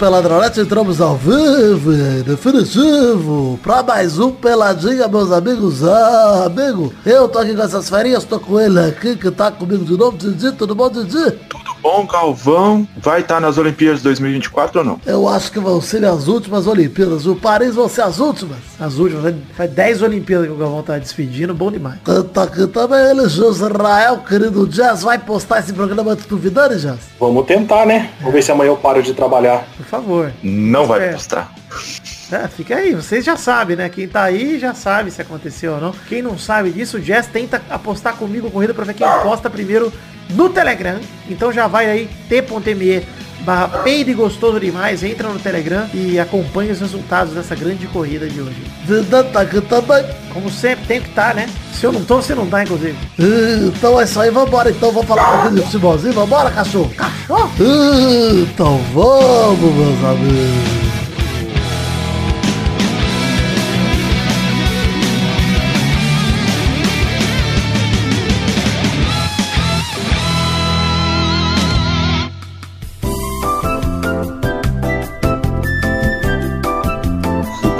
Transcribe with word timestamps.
Peladronete, 0.00 0.60
entramos 0.60 0.98
ao 0.98 1.14
vivo 1.14 1.92
definitivo 2.24 3.60
pra 3.62 3.82
mais 3.82 4.18
um 4.18 4.32
Peladinha, 4.32 5.06
meus 5.06 5.30
amigos. 5.30 5.84
Ah, 5.84 6.44
amigo, 6.46 6.90
eu 7.04 7.28
tô 7.28 7.38
aqui 7.38 7.54
com 7.54 7.60
essas 7.60 7.90
ferinhas, 7.90 8.24
tô 8.24 8.40
com 8.40 8.58
ele 8.58 8.80
aqui 8.80 9.14
que 9.14 9.30
tá 9.30 9.50
comigo 9.50 9.84
de 9.84 9.98
novo, 9.98 10.16
Didi, 10.16 10.52
tudo 10.52 10.74
bom, 10.74 10.88
Didi? 10.88 11.32
Tudo 11.32 11.79
bom, 11.80 12.06
Galvão? 12.06 12.86
Vai 12.96 13.20
estar 13.20 13.40
nas 13.40 13.58
Olimpíadas 13.58 14.02
2024 14.02 14.80
ou 14.80 14.84
não? 14.84 15.00
Eu 15.06 15.28
acho 15.28 15.50
que 15.50 15.58
vão 15.58 15.80
ser 15.80 16.04
as 16.04 16.28
últimas 16.28 16.66
Olimpíadas. 16.66 17.26
O 17.26 17.34
Paris 17.34 17.74
vão 17.74 17.88
ser 17.88 18.02
as 18.02 18.18
últimas. 18.18 18.58
As 18.78 18.98
últimas, 18.98 19.34
faz 19.56 19.70
10 19.70 20.02
Olimpíadas 20.02 20.46
que 20.46 20.52
o 20.52 20.56
Galvão 20.56 20.82
tá 20.82 20.98
despedindo, 20.98 21.54
bom 21.54 21.70
demais. 21.70 21.98
Canta 22.04 22.42
aqui 22.42 22.66
também 22.66 23.00
ele, 23.10 23.22
Israel, 23.22 24.18
querido 24.18 24.66
Jazz, 24.66 25.02
vai 25.02 25.18
postar 25.18 25.60
esse 25.60 25.72
programa 25.72 26.12
antes 26.12 26.26
do 26.26 26.36
Vidani, 26.36 26.76
Jazz? 26.76 27.00
Vamos 27.18 27.46
tentar, 27.46 27.86
né? 27.86 28.10
Vamos 28.18 28.34
ver 28.34 28.42
se 28.42 28.52
amanhã 28.52 28.70
eu 28.70 28.76
paro 28.76 29.02
de 29.02 29.14
trabalhar. 29.14 29.66
Por 29.76 29.86
favor. 29.86 30.32
Não 30.42 30.86
vai 30.86 31.08
é. 31.08 31.12
postar. 31.12 31.52
É, 32.32 32.46
fica 32.46 32.76
aí, 32.76 32.94
vocês 32.94 33.24
já 33.24 33.36
sabem, 33.36 33.76
né? 33.76 33.88
Quem 33.88 34.06
tá 34.06 34.22
aí 34.22 34.56
já 34.58 34.72
sabe 34.72 35.10
se 35.10 35.20
aconteceu 35.20 35.74
ou 35.74 35.80
não. 35.80 35.92
Quem 36.08 36.22
não 36.22 36.38
sabe 36.38 36.70
disso, 36.70 36.96
o 36.96 37.00
Jazz 37.00 37.26
tenta 37.26 37.60
apostar 37.68 38.14
comigo 38.16 38.50
corrida 38.50 38.72
pra 38.72 38.84
ver 38.84 38.94
quem 38.94 39.06
posta 39.22 39.50
primeiro 39.50 39.92
no 40.30 40.48
Telegram. 40.48 40.98
Então 41.28 41.52
já 41.52 41.66
vai 41.66 41.90
aí, 41.90 42.08
t.me 42.28 43.02
barra 43.40 43.68
peide 43.82 44.12
gostoso 44.12 44.60
demais, 44.60 45.02
entra 45.02 45.28
no 45.28 45.38
Telegram 45.38 45.88
e 45.94 46.18
acompanha 46.18 46.72
os 46.72 46.80
resultados 46.80 47.34
dessa 47.34 47.54
grande 47.54 47.86
corrida 47.86 48.28
de 48.28 48.40
hoje. 48.40 48.62
Como 50.32 50.50
sempre, 50.50 50.86
tem 50.86 51.00
que 51.00 51.08
estar, 51.08 51.28
tá, 51.28 51.34
né? 51.34 51.48
Se 51.72 51.86
eu 51.86 51.92
não 51.92 52.04
tô, 52.04 52.16
você 52.16 52.34
não 52.34 52.46
tá, 52.46 52.62
inclusive. 52.62 52.96
Então 53.66 54.00
é 54.00 54.04
isso 54.04 54.20
aí, 54.20 54.30
vambora 54.30 54.70
então, 54.70 54.92
vamos 54.92 55.08
falar 55.08 55.24
pouquinho 55.42 55.54
de 55.54 55.62
futebolzinho, 55.66 56.12
vambora, 56.12 56.50
cachorro? 56.50 56.92
Cachorro? 56.94 57.50
Então 58.42 58.78
vamos, 58.92 59.74
meus 59.74 60.04
amigos. 60.04 60.99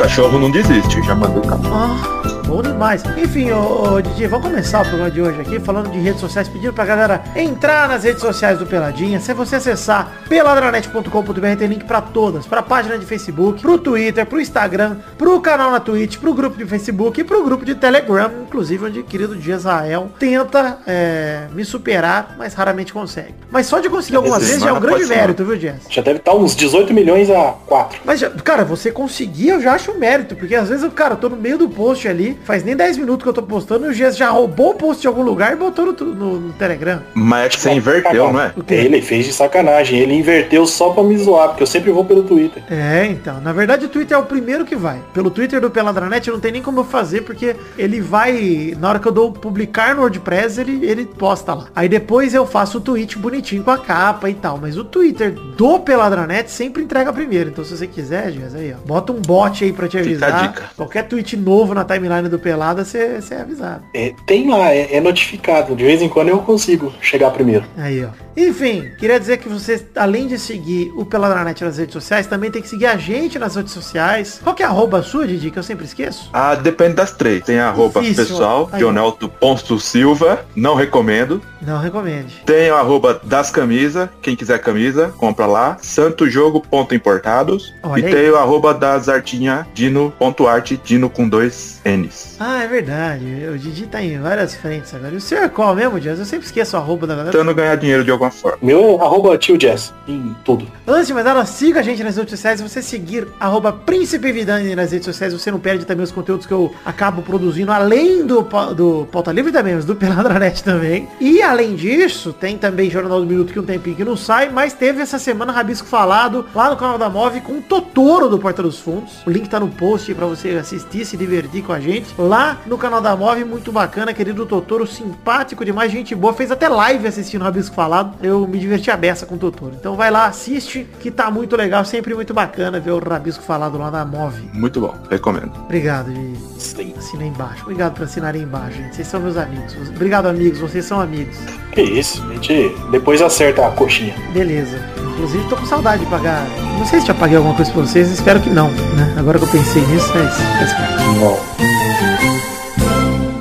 Cachorro 0.00 0.38
não 0.38 0.50
desiste, 0.50 1.02
já 1.02 1.14
mandou 1.14 1.44
o 1.44 1.46
cachorro. 1.46 2.39
Bom 2.50 2.62
demais. 2.62 3.04
Enfim, 3.16 3.52
ô, 3.52 3.94
ô, 3.94 4.02
Didi, 4.02 4.26
vamos 4.26 4.48
começar 4.48 4.80
o 4.80 4.84
programa 4.84 5.08
de 5.08 5.22
hoje 5.22 5.40
aqui 5.40 5.60
falando 5.60 5.88
de 5.88 6.00
redes 6.00 6.20
sociais, 6.20 6.48
pedindo 6.48 6.72
pra 6.72 6.84
galera 6.84 7.22
entrar 7.36 7.88
nas 7.88 8.02
redes 8.02 8.20
sociais 8.20 8.58
do 8.58 8.66
Peladinha. 8.66 9.20
Se 9.20 9.32
você 9.32 9.54
acessar 9.54 10.24
peladranet.com.br, 10.28 11.56
tem 11.56 11.68
link 11.68 11.84
pra 11.84 12.00
todas, 12.00 12.48
pra 12.48 12.60
página 12.60 12.98
de 12.98 13.06
Facebook, 13.06 13.62
pro 13.62 13.78
Twitter, 13.78 14.26
pro 14.26 14.40
Instagram, 14.40 14.96
pro 15.16 15.40
canal 15.40 15.70
na 15.70 15.78
Twitch, 15.78 16.18
pro 16.18 16.34
grupo 16.34 16.58
de 16.58 16.66
Facebook 16.66 17.20
e 17.20 17.22
pro 17.22 17.44
grupo 17.44 17.64
de 17.64 17.76
Telegram, 17.76 18.28
inclusive 18.42 18.84
onde 18.84 18.98
o 18.98 19.04
querido 19.04 19.36
Israel 19.36 20.10
tenta 20.18 20.78
é, 20.88 21.46
me 21.52 21.64
superar, 21.64 22.34
mas 22.36 22.54
raramente 22.54 22.92
consegue. 22.92 23.32
Mas 23.48 23.66
só 23.66 23.78
de 23.78 23.88
conseguir 23.88 24.16
algumas 24.16 24.40
vezes 24.40 24.60
já 24.60 24.70
é 24.70 24.72
um 24.72 24.80
grande 24.80 25.06
mérito, 25.06 25.44
viu, 25.44 25.56
Dias? 25.56 25.82
Já 25.88 26.02
deve 26.02 26.18
estar 26.18 26.34
uns 26.34 26.56
18 26.56 26.92
milhões 26.92 27.30
a 27.30 27.54
4. 27.64 28.00
Mas, 28.04 28.20
cara, 28.42 28.64
você 28.64 28.90
conseguir, 28.90 29.50
eu 29.50 29.60
já 29.60 29.74
acho 29.74 29.92
um 29.92 29.98
mérito, 29.98 30.34
porque 30.34 30.56
às 30.56 30.68
vezes, 30.68 30.92
cara, 30.92 31.14
eu 31.14 31.18
tô 31.18 31.28
no 31.28 31.36
meio 31.36 31.56
do 31.56 31.68
post 31.68 32.08
ali, 32.08 32.39
Faz 32.44 32.64
nem 32.64 32.76
10 32.76 32.98
minutos 32.98 33.22
que 33.22 33.28
eu 33.28 33.32
tô 33.32 33.42
postando 33.42 33.86
e 33.86 33.88
o 33.90 33.92
Gias 33.92 34.16
já 34.16 34.30
roubou 34.30 34.70
o 34.70 34.74
post 34.74 35.00
de 35.02 35.08
algum 35.08 35.22
lugar 35.22 35.52
e 35.52 35.56
botou 35.56 35.86
no, 35.86 35.92
no, 35.92 36.40
no 36.40 36.52
Telegram. 36.54 37.00
Mas 37.14 37.46
é 37.46 37.48
que 37.48 37.60
você 37.60 37.70
inverteu, 37.72 38.32
não 38.32 38.40
é? 38.40 38.52
Ele 38.68 39.02
fez 39.02 39.26
de 39.26 39.32
sacanagem. 39.32 39.98
Ele 39.98 40.14
inverteu 40.14 40.66
só 40.66 40.90
pra 40.90 41.02
me 41.02 41.16
zoar, 41.18 41.48
porque 41.48 41.62
eu 41.62 41.66
sempre 41.66 41.90
vou 41.90 42.04
pelo 42.04 42.22
Twitter. 42.22 42.62
É, 42.70 43.06
então. 43.06 43.40
Na 43.40 43.52
verdade, 43.52 43.86
o 43.86 43.88
Twitter 43.88 44.16
é 44.16 44.20
o 44.20 44.24
primeiro 44.24 44.64
que 44.64 44.76
vai. 44.76 44.98
Pelo 45.12 45.30
Twitter 45.30 45.60
do 45.60 45.70
Peladranet 45.70 46.30
não 46.30 46.40
tem 46.40 46.52
nem 46.52 46.62
como 46.62 46.80
eu 46.80 46.84
fazer, 46.84 47.22
porque 47.22 47.56
ele 47.76 48.00
vai... 48.00 48.74
Na 48.78 48.88
hora 48.88 48.98
que 48.98 49.06
eu 49.06 49.12
dou 49.12 49.32
publicar 49.32 49.94
no 49.94 50.02
WordPress, 50.02 50.60
ele, 50.60 50.84
ele 50.86 51.06
posta 51.06 51.54
lá. 51.54 51.66
Aí 51.74 51.88
depois 51.88 52.34
eu 52.34 52.46
faço 52.46 52.78
o 52.78 52.80
tweet 52.80 53.18
bonitinho 53.18 53.62
com 53.62 53.70
a 53.70 53.78
capa 53.78 54.28
e 54.30 54.34
tal. 54.34 54.58
Mas 54.58 54.76
o 54.76 54.84
Twitter 54.84 55.32
do 55.32 55.78
Peladranet 55.80 56.50
sempre 56.50 56.82
entrega 56.82 57.12
primeiro. 57.12 57.50
Então 57.50 57.64
se 57.64 57.76
você 57.76 57.86
quiser, 57.86 58.30
Gias, 58.32 58.54
aí, 58.54 58.72
ó. 58.72 58.86
Bota 58.86 59.12
um 59.12 59.20
bot 59.20 59.62
aí 59.64 59.72
pra 59.72 59.88
te 59.88 59.98
avisar. 59.98 60.72
Qualquer 60.76 61.06
tweet 61.08 61.36
novo 61.36 61.74
na 61.74 61.84
timeline 61.84 62.28
do 62.30 62.38
Pelada, 62.38 62.84
você 62.84 63.20
é 63.30 63.40
avisado. 63.40 63.84
É, 63.94 64.14
tem 64.26 64.48
lá, 64.48 64.72
é, 64.72 64.96
é, 64.96 65.00
notificado. 65.00 65.74
De 65.74 65.84
vez 65.84 66.00
em 66.00 66.08
quando 66.08 66.28
eu 66.28 66.38
consigo 66.38 66.92
chegar 67.00 67.30
primeiro. 67.30 67.64
Aí, 67.76 68.04
ó. 68.04 68.08
Enfim, 68.36 68.90
queria 68.98 69.18
dizer 69.18 69.38
que 69.38 69.48
você, 69.48 69.84
além 69.96 70.26
de 70.26 70.38
seguir 70.38 70.92
o 70.96 71.04
Peladranet 71.04 71.62
nas 71.62 71.78
redes 71.78 71.92
sociais, 71.92 72.26
também 72.26 72.50
tem 72.50 72.62
que 72.62 72.68
seguir 72.68 72.86
a 72.86 72.96
gente 72.96 73.38
nas 73.38 73.56
redes 73.56 73.72
sociais. 73.72 74.40
Qual 74.42 74.54
que 74.54 74.62
é 74.62 74.66
a 74.66 74.68
arroba 74.68 75.02
sua, 75.02 75.26
Didi, 75.26 75.50
que 75.50 75.58
eu 75.58 75.62
sempre 75.62 75.84
esqueço? 75.84 76.30
Ah, 76.32 76.54
depende 76.54 76.94
das 76.94 77.12
três. 77.12 77.44
Tem 77.44 77.58
a 77.58 77.68
arroba 77.68 78.00
Difícil. 78.00 78.24
pessoal, 78.24 78.70
Dionelto 78.76 79.28
Ponto 79.28 79.78
Silva. 79.78 80.46
Não 80.54 80.74
recomendo. 80.74 81.42
Não 81.60 81.78
recomende. 81.78 82.42
Tem 82.46 82.70
o 82.70 82.76
arroba 82.76 83.20
das 83.22 83.50
camisas. 83.50 84.08
Quem 84.22 84.36
quiser 84.36 84.58
camisa, 84.60 85.12
compra 85.18 85.46
lá. 85.46 85.76
Santo 85.80 86.28
Jogo 86.30 86.60
ponto 86.60 86.94
importados. 86.94 87.74
Olha 87.82 88.00
e 88.00 88.06
aí. 88.06 88.14
tem 88.14 88.30
o 88.30 88.36
arroba 88.36 88.72
das 88.72 89.08
artinha 89.08 89.66
Dino 89.74 90.12
ponto 90.18 90.46
arte, 90.46 90.80
Dino 90.82 91.10
com 91.10 91.28
dois 91.28 91.80
N's. 91.84 92.19
Ah, 92.38 92.62
é 92.62 92.68
verdade. 92.68 93.24
O 93.52 93.58
Didi 93.58 93.86
tá 93.86 94.02
em 94.02 94.18
várias 94.18 94.54
frentes 94.54 94.94
agora. 94.94 95.12
E 95.12 95.16
o 95.16 95.20
seu 95.20 95.38
é 95.38 95.48
qual 95.48 95.74
mesmo, 95.74 96.00
Jazz? 96.00 96.18
Eu 96.18 96.24
sempre 96.24 96.46
esqueço 96.46 96.76
a 96.76 96.80
arroba 96.80 97.06
da 97.06 97.14
galera. 97.14 97.32
Tentando 97.32 97.54
ganhar 97.54 97.76
dinheiro 97.76 98.04
de 98.04 98.10
alguma 98.10 98.30
forma. 98.30 98.58
Meu 98.62 98.98
é 99.00 99.04
arroba 99.04 99.36
tio 99.36 99.58
Jazz. 99.58 99.92
Em 100.08 100.34
tudo. 100.44 100.66
Antes 100.86 101.08
de 101.08 101.14
mais 101.14 101.26
nada, 101.26 101.44
siga 101.44 101.80
a 101.80 101.82
gente 101.82 102.02
nas 102.02 102.16
redes 102.16 102.30
sociais. 102.30 102.60
Se 102.60 102.68
você 102.68 102.82
seguir 102.82 103.28
arroba 103.38 103.72
Príncipe 103.72 104.32
Vidani 104.32 104.74
nas 104.74 104.92
redes 104.92 105.04
sociais, 105.04 105.32
você 105.32 105.50
não 105.50 105.58
perde 105.58 105.84
também 105.84 106.04
os 106.04 106.12
conteúdos 106.12 106.46
que 106.46 106.52
eu 106.52 106.74
acabo 106.84 107.22
produzindo, 107.22 107.72
além 107.72 108.24
do, 108.24 108.46
do 108.74 109.06
Pauta 109.10 109.32
Livre 109.32 109.52
também, 109.52 109.74
mas 109.74 109.84
do 109.84 109.94
Peladranet 109.94 110.62
também. 110.64 111.08
E 111.20 111.42
além 111.42 111.74
disso, 111.74 112.32
tem 112.32 112.56
também 112.56 112.90
Jornal 112.90 113.20
do 113.20 113.26
Minuto 113.26 113.52
que 113.52 113.58
um 113.60 113.64
tempinho 113.64 113.96
que 113.96 114.04
não 114.04 114.16
sai, 114.16 114.48
mas 114.48 114.72
teve 114.72 115.00
essa 115.02 115.18
semana 115.18 115.52
Rabisco 115.52 115.86
Falado 115.86 116.46
lá 116.54 116.70
no 116.70 116.76
canal 116.76 116.98
da 116.98 117.08
Move 117.10 117.40
com 117.40 117.58
o 117.58 117.62
Totoro 117.62 118.28
do 118.28 118.38
Porta 118.38 118.62
dos 118.62 118.78
Fundos. 118.78 119.22
O 119.26 119.30
link 119.30 119.48
tá 119.48 119.60
no 119.60 119.68
post 119.68 120.14
para 120.14 120.26
você 120.26 120.50
assistir, 120.50 121.04
se 121.04 121.16
divertir 121.16 121.62
com 121.62 121.72
a 121.72 121.80
gente. 121.80 121.99
Lá 122.18 122.58
no 122.66 122.78
canal 122.78 123.00
da 123.00 123.16
Move, 123.16 123.44
muito 123.44 123.72
bacana, 123.72 124.12
querido 124.12 124.46
Totoro, 124.46 124.86
simpático 124.86 125.64
demais, 125.64 125.90
gente 125.90 126.14
boa, 126.14 126.32
fez 126.32 126.50
até 126.50 126.68
live 126.68 127.06
assistindo 127.06 127.42
o 127.42 127.44
Rabisco 127.44 127.74
Falado, 127.74 128.14
eu 128.22 128.46
me 128.46 128.58
diverti 128.58 128.90
a 128.90 128.96
beça 128.96 129.26
com 129.26 129.34
o 129.34 129.38
Totoro. 129.38 129.74
Então 129.78 129.96
vai 129.96 130.10
lá, 130.10 130.26
assiste, 130.26 130.86
que 131.00 131.10
tá 131.10 131.30
muito 131.30 131.56
legal, 131.56 131.84
sempre 131.84 132.14
muito 132.14 132.34
bacana 132.34 132.80
ver 132.80 132.92
o 132.92 132.98
Rabisco 132.98 133.42
Falado 133.42 133.78
lá 133.78 133.90
na 133.90 134.04
Move. 134.04 134.50
Muito 134.52 134.80
bom, 134.80 134.94
recomendo. 135.10 135.52
Obrigado, 135.64 136.12
de 136.12 136.94
assinar 136.98 137.26
embaixo. 137.26 137.62
Obrigado 137.62 137.94
por 137.94 138.04
assinar 138.04 138.34
aí 138.34 138.42
embaixo, 138.42 138.76
gente. 138.76 138.96
Vocês 138.96 139.08
são 139.08 139.20
meus 139.20 139.36
amigos. 139.36 139.74
Obrigado, 139.88 140.26
amigos, 140.26 140.60
vocês 140.60 140.84
são 140.84 141.00
amigos. 141.00 141.36
Que 141.72 141.82
isso, 141.82 142.22
a 142.28 142.34
gente 142.34 142.74
depois 142.90 143.22
acerta 143.22 143.66
a 143.66 143.70
coxinha. 143.70 144.14
Beleza. 144.32 144.78
Inclusive 145.12 145.44
tô 145.48 145.56
com 145.56 145.66
saudade 145.66 146.04
de 146.04 146.10
pagar. 146.10 146.46
Não 146.78 146.86
sei 146.86 147.00
se 147.00 147.06
já 147.06 147.14
paguei 147.14 147.36
alguma 147.36 147.54
coisa 147.54 147.70
pra 147.70 147.82
vocês, 147.82 148.10
espero 148.10 148.40
que 148.40 148.48
não, 148.48 148.70
né? 148.70 149.14
Agora 149.18 149.38
que 149.38 149.44
eu 149.44 149.48
pensei 149.48 149.82
nisso, 149.86 150.10
é 150.16 150.24
isso. 150.24 151.79
Não. 152.22 152.50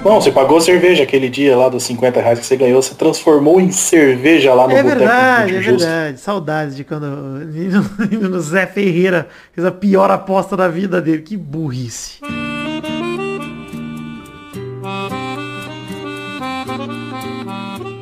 Bom, 0.01 0.21
você 0.21 0.31
pagou 0.31 0.61
cerveja 0.61 1.03
aquele 1.03 1.29
dia 1.29 1.57
lá 1.57 1.67
dos 1.67 1.83
50 1.83 2.21
reais 2.21 2.39
que 2.39 2.45
você 2.45 2.55
ganhou, 2.55 2.81
você 2.81 2.95
transformou 2.95 3.59
em 3.59 3.69
cerveja 3.69 4.53
lá 4.53 4.65
no 4.65 4.73
É 4.73 4.81
verdade, 4.81 5.55
é 5.55 5.59
verdade. 5.59 6.19
Saudades 6.19 6.75
de 6.75 6.83
quando 6.83 7.03
o 8.33 8.39
Zé 8.39 8.65
Ferreira 8.65 9.27
fez 9.51 9.67
a 9.67 9.71
pior 9.71 10.09
aposta 10.09 10.55
da 10.55 10.67
vida 10.67 11.01
dele. 11.01 11.21
Que 11.21 11.35
burrice. 11.35 12.19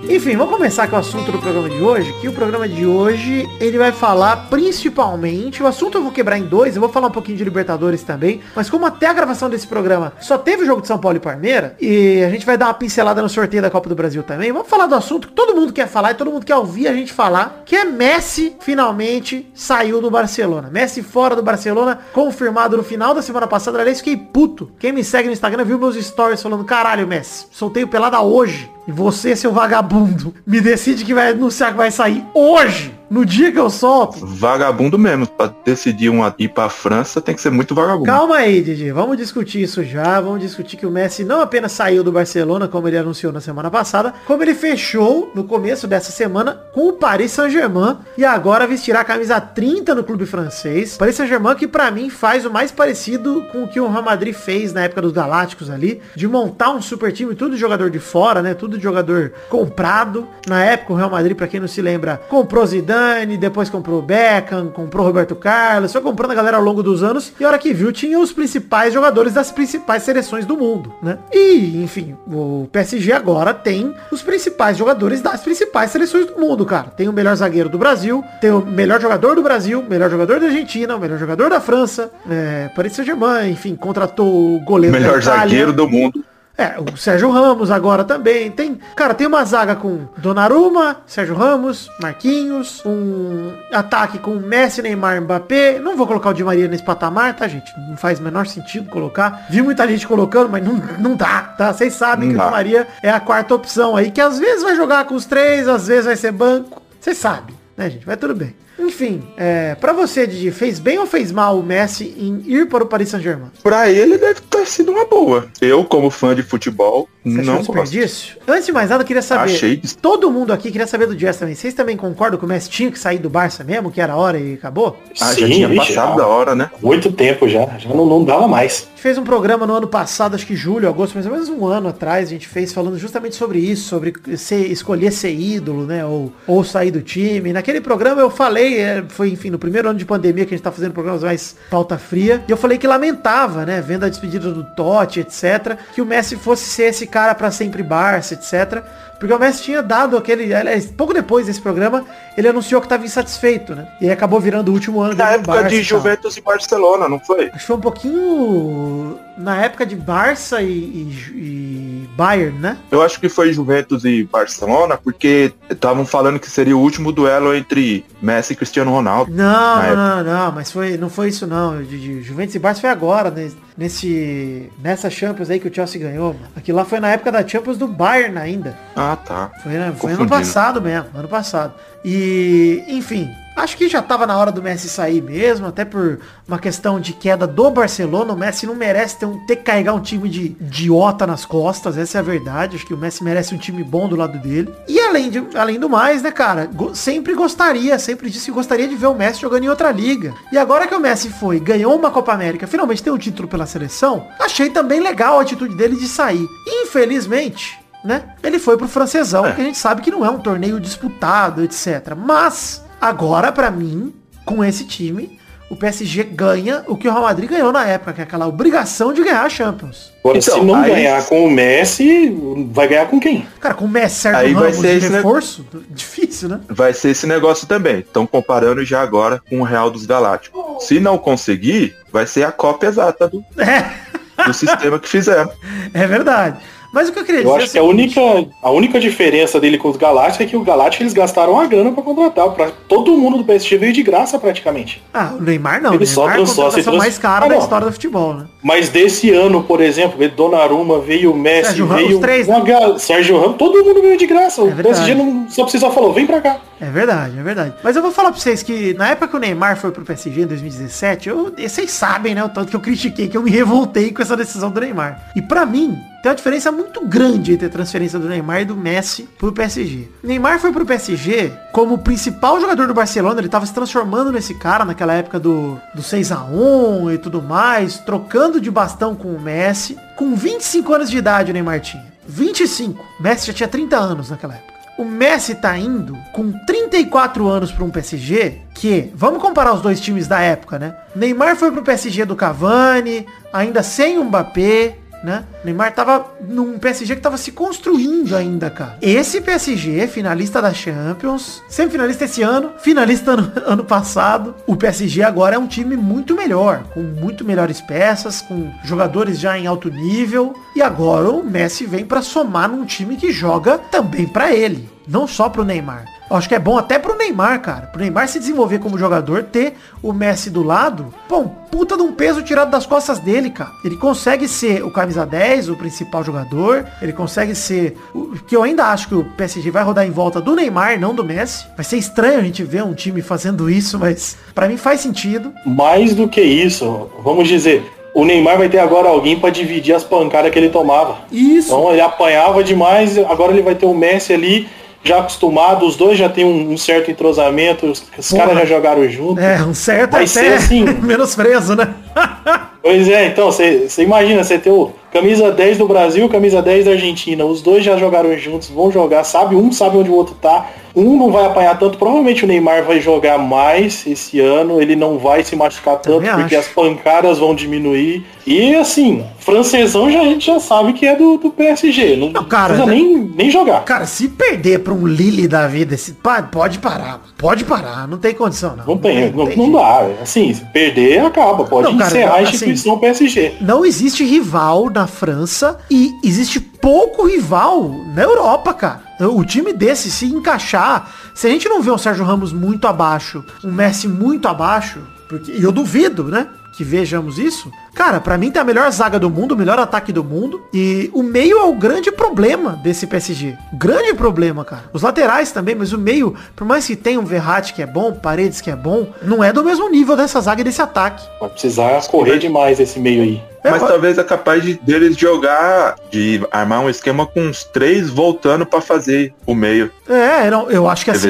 Enfim, 0.10 0.38
vamos 0.38 0.56
começar 0.56 0.88
com 0.88 0.96
o 0.96 1.00
assunto 1.00 1.34
do 1.34 1.38
programa 1.38 1.70
de 1.70 1.82
hoje, 1.82 2.14
que 2.22 2.30
o 2.30 2.34
programa 2.34 2.68
de 2.68 2.86
hoje, 2.86 3.46
ele 3.60 3.78
vai 3.78 3.92
falar 3.92 4.48
principalmente, 4.50 5.62
o 5.62 5.68
assunto 5.68 5.98
eu 5.98 6.02
vou 6.02 6.14
quebrar 6.14 6.38
em 6.38 6.44
dois, 6.44 6.76
eu 6.76 6.82
vou 6.82 6.90
falar 6.90 7.08
um 7.08 7.12
pouquinho 7.12 7.38
de 7.38 7.44
Libertadores 7.44 8.04
também, 8.04 8.40
mas 8.56 8.70
como 8.70 8.86
até 8.86 9.06
a 9.08 9.14
gravação 9.14 9.50
desse 9.50 9.68
programa 9.68 10.14
só 10.22 10.38
teve 10.38 10.64
o 10.64 10.66
jogo 10.66 10.82
de 10.82 10.88
São 10.88 10.98
Paulo 10.98 11.18
e 11.18 11.20
Parmeira, 11.20 11.76
e 11.80 12.24
a 12.24 12.30
gente 12.30 12.46
vai 12.46 12.58
dar 12.58 12.68
uma 12.68 12.74
pincelada 12.74 13.22
no 13.22 13.28
sorteio 13.28 13.62
da 13.62 13.70
Copa 13.70 13.90
do 13.90 13.96
Brasil 13.96 14.24
também, 14.24 14.52
vamos 14.52 14.70
falar 14.70 14.88
do 14.88 14.96
assunto 14.96 15.28
que 15.28 15.34
todo 15.34 15.54
mundo 15.54 15.74
quer 15.74 15.90
falar 15.90 16.12
e 16.12 16.16
todo 16.16 16.32
mundo 16.32 16.46
quer 16.46 16.56
ouvir 16.56 16.88
a 16.88 16.94
gente 16.94 17.12
falar, 17.12 17.64
que 17.66 17.76
é 17.76 17.84
Messi 17.84 18.56
finalmente 18.62 19.52
saiu 19.54 20.02
do 20.02 20.10
Barcelona. 20.10 20.70
Messi 20.72 21.04
fora 21.04 21.36
do 21.36 21.44
Barcelona, 21.44 22.00
confirmado 22.14 22.78
no 22.78 22.84
final 22.84 23.14
da 23.14 23.22
semana 23.22 23.46
passada, 23.46 23.78
aliás, 23.78 23.98
fiquei 23.98 24.16
puto. 24.16 24.72
Quem 24.80 24.94
me 24.94 25.04
segue 25.04 25.28
no 25.28 25.34
Instagram 25.34 25.66
viu 25.66 25.78
meus 25.78 25.98
stories 25.98 26.42
falando, 26.42 26.64
caralho, 26.64 27.06
Messi, 27.06 27.46
soltei 27.52 27.84
o 27.84 27.90
pelada 27.90 28.22
hoje. 28.22 28.72
E 28.88 28.92
você, 28.92 29.36
seu 29.36 29.52
vagabundo, 29.52 29.97
me 30.46 30.62
decide 30.62 31.04
que 31.04 31.14
vai 31.14 31.32
anunciar 31.32 31.72
que 31.72 31.78
vai 31.78 31.92
sair 31.92 32.24
hoje 32.34 32.97
No 33.10 33.26
dia 33.26 33.52
que 33.52 33.60
eu 33.60 33.70
solto. 33.70 34.26
Vagabundo 34.26 34.98
mesmo. 34.98 35.28
Pra 35.28 35.54
decidir 35.66 36.10
uma, 36.10 36.34
ir 36.38 36.50
pra 36.50 36.70
França, 36.70 37.22
tem 37.22 37.36
que 37.36 37.42
ser 37.42 37.50
muito 37.50 37.74
vagabundo. 37.74 38.06
Calma 38.06 38.38
aí, 38.38 38.62
Didi. 38.62 38.92
Vamos 38.92 39.18
discutir 39.18 39.62
isso 39.62 39.84
já. 39.84 40.20
Vamos 40.20 40.42
discutir 40.42 40.78
que 40.78 40.86
o 40.86 40.92
Messi 40.92 41.24
não 41.24 41.42
apenas 41.42 41.72
saiu 41.72 42.04
do 42.04 42.12
Barcelona, 42.12 42.68
como 42.68 42.88
ele 42.88 42.98
anunciou 42.98 43.32
na 43.32 43.40
semana 43.40 43.72
passada, 43.72 44.14
como 44.26 44.44
ele 44.44 44.54
fechou 44.54 45.32
no 45.34 45.44
começo 45.44 45.88
dessa 45.88 46.12
semana 46.12 46.62
com 46.74 46.90
o 46.90 46.94
Paris 46.94 47.32
Saint-Germain 47.32 47.98
e 48.18 48.26
agora 48.26 48.68
vestirá 48.68 49.02
a 49.02 49.06
camisa 49.06 49.40
30 49.40 49.96
no 49.96 50.04
clube 50.04 50.26
francês. 50.26 50.98
Paris 50.98 51.16
Saint-Germain 51.16 51.56
que 51.56 51.68
para 51.68 51.90
mim 51.92 52.10
faz 52.10 52.46
o 52.46 52.52
mais 52.52 52.72
parecido 52.72 53.46
com 53.52 53.64
o 53.64 53.68
que 53.68 53.80
o 53.80 53.88
Real 53.88 54.04
Madrid 54.04 54.34
fez 54.34 54.74
na 54.74 54.84
época 54.84 55.02
dos 55.02 55.12
Galácticos 55.12 55.70
ali, 55.70 56.02
de 56.16 56.28
montar 56.28 56.72
um 56.72 56.82
super 56.82 57.12
time, 57.12 57.36
tudo 57.36 57.56
jogador 57.56 57.90
de 57.90 58.00
fora, 58.00 58.42
né? 58.42 58.54
Tudo 58.54 58.80
jogador 58.80 59.32
comprado. 59.50 60.28
Na 60.48 60.64
época 60.64 60.94
o 60.94 60.96
Real 60.96 61.10
Madrid, 61.10 61.36
para 61.36 61.48
quem 61.48 61.60
não 61.60 61.68
se 61.68 61.82
lembra, 61.82 62.22
comprou 62.30 62.66
Zidane, 62.66 62.97
depois 63.40 63.70
comprou 63.70 64.02
Beckham, 64.02 64.68
comprou 64.68 65.06
Roberto 65.06 65.36
Carlos, 65.36 65.92
foi 65.92 66.02
comprando 66.02 66.32
a 66.32 66.36
galera 66.36 66.58
ao 66.58 66.64
longo 66.64 66.84
dos 66.84 67.04
anos 67.04 67.32
e 67.40 67.44
a 67.44 67.48
hora 67.48 67.58
que 67.58 67.74
viu 67.74 67.92
tinha 67.92 68.20
os 68.20 68.32
principais 68.32 68.94
jogadores 68.94 69.34
das 69.34 69.52
principais 69.52 70.04
seleções 70.04 70.46
do 70.46 70.58
mundo, 70.58 70.94
né? 71.02 71.18
E, 71.32 71.82
enfim, 71.84 72.16
o 72.28 72.68
PSG 72.72 73.12
agora 73.12 73.54
tem 73.54 73.94
os 74.12 74.22
principais 74.22 74.78
jogadores 74.78 75.22
das 75.22 75.42
principais 75.42 75.92
seleções 75.92 76.26
do 76.26 76.40
mundo, 76.40 76.66
cara. 76.66 76.90
Tem 76.90 77.08
o 77.08 77.14
melhor 77.14 77.36
zagueiro 77.36 77.70
do 77.70 77.78
Brasil, 77.78 78.24
tem 78.42 78.52
o 78.52 78.66
melhor 78.66 79.00
jogador 79.00 79.36
do 79.36 79.42
Brasil, 79.42 79.84
melhor 79.88 80.10
jogador 80.10 80.40
da 80.40 80.48
Argentina, 80.48 80.96
o 80.96 81.00
melhor 81.00 81.18
jogador 81.18 81.50
da 81.50 81.62
França, 81.62 82.12
é, 82.30 82.70
Paris 82.76 82.94
Saint-Germain, 82.94 83.52
enfim, 83.52 83.76
contratou 83.76 84.56
o 84.56 84.60
goleiro 84.60 84.96
Melhor 84.96 85.22
zagueiro 85.22 85.74
do 85.74 85.88
mundo. 85.88 86.24
É, 86.58 86.76
o 86.80 86.98
Sérgio 86.98 87.30
Ramos 87.30 87.70
agora 87.70 88.04
também. 88.04 88.50
Tem, 88.50 88.80
cara, 88.96 89.14
tem 89.14 89.28
uma 89.28 89.46
zaga 89.46 89.76
com 89.76 90.08
Donnarumma, 90.18 90.98
Sérgio 91.06 91.36
Ramos, 91.36 91.88
Marquinhos, 92.02 92.82
um 92.84 93.54
ataque 93.72 94.18
com 94.18 94.34
Messi, 94.36 94.82
Neymar, 94.82 95.22
Mbappé. 95.22 95.78
Não 95.78 95.96
vou 95.96 96.08
colocar 96.08 96.32
o 96.32 96.34
Di 96.34 96.44
Maria 96.44 96.68
nesse 96.68 96.84
patamar, 96.84 97.36
tá, 97.36 97.48
gente? 97.48 97.72
Não 97.88 97.96
faz 97.96 98.20
o 98.20 98.24
menor 98.24 98.48
sentido 98.48 98.90
colocar. 98.90 99.46
Vi 99.52 99.62
muita 99.62 99.88
gente 99.88 100.08
colocando, 100.08 100.50
mas 100.50 100.64
não, 100.64 100.82
não 100.98 101.16
dá, 101.16 101.42
tá? 101.56 101.72
Vocês 101.72 101.94
sabem 101.94 102.30
Não 102.30 102.36
que 102.36 102.42
o 102.42 102.44
dá. 102.44 102.46
Di 102.46 102.52
Maria 102.52 102.88
é 103.04 103.12
a 103.12 103.20
quarta 103.20 103.54
opção 103.54 103.96
aí, 103.96 104.10
que 104.10 104.20
às 104.20 104.40
vezes 104.40 104.64
vai 104.64 104.76
jogar 104.76 105.06
com 105.06 105.14
os 105.14 105.26
três, 105.26 105.68
às 105.68 105.86
vezes 105.88 106.06
vai 106.06 106.16
ser 106.16 106.32
banco. 106.32 106.82
Vocês 107.00 107.18
sabem, 107.18 107.56
né, 107.78 107.88
gente? 107.92 108.06
Vai 108.06 108.18
tudo 108.18 108.34
bem. 108.34 108.56
Enfim, 108.80 109.24
é, 109.36 109.76
pra 109.76 109.94
você, 109.94 110.28
Didi, 110.28 110.52
fez 110.52 110.80
bem 110.80 110.98
ou 111.00 111.06
fez 111.06 111.32
mal 111.32 111.58
o 111.60 111.64
Messi 111.64 112.14
em 112.18 112.44
ir 112.46 112.68
para 112.68 112.84
o 112.84 112.88
Paris 112.88 113.10
Saint-Germain? 113.10 113.50
Pra 113.64 113.90
ele 113.90 114.18
deve 114.18 114.42
ter 114.42 114.66
sido 114.66 114.92
uma 114.92 115.06
boa. 115.06 115.48
Eu, 115.62 115.84
como 115.84 116.10
fã 116.10 116.36
de 116.36 116.44
futebol, 116.44 117.08
Você 117.26 117.40
achou 117.42 117.46
não 117.46 117.64
gosto. 117.64 117.74
desperdício? 117.84 118.38
Antes 118.48 118.66
de 118.68 118.72
mais 118.72 118.90
nada, 118.90 119.04
eu 119.04 119.08
queria 119.08 119.22
saber. 119.22 119.52
Achei 119.54 119.82
Todo 120.02 120.30
mundo 120.32 120.54
aqui 120.54 120.72
queria 120.72 120.88
saber 120.88 121.08
do 121.08 121.16
Jazz 121.16 121.38
também. 121.38 121.56
Vocês 121.56 121.74
também 121.74 121.98
concordam 121.98 122.38
que 122.40 122.46
o 122.46 122.48
Messi 122.48 122.70
tinha 122.70 122.92
que 122.92 123.00
sair 123.00 123.18
do 123.18 123.30
Barça 123.30 123.64
mesmo, 123.64 123.92
que 123.92 124.00
era 124.00 124.14
a 124.14 124.18
hora 124.18 124.40
e 124.40 124.54
acabou? 124.54 124.98
Ah, 125.20 125.34
já 125.34 125.48
tinha 125.48 125.68
vixe, 125.68 125.94
passado 125.94 126.12
já. 126.12 126.16
da 126.18 126.28
hora, 126.28 126.56
né? 126.56 126.70
Muito 126.82 127.12
tempo 127.12 127.48
já. 127.48 127.66
Já 127.78 127.90
não, 127.90 128.06
não 128.06 128.24
dava 128.24 128.48
mais. 128.48 128.84
A 128.88 128.90
gente 128.92 129.02
fez 129.02 129.18
um 129.18 129.24
programa 129.24 129.66
no 129.66 129.74
ano 129.74 129.88
passado, 129.88 130.36
acho 130.36 130.46
que 130.46 130.56
julho, 130.56 130.88
agosto, 130.88 131.14
mais 131.16 131.26
ou 131.26 131.32
menos 131.32 131.50
um 131.50 131.66
ano 131.66 131.90
atrás, 131.90 132.28
a 132.30 132.32
gente 132.32 132.48
fez 132.48 132.72
falando 132.74 132.98
justamente 132.98 133.36
sobre 133.36 133.60
isso, 133.60 133.88
sobre 133.90 134.14
ser, 134.38 134.72
escolher 134.72 135.12
ser 135.12 135.34
ídolo, 135.34 135.86
né? 135.86 136.06
Ou, 136.06 136.32
ou 136.46 136.64
sair 136.64 136.92
do 136.92 137.02
time. 137.02 137.52
Naquele 137.54 137.82
programa 137.82 138.22
eu 138.22 138.30
falei, 138.30 138.67
é, 138.76 139.04
foi, 139.08 139.32
enfim, 139.32 139.50
no 139.50 139.60
primeiro 139.60 139.90
ano 139.90 139.98
de 139.98 140.06
pandemia 140.06 140.46
que 140.46 140.54
a 140.54 140.58
gente 140.58 140.64
tá 140.64 140.72
fazendo 140.72 140.94
programas 140.94 141.24
mais 141.24 141.56
pauta 141.70 141.98
fria, 141.98 142.44
e 142.48 142.52
eu 142.52 142.58
falei 142.58 142.78
que 142.78 142.88
lamentava, 142.88 143.66
né? 143.66 143.82
Vendo 143.82 144.06
a 144.06 144.10
despedida 144.10 144.52
do 144.52 144.64
Totti, 144.64 145.20
etc., 145.20 145.78
que 145.94 146.02
o 146.02 146.06
Messi 146.06 146.36
fosse 146.36 146.66
ser 146.66 146.90
esse 146.90 147.08
cara 147.08 147.34
pra 147.36 147.52
sempre 147.52 147.84
Barça, 147.84 148.34
etc. 148.34 148.84
Porque 149.20 149.34
o 149.34 149.40
Messi 149.40 149.64
tinha 149.64 149.82
dado 149.82 150.16
aquele. 150.16 150.54
aliás, 150.54 150.86
pouco 150.86 151.14
depois 151.14 151.48
desse 151.48 151.60
programa, 151.62 152.06
ele 152.38 152.48
anunciou 152.48 152.80
que 152.80 152.86
estava 152.86 153.04
insatisfeito, 153.06 153.74
né? 153.76 153.88
E 154.00 154.10
acabou 154.12 154.40
virando 154.40 154.70
o 154.70 154.74
último 154.74 155.02
ano 155.02 155.16
no 155.16 155.22
época 155.24 155.54
Barça 155.54 155.70
de. 155.70 155.82
Juventus 155.84 156.38
e 156.38 156.42
Barcelona, 156.42 157.10
não 157.10 157.20
foi? 157.20 157.46
Acho 157.48 157.54
que 157.60 157.66
foi 157.66 157.76
um 157.76 157.82
pouquinho 157.82 159.18
na 159.38 159.58
época 159.62 159.86
de 159.86 159.96
Barça 159.96 160.62
e, 160.62 160.68
e- 160.70 161.32
e 161.36 162.10
Bayern, 162.16 162.58
né? 162.60 162.78
Eu 162.92 163.02
acho 163.02 163.20
que 163.20 163.30
foi 163.30 163.52
Juventus 163.54 164.04
e 164.06 164.24
Barcelona, 164.24 164.98
porque 164.98 165.52
estavam 165.70 166.06
falando 166.06 166.40
que 166.40 166.50
seria 166.50 166.76
o 166.76 166.80
último 166.80 167.12
duelo 167.12 167.54
entre 167.56 168.06
Messi 168.22 168.54
e 168.54 168.56
Cristiano 168.56 168.92
Ronaldo. 168.92 169.32
Não, 169.32 169.44
Na 169.46 169.96
não, 169.96 170.24
não, 170.24 170.46
não, 170.46 170.52
mas 170.52 170.72
foi, 170.72 170.98
não 170.98 171.10
foi 171.10 171.30
isso 171.30 171.46
não. 171.48 171.82
De, 171.84 172.00
de 172.00 172.22
Juventus 172.22 172.56
e 172.56 172.60
Barça 172.60 172.82
foi 172.82 172.90
agora, 172.90 173.30
né? 173.32 173.50
Nesse 173.78 174.72
nessa 174.80 175.10
Champions 175.10 175.50
aí 175.50 175.60
que 175.60 175.68
o 175.68 175.74
Chelsea 175.74 176.02
ganhou. 176.02 176.34
mano. 176.34 176.48
Aquilo 176.56 176.78
lá 176.78 176.86
foi 176.86 177.00
na 177.00 177.10
época 177.10 177.32
da 177.32 177.48
Champions 177.48 177.78
do 177.78 177.88
Bayern 177.88 178.38
ainda. 178.38 178.76
Ah, 178.96 179.16
tá. 179.16 179.52
Foi, 179.62 179.74
né? 179.74 179.94
foi 179.96 180.14
ano 180.14 180.28
passado 180.28 180.82
mesmo, 180.82 181.10
ano 181.14 181.28
passado. 181.28 181.74
E, 182.04 182.84
enfim, 182.88 183.30
acho 183.58 183.76
que 183.76 183.90
já 183.90 184.02
tava 184.02 184.26
na 184.26 184.38
hora 184.38 184.52
do 184.52 184.62
Messi 184.64 184.88
sair 184.88 185.22
mesmo, 185.22 185.68
até 185.68 185.84
por 185.84 186.20
uma 186.48 186.58
questão 186.60 187.00
de 187.00 187.12
queda 187.14 187.46
do 187.46 187.70
Barcelona. 187.70 188.32
O 188.34 188.38
Messi 188.38 188.66
não 188.66 188.76
merece 188.76 189.18
ter, 189.18 189.26
um- 189.26 189.46
ter 189.46 189.58
que 189.58 189.64
carregar 189.64 189.94
um 189.94 190.00
time 190.00 190.30
de 190.30 190.56
idiota 190.62 191.28
nas 191.28 191.46
costas, 191.46 191.98
essa 191.98 192.18
é 192.18 192.20
a 192.20 192.24
verdade. 192.24 192.76
Acho 192.78 192.86
que 192.86 192.94
o 192.94 192.98
Messi 192.98 193.24
merece 193.24 193.54
um 193.54 193.58
time 193.58 193.84
bom 193.84 194.08
do 194.08 194.16
lado 194.16 194.38
dele. 194.40 194.74
E 194.88 195.00
além, 195.00 195.30
de, 195.30 195.44
além 195.56 195.80
do 195.80 195.90
mais, 195.90 196.22
né, 196.22 196.32
cara, 196.32 196.66
go- 196.66 196.96
sempre 196.96 197.34
gostaria, 197.34 197.98
sempre 198.00 198.30
disse 198.30 198.46
que 198.46 198.52
gostaria 198.52 198.88
de 198.88 198.96
ver 198.96 199.08
o 199.08 199.14
Messi 199.16 199.42
jogando 199.42 199.64
em 199.64 199.70
outra 199.70 199.92
liga. 199.92 200.34
E 200.52 200.58
agora 200.58 200.88
que 200.88 200.96
o 200.96 201.00
Messi 201.00 201.30
foi, 201.30 201.60
ganhou 201.60 201.96
uma 201.96 202.12
Copa 202.12 202.32
América, 202.32 202.68
finalmente 202.68 203.04
tem 203.04 203.12
um 203.12 203.18
título 203.18 203.48
pela 203.48 203.66
seleção, 203.66 204.28
achei 204.40 204.70
também 204.70 205.00
legal 205.00 205.40
a 205.40 205.42
atitude 205.42 205.76
dele 205.76 205.96
de 205.96 206.08
sair. 206.08 206.48
Infelizmente, 206.68 207.78
né? 208.04 208.24
Ele 208.42 208.60
foi 208.60 208.78
pro 208.78 208.88
francesão, 208.88 209.46
É. 209.46 209.52
que 209.54 209.62
a 209.62 209.64
gente 209.64 209.78
sabe 209.78 210.02
que 210.02 210.12
não 210.12 210.26
é 210.26 210.30
um 210.30 210.40
torneio 210.40 210.80
disputado, 210.80 211.64
etc. 211.64 212.14
Mas, 212.16 212.84
agora, 213.00 213.52
pra 213.52 213.70
mim, 213.72 214.14
com 214.46 214.64
esse 214.64 214.86
time, 214.86 215.38
o 215.70 215.76
PSG 215.76 216.24
ganha 216.24 216.84
o 216.88 216.96
que 216.96 217.08
o 217.08 217.12
Real 217.12 217.24
Madrid 217.24 217.50
ganhou 217.50 217.72
na 217.74 217.86
época, 217.86 218.14
que 218.14 218.22
é 218.22 218.24
aquela 218.24 218.48
obrigação 218.48 219.12
de 219.12 219.22
ganhar 219.24 219.44
a 219.44 219.50
Champions. 219.50 220.14
Agora, 220.24 220.38
Então, 220.40 220.60
se 220.60 220.66
não 220.66 220.76
aí- 220.76 220.92
ganhar 220.92 221.26
com 221.26 221.46
o 221.46 221.52
Messi, 221.52 222.34
vai 222.72 222.88
ganhar 222.88 223.06
com 223.08 223.20
quem? 223.20 223.46
Cara, 223.60 223.74
com 223.76 223.86
o 223.86 223.90
Messi, 223.90 224.16
Sérgio 224.22 224.40
Aí 224.42 224.54
vai 224.54 224.72
ser 224.74 224.96
esse, 224.98 225.10
reforço, 225.10 225.66
difícil, 225.90 226.48
né? 226.50 226.60
Vai 226.70 226.94
ser 226.94 227.10
esse 227.10 227.28
negócio 227.28 227.68
também. 227.68 228.00
Estão 228.00 228.26
comparando 228.26 228.84
já 228.86 229.02
agora 229.02 229.42
com 229.50 229.60
o 229.60 229.64
Real 229.64 229.90
dos 229.90 230.06
Galácticos. 230.06 230.86
Se 230.86 231.00
não 231.00 231.18
conseguir, 231.18 231.94
vai 232.12 232.26
ser 232.26 232.44
a 232.46 232.52
cópia 232.52 232.88
exata 232.88 233.28
do, 233.28 233.44
É, 233.58 234.44
do 234.46 234.54
sistema 234.56 234.98
que 235.00 235.10
fizeram. 235.10 235.52
é 235.94 236.08
verdade. 236.08 236.58
Mas 236.94 237.10
o 237.10 237.14
que 237.14 237.20
eu 237.20 237.26
queria 237.26 237.42
Eu 237.42 237.46
dizer 237.46 237.58
acho 237.64 237.72
que 237.72 237.78
a 237.78 237.82
é 237.82 237.84
o 237.84 237.90
seguinte, 237.90 238.20
única, 238.20 238.50
a 238.62 238.72
única 238.72 239.00
diferença 239.00 239.60
dele 239.60 239.78
com 239.78 239.90
os 239.90 239.98
Galácticos 239.98 240.46
é 240.46 240.50
que 240.50 240.56
o 240.58 240.64
Galáctico 240.64 241.04
eles 241.04 241.14
gastaram 241.14 241.60
a 241.60 241.66
grana 241.68 241.92
pra 241.92 242.02
contratar. 242.04 242.50
Pra, 242.52 242.72
todo 242.88 243.18
mundo 243.18 243.38
do 243.40 243.44
PSG 243.44 243.78
veio 243.78 243.94
de 243.94 244.04
graça 244.04 244.40
praticamente. 244.40 245.02
Ah, 245.14 245.34
o 245.38 245.42
Neymar 245.42 245.82
não. 245.82 245.94
Ele 245.94 246.04
o 246.04 246.08
só 246.08 246.22
Neymar 246.28 246.40
é 246.40 246.42
a 246.44 246.84
trans- 246.84 246.98
mais 246.98 247.18
cara 247.18 247.46
Ah, 247.46 247.50
da 247.50 247.58
história 247.58 247.88
do 247.88 247.94
futebol, 247.94 248.34
né? 248.34 248.46
Mas 248.64 248.90
desse 248.90 249.30
ano, 249.32 249.64
por 249.64 249.82
exemplo, 249.82 250.18
veio 250.18 250.32
Donnarumma, 250.32 251.00
veio 251.00 251.34
Messi, 251.36 251.68
Sérgio 251.68 251.88
veio 251.88 252.20
três, 252.20 252.48
ga- 252.48 252.98
Sérgio 252.98 253.40
Ramos, 253.40 253.58
todo 253.58 253.84
mundo 253.84 254.02
veio 254.02 254.18
de 254.18 254.26
graça. 254.28 254.62
O 254.64 254.68
É 254.70 254.74
verdade. 254.74 254.96
PSG 254.96 255.16
não 255.16 255.50
só 255.50 255.64
precisou 255.64 255.92
falou, 255.92 256.14
vem 256.14 256.26
pra 256.26 256.42
cá. 256.42 256.58
É 256.80 256.86
verdade, 256.86 257.38
é 257.40 257.44
verdade. 257.44 257.74
Mas 257.84 257.96
eu 257.96 258.02
vou 258.02 258.12
falar 258.12 258.32
pra 258.32 258.40
vocês 258.40 258.62
que 258.64 258.94
na 258.94 259.10
época 259.10 259.28
que 259.30 259.36
o 259.36 259.40
Neymar 259.40 259.78
foi 259.78 259.92
pro 259.92 260.06
PSG 260.06 260.42
em 260.42 260.46
2017, 260.48 261.28
eu, 261.30 261.54
vocês 261.58 261.92
sabem, 261.92 262.36
né, 262.36 262.44
o 262.44 262.50
tanto 262.50 262.70
que 262.70 262.76
eu 262.76 262.80
critiquei, 262.80 263.28
que 263.28 263.36
eu 263.38 263.42
me 263.44 263.50
revoltei 263.52 264.12
com 264.12 264.22
essa 264.22 264.38
decisão 264.38 264.70
do 264.70 264.80
Neymar. 264.80 265.20
E 265.36 265.42
pra 265.42 265.66
mim, 265.66 265.98
tem 266.22 266.32
uma 266.32 266.36
diferença 266.36 266.72
muito 266.72 267.06
grande 267.06 267.54
entre 267.54 267.68
a 267.68 267.70
transferência 267.70 268.18
do 268.18 268.28
Neymar 268.28 268.62
e 268.62 268.66
do 268.66 268.76
Messi 268.76 269.30
pro 269.38 269.52
PSG. 269.52 270.10
Neymar 270.24 270.60
foi 270.60 270.72
pro 270.72 270.86
PSG 270.86 271.52
como 271.72 271.96
o 271.96 271.98
principal 272.00 272.60
jogador 272.60 272.88
do 272.88 272.94
Barcelona, 272.94 273.40
ele 273.40 273.50
tava 273.50 273.66
se 273.66 273.74
transformando 273.74 274.32
nesse 274.32 274.56
cara 274.56 274.84
naquela 274.84 275.14
época 275.14 275.40
do, 275.40 275.80
do 275.94 276.02
6 276.02 276.32
a 276.32 276.44
1 276.44 277.12
e 277.12 277.18
tudo 277.18 277.42
mais, 277.42 278.00
trocando 278.00 278.60
de 278.60 278.72
bastão 278.72 279.16
com 279.16 279.30
o 279.30 279.40
Messi. 279.40 279.98
Com 280.16 280.36
25 280.36 280.94
anos 280.94 281.10
de 281.10 281.18
idade 281.18 281.52
o 281.52 281.54
Neymar 281.54 281.80
tinha. 281.82 282.06
25. 282.28 283.04
Messi 283.20 283.48
já 283.48 283.54
tinha 283.54 283.70
30 283.70 283.98
anos 283.98 284.30
naquela 284.30 284.56
época. 284.56 284.78
O 284.98 285.06
Messi 285.06 285.54
tá 285.54 285.78
indo 285.78 286.18
com 286.34 286.52
34 286.66 287.48
anos 287.48 287.72
para 287.72 287.86
um 287.86 287.90
PSG 287.92 288.62
que, 288.74 289.12
vamos 289.14 289.40
comparar 289.40 289.74
os 289.74 289.82
dois 289.82 290.02
times 290.02 290.28
da 290.28 290.40
época, 290.40 290.80
né? 290.80 290.96
Neymar 291.16 291.56
foi 291.56 291.72
pro 291.72 291.84
PSG 291.84 292.26
do 292.26 292.36
Cavani, 292.36 293.28
ainda 293.54 293.84
sem 293.84 294.18
o 294.18 294.26
Mbappé, 294.26 294.98
né? 295.24 295.44
Neymar 295.64 295.94
tava 295.94 296.26
num 296.48 296.78
PSG 296.78 297.16
que 297.16 297.22
tava 297.22 297.38
se 297.38 297.52
construindo 297.52 298.36
ainda, 298.36 298.70
cara. 298.70 298.98
Esse 299.02 299.42
PSG, 299.42 300.08
finalista 300.08 300.62
da 300.62 300.74
Champions, 300.74 301.62
semifinalista 301.70 302.26
esse 302.26 302.42
ano, 302.42 302.72
finalista 302.80 303.32
ano, 303.32 303.52
ano 303.66 303.84
passado. 303.84 304.56
O 304.66 304.76
PSG 304.76 305.24
agora 305.24 305.56
é 305.56 305.60
um 305.60 305.68
time 305.68 305.96
muito 305.96 306.36
melhor, 306.36 306.84
com 306.94 307.02
muito 307.02 307.46
melhores 307.46 307.82
peças, 307.82 308.42
com 308.42 308.72
jogadores 308.84 309.40
já 309.40 309.58
em 309.58 309.68
alto 309.68 309.90
nível. 309.90 310.54
E 310.76 310.82
agora 310.82 311.30
o 311.30 311.44
Messi 311.44 311.86
vem 311.86 312.06
pra 312.06 312.22
somar 312.22 312.70
num 312.70 312.86
time 312.86 313.16
que 313.16 313.32
joga 313.32 313.78
também 313.78 314.28
pra 314.28 314.54
ele, 314.54 314.90
não 315.08 315.28
só 315.28 315.50
pro 315.50 315.66
Neymar. 315.66 316.17
Acho 316.30 316.50
que 316.50 316.56
é 316.56 316.60
bom 316.60 316.78
até 316.78 317.00
pro 317.00 317.18
Neymar, 317.18 317.62
cara. 317.62 317.88
Pro 317.88 318.02
Neymar 318.02 318.28
se 318.28 318.40
desenvolver 318.40 318.80
como 318.80 318.98
jogador, 318.98 319.44
ter 319.44 319.76
o 320.04 320.12
Messi 320.12 320.50
do 320.50 320.62
lado, 320.62 321.14
pô, 321.28 321.46
puta 321.72 321.96
de 321.96 322.04
um 322.04 322.12
peso 322.12 322.42
tirado 322.42 322.70
das 322.70 322.86
costas 322.86 323.20
dele, 323.20 323.50
cara. 323.50 323.72
Ele 323.84 323.96
consegue 323.96 324.48
ser 324.48 324.84
o 324.84 324.92
camisa 324.92 325.26
10, 325.26 325.70
o 325.70 325.76
principal 325.76 326.24
jogador. 326.24 326.86
Ele 327.02 327.14
consegue 327.14 327.56
ser. 327.56 327.98
O, 328.14 328.38
que 328.46 328.56
eu 328.56 328.64
ainda 328.64 328.86
acho 328.86 329.08
que 329.08 329.16
o 329.16 329.24
PSG 329.24 329.72
vai 329.72 329.84
rodar 329.84 330.06
em 330.06 330.12
volta 330.12 330.42
do 330.42 330.56
Neymar, 330.56 331.00
não 331.00 331.16
do 331.16 331.24
Messi. 331.24 331.66
Vai 331.76 331.86
ser 331.86 331.98
estranho 331.98 332.40
a 332.40 332.44
gente 332.44 332.64
ver 332.64 332.84
um 332.84 332.94
time 332.94 333.22
fazendo 333.22 333.70
isso, 333.70 333.98
mas 333.98 334.38
para 334.54 334.68
mim 334.68 334.78
faz 334.78 335.02
sentido. 335.02 335.54
Mais 335.66 336.14
do 336.14 336.28
que 336.28 336.42
isso, 336.42 337.10
vamos 337.24 337.48
dizer, 337.48 337.84
o 338.14 338.26
Neymar 338.26 338.58
vai 338.58 338.68
ter 338.68 338.80
agora 338.80 339.08
alguém 339.08 339.40
para 339.40 339.52
dividir 339.52 339.94
as 339.94 340.04
pancadas 340.04 340.52
que 340.52 340.58
ele 340.58 340.70
tomava. 340.70 341.20
Isso. 341.32 341.68
Então 341.68 341.92
ele 341.92 342.02
apanhava 342.02 342.64
demais, 342.64 343.18
agora 343.18 343.54
ele 343.54 343.62
vai 343.62 343.76
ter 343.76 343.86
o 343.86 343.94
Messi 343.94 344.34
ali 344.34 344.68
já 345.08 345.20
acostumado, 345.20 345.86
os 345.86 345.96
dois 345.96 346.18
já 346.18 346.30
tem 346.30 346.46
um, 346.46 346.74
um 346.74 346.78
certo 346.78 347.10
entrosamento, 347.10 347.88
os, 347.88 348.04
os 348.18 348.32
caras 348.32 348.56
já 348.60 348.66
jogaram 348.66 349.10
junto. 349.10 349.40
É, 349.40 349.64
um 349.64 349.74
certo 349.74 350.12
Vai 350.12 350.24
até 350.24 350.28
ser 350.28 350.54
assim. 350.54 350.84
menosprezo, 351.02 351.76
né? 351.76 351.94
Pois 352.88 353.10
é, 353.10 353.26
então, 353.26 353.52
você 353.52 353.86
imagina, 353.98 354.42
você 354.46 354.58
ter 354.58 354.72
o 354.72 354.94
camisa 355.12 355.52
10 355.52 355.78
do 355.78 355.88
Brasil, 355.88 356.30
camisa 356.30 356.62
10 356.62 356.86
da 356.86 356.92
Argentina, 356.92 357.44
os 357.44 357.62
dois 357.62 357.84
já 357.84 357.98
jogaram 357.98 358.38
juntos, 358.38 358.70
vão 358.70 358.92
jogar, 358.92 359.24
sabe, 359.24 359.56
um 359.56 359.72
sabe 359.72 359.98
onde 359.98 360.10
o 360.10 360.14
outro 360.14 360.36
tá, 360.36 360.68
um 360.96 361.18
não 361.18 361.32
vai 361.32 361.46
apanhar 361.46 361.78
tanto, 361.78 361.98
provavelmente 361.98 362.44
o 362.44 362.48
Neymar 362.48 362.84
vai 362.84 363.00
jogar 363.00 363.38
mais 363.38 364.06
esse 364.08 364.40
ano, 364.40 364.82
ele 364.82 364.96
não 364.96 365.18
vai 365.20 365.44
se 365.44 365.56
machucar 365.56 365.98
tanto, 365.98 366.16
Também 366.16 366.32
porque 366.32 366.56
acho. 366.56 366.70
as 366.70 366.74
pancadas 366.74 367.38
vão 367.38 367.54
diminuir. 367.54 368.26
E 368.46 368.74
assim, 368.76 369.24
francesão 369.40 370.10
já, 370.10 370.22
a 370.22 370.26
gente 370.26 370.46
já 370.46 370.60
sabe 370.60 370.94
que 370.94 371.06
é 371.06 371.16
do, 371.16 371.38
do 371.38 371.52
PSG, 371.52 372.16
não, 372.16 372.30
Não, 372.30 372.46
cara, 372.46 372.74
precisa 372.74 372.86
né? 372.86 372.96
nem, 372.96 373.32
nem 373.36 373.52
jogar. 373.52 373.84
Cara, 373.86 374.06
se 374.06 374.28
perder 374.28 374.80
pra 374.80 374.94
um 374.94 375.06
Lille 375.06 375.48
da 375.48 375.68
vida, 375.68 375.94
esse, 375.94 376.14
pá, 376.14 376.42
pode 376.42 376.80
parar. 376.80 377.22
Pode 377.38 377.64
parar, 377.66 378.08
não 378.08 378.18
tem 378.18 378.34
condição, 378.34 378.76
não. 378.76 378.86
Não 378.86 378.98
tem, 378.98 379.32
não, 379.32 379.46
tem 379.46 379.58
não 379.58 379.72
dá. 379.74 380.08
Assim, 380.22 380.52
se 380.52 380.66
perder, 380.66 381.20
acaba. 381.20 381.66
Pode 381.66 381.92
Não, 381.92 381.98
cara, 381.98 382.10
encerrar 382.10 382.36
a 382.38 382.40
assim, 382.40 382.76
instituição 382.78 383.00
PSG. 383.00 383.58
Não 383.60 383.86
existe 383.86 384.24
rival 384.24 384.90
na 384.90 385.08
França 385.08 385.78
e 385.90 386.14
existe 386.24 386.60
pouco 386.60 387.28
rival 387.28 387.90
na 388.14 388.22
Europa, 388.22 388.74
cara. 388.74 389.02
O 389.20 389.44
time 389.44 389.74
desse, 389.74 390.12
se 390.12 390.26
encaixar, 390.26 391.12
se 391.34 391.48
a 391.48 391.50
gente 391.50 391.68
não 391.68 391.82
vê 391.82 391.92
um 391.92 391.98
Sérgio 391.98 392.24
Ramos 392.24 392.54
muito 392.54 392.88
abaixo, 392.88 393.44
um 393.64 393.72
Messi 393.72 394.08
muito 394.08 394.48
abaixo, 394.48 395.00
porque 395.28 395.52
e 395.52 395.64
eu 395.64 395.72
duvido, 395.72 396.26
né? 396.26 396.48
Que 396.78 396.84
vejamos 396.84 397.40
isso. 397.40 397.72
Cara, 397.96 398.22
pra 398.22 398.38
mim 398.38 398.52
tá 398.52 398.62
a 398.62 398.64
melhor 398.64 398.92
zaga 398.92 399.18
do 399.18 399.32
mundo, 399.32 399.54
o 399.54 399.58
melhor 399.58 399.80
ataque 399.80 400.14
do 400.14 400.24
mundo. 400.24 400.62
E 400.72 401.10
o 401.12 401.24
meio 401.24 401.58
é 401.58 401.64
o 401.64 401.74
grande 401.74 402.12
problema 402.12 402.80
desse 402.84 403.08
PSG. 403.08 403.58
Grande 403.74 404.14
problema, 404.14 404.64
cara. 404.64 404.84
Os 404.94 405.02
laterais 405.02 405.52
também, 405.52 405.74
mas 405.74 405.92
o 405.92 405.98
meio, 405.98 406.36
por 406.56 406.68
mais 406.68 406.86
que 406.86 406.96
tenha 406.96 407.20
um 407.20 407.26
Verratti 407.26 407.74
que 407.74 407.82
é 407.82 407.86
bom, 407.88 408.14
Paredes 408.14 408.62
que 408.62 408.70
é 408.70 408.76
bom, 408.76 409.12
não 409.24 409.44
é 409.44 409.52
do 409.52 409.64
mesmo 409.64 409.90
nível 409.90 410.16
dessa 410.16 410.40
zaga 410.40 410.62
e 410.62 410.64
desse 410.64 410.80
ataque. 410.82 411.26
Vai 411.40 411.50
precisar 411.50 412.00
correr 412.08 412.38
demais 412.38 412.80
esse 412.80 413.00
meio 413.00 413.24
aí. 413.24 413.42
Mas 413.64 413.82
É, 413.84 413.88
talvez 413.88 414.18
é 414.20 414.24
capaz 414.24 414.64
de 414.64 414.76
deles 414.76 415.18
jogar, 415.18 415.96
de 416.12 416.46
armar 416.52 416.82
um 416.82 416.90
esquema 416.90 417.26
com 417.26 417.42
uns 417.42 417.64
três 417.66 418.10
voltando 418.10 418.66
pra 418.66 418.80
fazer 418.80 419.34
o 419.48 419.54
meio. 419.56 419.92
É, 420.08 420.50
não, 420.50 420.70
eu 420.70 420.88
acho 420.88 421.04
que 421.04 421.12
assim, 421.12 421.30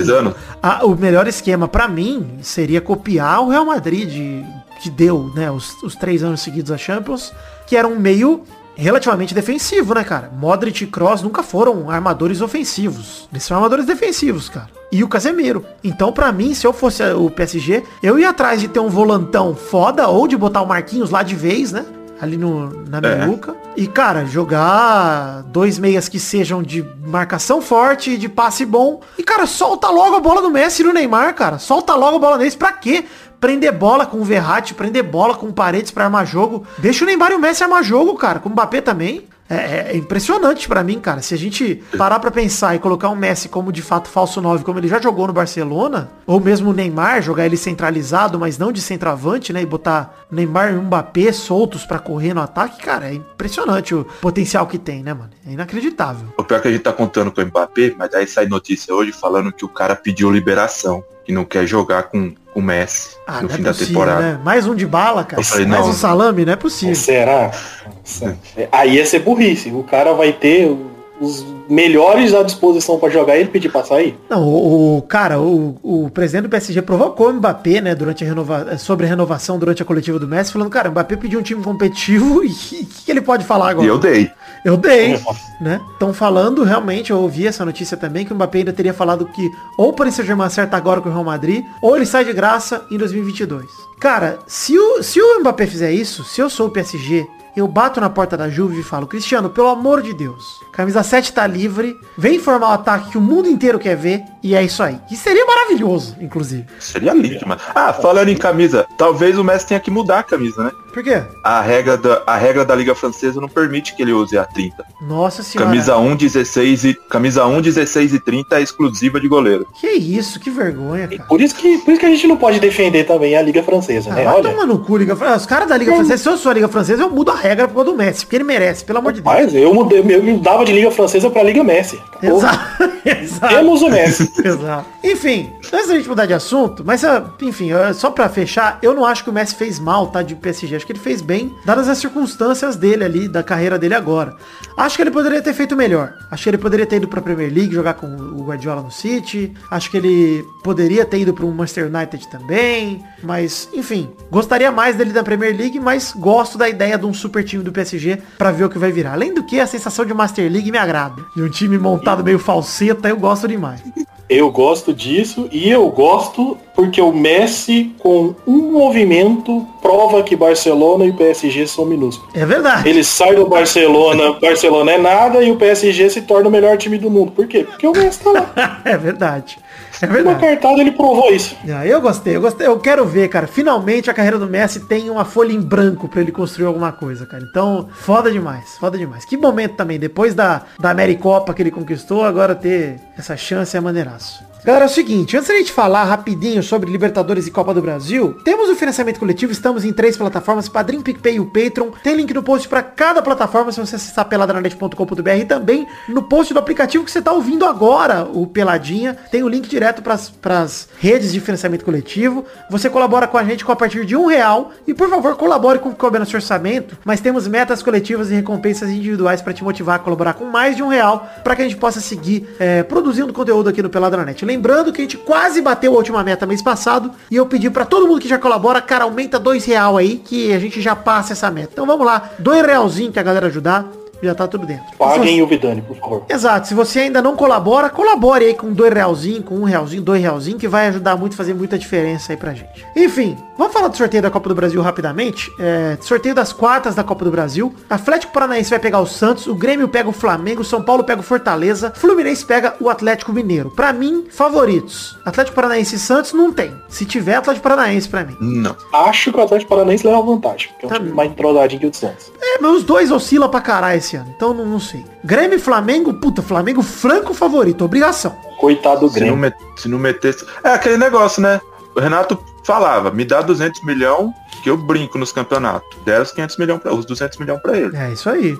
a- 0.61 0.85
o 0.85 0.93
melhor 0.95 1.25
esquema 1.27 1.67
pra 1.67 1.87
mim 1.87 2.37
seria 2.41 2.79
copiar 2.81 3.41
o 3.41 3.49
Real 3.49 3.65
Madrid 3.65 4.07
de- 4.09 4.45
que 4.79 4.89
deu, 4.89 5.31
né, 5.35 5.49
os, 5.51 5.81
os 5.83 5.95
três 5.95 6.23
anos 6.23 6.41
seguidos 6.41 6.71
a 6.71 6.77
Champions, 6.77 7.33
que 7.65 7.75
era 7.75 7.87
um 7.87 7.97
meio 7.99 8.43
relativamente 8.75 9.33
defensivo, 9.33 9.95
né, 9.95 10.03
cara? 10.03 10.31
Modric 10.37 10.83
e 10.83 10.87
Kroos 10.87 11.21
nunca 11.23 11.41
foram 11.41 11.89
armadores 11.89 12.41
ofensivos. 12.41 13.27
Eles 13.31 13.43
são 13.43 13.57
armadores 13.57 13.85
defensivos, 13.87 14.49
cara. 14.49 14.69
E 14.91 15.03
o 15.03 15.07
Casemiro. 15.07 15.65
Então, 15.83 16.13
pra 16.13 16.31
mim, 16.31 16.53
se 16.53 16.65
eu 16.67 16.71
fosse 16.71 17.03
o 17.13 17.29
PSG, 17.29 17.83
eu 18.03 18.19
ia 18.19 18.29
atrás 18.29 18.61
de 18.61 18.67
ter 18.67 18.79
um 18.79 18.87
volantão 18.89 19.55
foda 19.55 20.07
ou 20.07 20.27
de 20.27 20.37
botar 20.37 20.61
o 20.61 20.67
Marquinhos 20.67 21.09
lá 21.09 21.23
de 21.23 21.33
vez, 21.35 21.71
né? 21.71 21.85
Ali 22.21 22.37
no, 22.37 22.69
na 22.87 22.97
É. 22.99 23.25
meiuca. 23.25 23.55
E, 23.75 23.85
cara, 23.87 24.25
jogar 24.25 25.43
dois 25.47 25.77
meias 25.77 26.07
que 26.09 26.19
sejam 26.19 26.63
de 26.63 26.83
marcação 27.05 27.61
forte, 27.61 28.17
de 28.17 28.27
passe 28.29 28.65
bom. 28.65 29.01
E, 29.17 29.23
cara, 29.23 29.45
solta 29.45 29.87
logo 29.89 30.15
a 30.15 30.19
bola 30.19 30.41
do 30.41 30.49
Messi 30.49 30.81
e 30.81 30.85
do 30.85 30.93
Neymar, 30.93 31.33
cara. 31.35 31.59
Solta 31.59 31.93
logo 31.95 32.17
a 32.17 32.19
bola 32.19 32.37
deles. 32.37 32.55
Pra 32.55 32.71
quê? 32.73 33.05
Prender 33.39 33.71
bola 33.71 34.05
com 34.05 34.19
o 34.19 34.23
Verratti, 34.23 34.73
prender 34.73 35.03
bola 35.03 35.35
com 35.35 35.51
Paredes 35.51 35.91
pra 35.91 36.05
armar 36.05 36.25
jogo. 36.25 36.65
Deixa 36.77 37.03
o 37.03 37.07
Neymar 37.07 37.31
e 37.31 37.35
o 37.35 37.39
Messi 37.39 37.63
armar 37.63 37.83
jogo, 37.83 38.15
cara. 38.15 38.39
Com 38.39 38.49
o 38.49 38.51
Mbappé 38.51 38.81
também. 38.81 39.27
É, 39.49 39.91
é 39.91 39.97
impressionante 39.97 40.67
pra 40.67 40.83
mim, 40.83 40.99
cara. 40.99 41.21
Se 41.21 41.33
a 41.33 41.37
gente 41.37 41.75
parar 41.97 42.19
pra 42.19 42.29
pensar 42.29 42.75
e 42.75 42.79
colocar 42.79 43.09
o 43.09 43.15
Messi 43.15 43.47
como 43.47 43.71
de 43.71 43.81
fato 43.81 44.09
falso 44.09 44.41
9, 44.41 44.63
como 44.63 44.79
ele 44.79 44.87
já 44.87 45.01
jogou 45.01 45.27
no 45.27 45.33
Barcelona, 45.33 46.09
ou 46.25 46.39
mesmo 46.39 46.71
o 46.71 46.73
Neymar, 46.73 47.21
jogar 47.21 47.45
ele 47.45 47.55
centralizado, 47.55 48.37
mas 48.37 48.57
não 48.57 48.71
de 48.71 48.81
centroavante, 48.81 49.53
né? 49.53 49.61
E 49.61 49.65
botar 49.65 50.25
Neymar 50.29 50.73
e 50.73 50.75
Mbappé 50.75 51.31
soltos 51.31 51.85
pra 51.85 51.99
correr 51.99 52.33
no 52.33 52.41
ataque, 52.41 52.81
cara, 52.83 53.09
é 53.09 53.13
impressionante 53.13 53.95
o 53.95 54.05
potencial 54.21 54.67
que 54.67 54.77
tem, 54.77 55.01
né, 55.01 55.13
mano? 55.13 55.29
É 55.47 55.51
inacreditável. 55.51 56.27
O 56.37 56.43
pior 56.43 56.57
é 56.57 56.61
que 56.61 56.67
a 56.67 56.71
gente 56.71 56.83
tá 56.83 56.91
contando 56.91 57.31
com 57.31 57.41
o 57.41 57.45
Mbappé, 57.45 57.95
mas 57.97 58.13
aí 58.13 58.27
sai 58.27 58.47
notícia 58.47 58.93
hoje 58.93 59.11
falando 59.11 59.51
que 59.51 59.63
o 59.63 59.69
cara 59.69 59.95
pediu 59.95 60.29
liberação, 60.29 61.03
que 61.23 61.31
não 61.31 61.45
quer 61.45 61.65
jogar 61.65 62.03
com 62.03 62.33
o 62.57 62.61
Messi 62.61 63.09
Ah, 63.27 63.35
no 63.35 63.41
não 63.43 63.49
fim 63.49 63.61
é 63.61 63.63
da 63.65 63.69
possível, 63.71 63.93
temporada. 63.93 64.21
né? 64.21 64.39
Mais 64.43 64.65
um 64.65 64.73
de 64.73 64.87
bala, 64.87 65.23
cara. 65.23 65.39
Eu 65.39 65.45
falei, 65.45 65.67
Mais 65.67 65.83
não. 65.83 65.91
um 65.91 65.93
salame, 65.93 66.43
não 66.43 66.53
é 66.53 66.55
possível. 66.55 66.95
Será? 66.95 67.51
Nossa. 67.85 68.35
Aí 68.71 68.95
ia 68.95 69.05
ser 69.05 69.19
burrice. 69.19 69.69
O 69.71 69.83
cara 69.83 70.13
vai 70.13 70.33
ter 70.33 70.75
os 71.19 71.45
melhores 71.69 72.33
à 72.33 72.43
disposição 72.43 72.97
pra 72.99 73.09
jogar 73.09 73.35
e 73.37 73.41
ele 73.41 73.49
pedir 73.49 73.69
pra 73.69 73.83
sair. 73.83 74.17
Não, 74.29 74.41
o, 74.43 74.97
o- 74.97 75.01
cara, 75.01 75.39
o, 75.39 75.75
o 75.83 76.09
presidente 76.09 76.43
do 76.43 76.49
PSG 76.49 76.81
provocou 76.81 77.29
o 77.29 77.33
Mbappé, 77.33 77.81
né, 77.81 77.95
durante 77.95 78.23
a 78.23 78.27
renova, 78.27 78.77
sobre 78.77 79.05
a 79.05 79.09
renovação 79.09 79.57
durante 79.59 79.81
a 79.81 79.85
coletiva 79.85 80.19
do 80.19 80.27
Messi, 80.27 80.51
falando, 80.53 80.69
cara, 80.69 80.89
o 80.89 80.91
Mbappé 80.91 81.15
pediu 81.15 81.39
um 81.39 81.43
time 81.43 81.61
competitivo 81.63 82.43
e 82.45 82.47
o 82.47 82.53
que, 82.55 82.85
que 82.85 83.11
ele 83.11 83.21
pode 83.21 83.43
falar 83.45 83.69
agora? 83.71 83.85
E 83.85 83.89
eu 83.89 83.97
dei. 83.97 84.29
Eu 84.65 84.77
dei, 84.77 85.19
né? 85.61 85.81
Estão 85.93 86.13
falando 86.13 86.63
realmente, 86.63 87.11
eu 87.11 87.19
ouvi 87.19 87.47
essa 87.47 87.65
notícia 87.65 87.97
também, 87.97 88.25
que 88.25 88.31
o 88.31 88.35
Mbappé 88.35 88.59
ainda 88.59 88.73
teria 88.73 88.93
falado 88.93 89.25
que 89.25 89.49
ou 89.77 89.89
o 89.89 89.93
Paris 89.93 90.15
Saint-Germain 90.15 90.47
acerta 90.47 90.77
agora 90.77 91.01
com 91.01 91.09
o 91.09 91.11
Real 91.11 91.23
Madrid, 91.23 91.63
ou 91.81 91.95
ele 91.95 92.05
sai 92.05 92.25
de 92.25 92.33
graça 92.33 92.85
em 92.91 92.97
2022. 92.97 93.65
Cara, 93.99 94.39
se 94.47 94.77
o, 94.77 95.01
se 95.01 95.19
o 95.21 95.39
Mbappé 95.39 95.65
fizer 95.65 95.91
isso, 95.91 96.23
se 96.23 96.39
eu 96.41 96.49
sou 96.49 96.67
o 96.67 96.71
PSG, 96.71 97.25
eu 97.55 97.67
bato 97.67 97.99
na 97.99 98.09
porta 98.09 98.37
da 98.37 98.47
Juve 98.49 98.79
e 98.79 98.83
falo, 98.83 99.07
Cristiano, 99.07 99.49
pelo 99.49 99.67
amor 99.69 100.03
de 100.03 100.13
Deus, 100.13 100.59
camisa 100.77 101.01
7 101.01 101.33
tá 101.33 101.47
livre, 101.47 101.97
vem 102.15 102.37
formar 102.39 102.69
o 102.69 102.73
ataque 102.73 103.09
que 103.11 103.17
o 103.17 103.21
mundo 103.21 103.49
inteiro 103.49 103.79
quer 103.79 103.97
ver, 103.97 104.21
e 104.43 104.55
é 104.55 104.63
isso 104.63 104.83
aí. 104.83 104.99
Que 105.09 105.15
seria 105.17 105.43
maravilhoso, 105.45 106.15
inclusive. 106.21 106.65
Seria 106.79 107.13
lindo, 107.13 107.45
mano. 107.47 107.59
Ah, 107.73 107.91
falando 107.91 108.29
em 108.29 108.37
camisa, 108.37 108.85
talvez 108.97 109.37
o 109.39 109.43
Messi 109.43 109.67
tenha 109.67 109.79
que 109.79 109.89
mudar 109.89 110.19
a 110.19 110.23
camisa, 110.23 110.63
né? 110.63 110.71
Por 110.93 111.03
quê? 111.03 111.21
A 111.43 111.61
regra 111.61 111.95
da, 111.97 112.23
a 112.25 112.37
regra 112.37 112.63
da 112.65 112.73
Liga 112.73 112.95
Francesa 112.95 113.39
não 113.41 113.47
permite 113.49 113.95
que 113.95 114.01
ele 114.01 114.13
use 114.13 114.37
a 114.37 114.45
30. 114.45 114.83
Nossa 115.01 115.43
senhora. 115.43 115.69
Camisa 115.69 115.97
1, 115.97 116.15
16 116.15 116.85
e 116.85 116.93
camisa 117.09 117.45
1, 117.45 117.61
16 117.61 118.13
e 118.13 118.19
30 118.19 118.57
é 118.57 118.61
exclusiva 118.63 119.19
de 119.19 119.27
goleiro. 119.27 119.67
Que 119.79 119.87
isso, 119.91 120.39
que 120.39 120.49
vergonha, 120.49 121.07
cara. 121.07 121.23
Por 121.27 121.39
isso, 121.41 121.53
que, 121.55 121.77
por 121.79 121.91
isso 121.91 121.99
que 121.99 122.05
a 122.05 122.09
gente 122.09 122.25
não 122.25 122.37
pode 122.37 122.59
defender 122.59 123.03
também 123.03 123.35
a 123.35 123.41
Liga 123.43 123.61
Francesa, 123.61 124.11
Ah, 124.11 124.15
né? 124.15 124.27
Olha. 124.27 124.49
tomar 124.49 124.65
no 124.65 124.79
cu, 124.79 124.97
Liga 124.97 125.15
Francesa. 125.15 125.37
Os 125.37 125.45
caras 125.45 125.67
da 125.69 125.77
Liga 125.77 125.93
Francesa, 125.93 126.17
se 126.23 126.29
eu 126.29 126.37
sou 126.37 126.49
a 126.51 126.53
Liga 126.55 126.67
Francesa, 126.67 127.03
eu 127.03 127.09
mudo 127.11 127.29
a 127.31 127.35
regra 127.35 127.67
por 127.67 127.75
causa 127.75 127.91
do 127.91 127.97
Messi, 127.97 128.25
porque 128.25 128.37
ele 128.37 128.43
merece, 128.43 128.83
pelo 128.83 128.97
amor 128.99 129.13
de 129.13 129.21
Deus. 129.21 129.35
Mas 129.35 129.53
eu 129.53 129.71
mudei, 129.73 129.99
eu 129.99 130.23
mudava 130.23 130.65
de 130.67 130.73
Liga 130.73 130.91
Francesa 130.91 131.29
pra 131.29 131.43
Liga 131.43 131.63
Messi. 131.63 131.99
Exato. 132.21 133.55
Temos 133.55 133.81
o 133.81 133.89
Messi. 133.89 134.31
Exato. 134.43 134.85
Enfim, 135.03 135.49
antes 135.71 135.87
da 135.87 135.95
gente 135.95 136.09
mudar 136.09 136.25
de 136.25 136.33
assunto, 136.33 136.83
mas 136.85 137.03
ah, 137.03 137.25
enfim, 137.41 137.71
ah, 137.71 137.93
só 137.93 138.11
pra 138.11 138.27
fechar, 138.27 138.79
eu 138.81 138.93
não 138.93 139.05
acho 139.05 139.23
que 139.23 139.29
o 139.29 139.33
Messi 139.33 139.55
fez 139.55 139.79
mal, 139.79 140.07
tá, 140.07 140.21
de 140.21 140.35
PSG. 140.35 140.75
Acho 140.75 140.85
que 140.85 140.91
ele 140.91 140.99
fez 140.99 141.21
bem, 141.21 141.53
dadas 141.65 141.87
as 141.87 141.97
circunstâncias 141.97 142.75
dele 142.75 143.03
ali, 143.03 143.27
da 143.27 143.41
carreira 143.41 143.79
dele 143.79 143.93
agora. 143.93 144.35
Acho 144.75 144.97
que 144.97 145.03
ele 145.03 145.11
poderia 145.11 145.41
ter 145.41 145.53
feito 145.53 145.75
melhor. 145.75 146.13
Acho 146.29 146.43
que 146.43 146.49
ele 146.49 146.57
poderia 146.57 146.85
ter 146.85 146.97
ido 146.97 147.07
pra 147.07 147.21
Premier 147.21 147.51
League, 147.53 147.73
jogar 147.73 147.93
com 147.93 148.07
o 148.07 148.43
Guardiola 148.43 148.81
no 148.81 148.91
City. 148.91 149.53
Acho 149.71 149.89
que 149.89 149.97
ele 149.97 150.45
poderia 150.63 151.05
ter 151.05 151.19
ido 151.19 151.33
pro 151.33 151.47
Manchester 151.47 151.87
United 151.87 152.27
também. 152.29 153.03
Mas, 153.23 153.69
enfim, 153.73 154.09
gostaria 154.29 154.71
mais 154.71 154.95
dele 154.95 155.13
da 155.13 155.23
Premier 155.23 155.55
League, 155.55 155.79
mas 155.79 156.13
gosto 156.15 156.57
da 156.57 156.67
ideia 156.67 156.97
de 156.97 157.05
um 157.05 157.13
super 157.13 157.43
time 157.43 157.63
do 157.63 157.71
PSG 157.71 158.19
pra 158.37 158.51
ver 158.51 158.65
o 158.65 158.69
que 158.69 158.77
vai 158.77 158.91
virar. 158.91 159.13
Além 159.13 159.33
do 159.33 159.43
que, 159.43 159.59
a 159.59 159.67
sensação 159.67 160.05
de 160.05 160.13
Master 160.13 160.51
League 160.51 160.56
me 160.71 160.77
agrada. 160.77 161.23
De 161.35 161.41
um 161.41 161.49
time 161.49 161.77
montado 161.77 162.23
meio 162.23 162.39
falseta, 162.39 163.09
eu 163.09 163.17
gosto 163.17 163.47
demais. 163.47 163.81
Eu 164.29 164.51
gosto 164.51 164.93
disso 164.93 165.47
e 165.53 165.69
eu 165.69 165.87
gosto 165.89 166.57
porque 166.75 167.01
o 167.01 167.13
Messi, 167.13 167.95
com 167.97 168.35
um 168.45 168.73
movimento, 168.73 169.65
prova 169.81 170.21
que 170.21 170.35
Barcelona 170.35 171.05
e 171.05 171.13
PSG 171.13 171.65
são 171.65 171.85
minúsculos. 171.85 172.35
É 172.35 172.45
verdade. 172.45 172.89
Ele 172.89 173.05
sai 173.05 173.35
do 173.35 173.47
Barcelona, 173.47 174.33
Barcelona 174.33 174.91
é 174.91 174.97
nada 174.97 175.41
e 175.41 175.49
o 175.49 175.55
PSG 175.55 176.09
se 176.09 176.21
torna 176.23 176.49
o 176.49 176.51
melhor 176.51 176.77
time 176.77 176.97
do 176.97 177.09
mundo. 177.09 177.31
Por 177.31 177.47
quê? 177.47 177.63
Porque 177.63 177.87
o 177.87 177.93
Messi 177.93 178.19
tá 178.19 178.31
lá. 178.31 178.81
É 178.83 178.97
verdade. 178.97 179.57
É 180.01 180.05
Uma 180.05 180.13
verdade. 180.13 180.39
cartada 180.39 180.79
ele 180.81 180.91
provou 180.91 181.31
isso. 181.31 181.55
Ah, 181.73 181.85
eu 181.85 181.99
gostei, 182.01 182.35
eu 182.35 182.41
gostei. 182.41 182.67
Eu 182.67 182.79
quero 182.79 183.05
ver, 183.05 183.27
cara. 183.29 183.47
Finalmente 183.47 184.09
a 184.09 184.13
carreira 184.13 184.37
do 184.37 184.47
Messi 184.47 184.81
tem 184.81 185.09
uma 185.09 185.25
folha 185.25 185.51
em 185.53 185.61
branco 185.61 186.07
pra 186.07 186.21
ele 186.21 186.31
construir 186.31 186.65
alguma 186.67 186.91
coisa, 186.91 187.25
cara. 187.25 187.43
Então, 187.43 187.87
foda 187.93 188.31
demais, 188.31 188.77
foda 188.77 188.97
demais. 188.97 189.25
Que 189.25 189.35
momento 189.37 189.75
também, 189.75 189.97
depois 189.99 190.35
da, 190.35 190.63
da 190.79 190.91
Americopa 190.91 191.53
que 191.53 191.61
ele 191.61 191.71
conquistou, 191.71 192.23
agora 192.23 192.53
ter 192.55 192.99
essa 193.17 193.35
chance 193.35 193.75
é 193.75 193.79
maneiraço. 193.79 194.43
Galera, 194.67 194.83
é 194.83 194.87
o 194.87 194.91
seguinte, 194.91 195.37
antes 195.37 195.47
da 195.47 195.55
gente 195.55 195.71
falar 195.71 196.03
rapidinho 196.03 196.61
sobre 196.61 196.91
Libertadores 196.91 197.47
e 197.47 197.51
Copa 197.51 197.73
do 197.73 197.81
Brasil, 197.81 198.35
temos 198.43 198.69
o 198.69 198.75
financiamento 198.75 199.17
coletivo, 199.17 199.49
estamos 199.49 199.85
em 199.85 199.93
três 199.93 200.17
plataformas, 200.17 200.67
Padrim, 200.67 201.01
PicPay 201.01 201.35
e 201.35 201.39
o 201.39 201.45
Patreon. 201.45 201.91
Tem 202.03 202.13
link 202.13 202.33
no 202.33 202.43
post 202.43 202.67
para 202.67 202.83
cada 202.83 203.21
plataforma, 203.21 203.71
se 203.71 203.79
você 203.79 203.95
acessar 203.95 204.25
peladranet.com.br 204.25 205.29
e 205.39 205.45
também 205.45 205.87
no 206.09 206.21
post 206.21 206.53
do 206.53 206.59
aplicativo 206.59 207.05
que 207.05 207.11
você 207.11 207.19
está 207.19 207.31
ouvindo 207.31 207.63
agora, 207.63 208.25
o 208.25 208.45
Peladinha. 208.45 209.15
Tem 209.31 209.41
o 209.41 209.47
link 209.47 209.69
direto 209.69 210.01
para 210.01 210.59
as 210.59 210.89
redes 210.99 211.31
de 211.31 211.39
financiamento 211.39 211.85
coletivo. 211.85 212.43
Você 212.69 212.89
colabora 212.89 213.25
com 213.25 213.37
a 213.37 213.45
gente 213.45 213.63
com 213.63 213.71
a 213.71 213.75
partir 213.77 214.05
de 214.05 214.17
um 214.17 214.25
real 214.25 214.73
e, 214.85 214.93
por 214.93 215.09
favor, 215.09 215.37
colabore 215.37 215.79
com 215.79 215.87
o 215.87 215.91
que 215.93 215.97
couber 215.97 216.19
no 216.19 216.25
seu 216.25 216.39
orçamento, 216.39 216.97
mas 217.05 217.21
temos 217.21 217.47
metas 217.47 217.81
coletivas 217.81 218.31
e 218.31 218.33
recompensas 218.33 218.89
individuais 218.89 219.41
para 219.41 219.53
te 219.53 219.63
motivar 219.63 219.95
a 219.95 219.99
colaborar 219.99 220.33
com 220.33 220.43
mais 220.43 220.75
de 220.75 220.83
um 220.83 220.89
real 220.89 221.25
para 221.41 221.55
que 221.55 221.61
a 221.61 221.65
gente 221.65 221.77
possa 221.77 222.01
seguir 222.01 222.53
é, 222.59 222.83
produzindo 222.83 223.31
conteúdo 223.31 223.69
aqui 223.69 223.81
no 223.81 223.89
Peladranet. 223.89 224.43
Lembrando 224.57 224.91
que 224.91 224.99
a 224.99 225.03
gente 225.03 225.17
quase 225.17 225.61
bateu 225.61 225.93
a 225.93 225.97
última 225.97 226.23
meta 226.23 226.47
mês 226.47 226.63
passado 226.63 227.11
e 227.29 227.35
eu 227.35 227.45
pedi 227.45 227.69
para 227.69 227.85
todo 227.85 228.07
mundo 228.07 228.19
que 228.19 228.27
já 228.27 228.39
colabora, 228.39 228.81
cara, 228.81 229.03
aumenta 229.03 229.37
dois 229.37 229.63
real 229.65 229.95
aí 229.95 230.17
que 230.17 230.51
a 230.51 230.57
gente 230.57 230.81
já 230.81 230.95
passa 230.95 231.33
essa 231.33 231.51
meta. 231.51 231.69
Então 231.73 231.85
vamos 231.85 232.03
lá, 232.03 232.31
dois 232.39 232.65
realzinho 232.65 233.11
que 233.11 233.19
a 233.19 233.23
galera 233.23 233.45
ajudar 233.45 233.85
já 234.21 234.33
tá 234.35 234.47
tudo 234.47 234.65
dentro. 234.65 234.85
Paguem 234.97 235.41
o 235.41 235.47
Vidani, 235.47 235.81
por 235.81 235.95
favor. 235.97 236.23
Exato. 236.29 236.67
Se 236.67 236.73
você 236.73 236.99
ainda 237.01 237.21
não 237.21 237.35
colabora, 237.35 237.89
colabore 237.89 238.45
aí 238.45 238.53
com 238.53 238.71
dois 238.71 238.93
realzinho, 238.93 239.43
com 239.43 239.55
um 239.55 239.63
realzinho, 239.63 240.01
dois 240.01 240.21
realzinho, 240.21 240.57
que 240.57 240.67
vai 240.67 240.87
ajudar 240.87 241.15
muito, 241.15 241.35
fazer 241.35 241.53
muita 241.53 241.77
diferença 241.77 242.33
aí 242.33 242.37
pra 242.37 242.53
gente. 242.53 242.85
Enfim, 242.95 243.37
vamos 243.57 243.73
falar 243.73 243.87
do 243.89 243.97
sorteio 243.97 244.23
da 244.23 244.29
Copa 244.31 244.49
do 244.49 244.55
Brasil 244.55 244.81
rapidamente. 244.81 245.49
É, 245.59 245.97
sorteio 246.01 246.33
das 246.35 246.51
quartas 246.53 246.95
da 246.95 247.03
Copa 247.03 247.23
do 247.25 247.31
Brasil. 247.31 247.73
Atlético 247.89 248.33
Paranaense 248.33 248.69
vai 248.69 248.79
pegar 248.79 248.99
o 248.99 249.05
Santos, 249.07 249.47
o 249.47 249.55
Grêmio 249.55 249.87
pega 249.87 250.09
o 250.09 250.13
Flamengo, 250.13 250.61
o 250.61 250.65
São 250.65 250.81
Paulo 250.81 251.03
pega 251.03 251.21
o 251.21 251.23
Fortaleza, 251.23 251.91
Fluminense 251.95 252.45
pega 252.45 252.75
o 252.79 252.89
Atlético 252.89 253.31
Mineiro. 253.33 253.69
Pra 253.71 253.93
mim, 253.93 254.25
favoritos. 254.31 255.17
Atlético 255.25 255.55
Paranaense 255.55 255.95
e 255.95 255.99
Santos 255.99 256.33
não 256.33 256.51
tem. 256.51 256.73
Se 256.87 257.05
tiver 257.05 257.35
Atlético 257.35 257.63
Paranaense 257.63 258.07
pra 258.09 258.23
mim. 258.23 258.35
Não. 258.39 258.75
Acho 258.93 259.31
que 259.31 259.37
o 259.39 259.43
Atlético 259.43 259.69
Paranaense 259.69 260.05
leva 260.05 260.21
vantagem, 260.21 260.69
porque 260.69 260.85
é 260.85 260.87
um 260.87 260.89
Tá. 260.89 260.95
time 260.99 261.11
mais 261.11 261.31
entrosadinho 261.31 261.79
que 261.79 261.87
o 261.87 261.89
do 261.89 261.95
Santos. 261.95 262.31
É, 262.41 262.59
mas 262.61 262.71
os 262.71 262.83
dois 262.83 263.11
oscilam 263.11 263.49
pra 263.49 263.61
caralho 263.61 263.97
esse 264.07 264.15
ano. 264.15 264.33
Então 264.35 264.53
não, 264.53 264.65
não 264.65 264.79
sei. 264.79 265.05
Grêmio 265.23 265.57
e 265.57 265.59
Flamengo, 265.59 266.13
puta, 266.13 266.41
Flamengo 266.41 266.81
franco 266.81 267.33
favorito, 267.33 267.83
obrigação. 267.85 268.35
Coitado 268.59 269.01
do 269.01 269.09
Se 269.09 269.19
não, 269.19 269.27
Grêmio. 269.27 269.37
met- 269.37 269.57
se 269.75 269.87
não 269.89 269.99
metesse. 269.99 270.45
É 270.63 270.69
aquele 270.73 270.97
negócio, 270.97 271.41
né? 271.41 271.59
O 271.95 271.99
Renato 271.99 272.37
falava, 272.63 273.11
me 273.11 273.25
dá 273.25 273.41
200 273.41 273.83
milhões 273.83 274.31
que 274.63 274.69
eu 274.69 274.77
brinco 274.77 275.17
nos 275.17 275.31
campeonatos. 275.31 275.87
Deram 276.05 276.23
os 276.23 276.31
500 276.31 276.57
milhões 276.57 276.81
pra, 276.81 276.93
os 276.93 277.05
200 277.05 277.37
milhões 277.37 277.61
pra 277.61 277.77
ele. 277.77 277.95
É 277.95 278.11
isso 278.11 278.29
aí. 278.29 278.57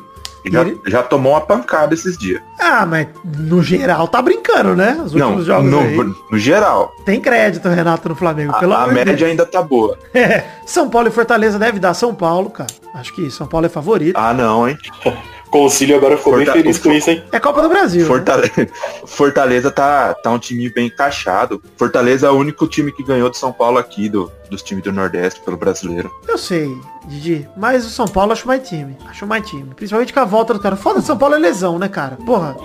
Já, 0.50 0.62
ele- 0.62 0.80
já 0.88 1.04
tomou 1.04 1.34
uma 1.34 1.42
pancada 1.42 1.94
esses 1.94 2.18
dias. 2.18 2.42
Ah, 2.58 2.86
mas 2.86 3.08
no 3.25 3.62
geral 3.62 4.08
tá 4.08 4.22
brincando, 4.22 4.75
né? 4.77 4.98
Os 5.04 5.12
Não, 5.12 5.27
últimos 5.27 5.46
jogos 5.46 5.70
no, 5.70 5.80
aí. 5.82 5.98
no 6.32 6.38
geral. 6.39 6.96
Tem 7.04 7.20
crédito, 7.20 7.68
Renato, 7.68 8.08
no 8.08 8.16
Flamengo. 8.16 8.56
A, 8.56 8.60
pelo 8.60 8.74
a 8.74 8.88
média 8.88 9.13
Deus. 9.16 9.30
ainda 9.30 9.46
tá 9.46 9.62
boa. 9.62 9.98
É, 10.13 10.46
São 10.66 10.89
Paulo 10.89 11.10
e 11.10 11.12
Fortaleza 11.12 11.60
deve 11.60 11.80
dar 11.80 11.94
São 11.94 12.16
Paulo, 12.16 12.50
cara. 12.50 12.70
Acho 12.94 13.13
que 13.13 13.30
São 13.30 13.46
Paulo 13.46 13.66
é 13.66 13.70
favorito. 13.70 14.16
Ah, 14.16 14.34
não, 14.34 14.70
hein? 14.70 14.77
Concílio 15.50 15.96
agora 15.96 16.18
ficou 16.18 16.34
Forta- 16.34 16.51
bem 16.54 16.62
feliz 16.62 16.77
com 16.77 16.92
isso, 16.92 17.10
hein? 17.10 17.24
É 17.32 17.39
Copa 17.39 17.62
do 17.62 17.70
Brasil. 17.70 18.01
né? 18.01 18.08
Fortaleza, 18.08 18.68
Fortaleza 19.06 19.72
tá, 19.72 20.13
tá 20.13 20.30
um 20.32 20.39
time 20.39 20.70
bem 20.70 20.88
encaixado. 20.88 21.62
Fortaleza 21.77 22.27
é 22.27 22.30
o 22.30 22.34
único 22.34 22.68
time 22.68 22.92
que 22.92 23.04
ganhou 23.04 23.30
de 23.30 23.38
São 23.38 23.51
Paulo 23.54 23.77
aqui, 23.77 24.10
do, 24.10 24.32
dos 24.50 24.62
times 24.62 24.84
do 24.84 24.92
Nordeste, 24.92 25.39
pelo 25.42 25.56
brasileiro. 25.58 26.12
Eu 26.27 26.38
sei, 26.38 26.70
Didi. 27.08 27.48
Mas 27.56 27.86
o 27.86 27.89
São 27.89 28.08
Paulo 28.08 28.34
acho 28.34 28.48
mais 28.48 28.68
time. 28.68 28.98
Acho 29.10 29.25
mais 29.25 29.48
time. 29.48 29.74
Principalmente 29.75 30.13
com 30.13 30.20
a 30.20 30.25
volta 30.25 30.54
do 30.54 30.60
cara. 30.60 30.75
Foda 30.75 31.01
São 31.01 31.18
Paulo 31.18 31.36
é 31.36 31.39
lesão, 31.39 31.80
né, 31.80 31.88
cara? 31.88 32.18
Porra. 32.25 32.56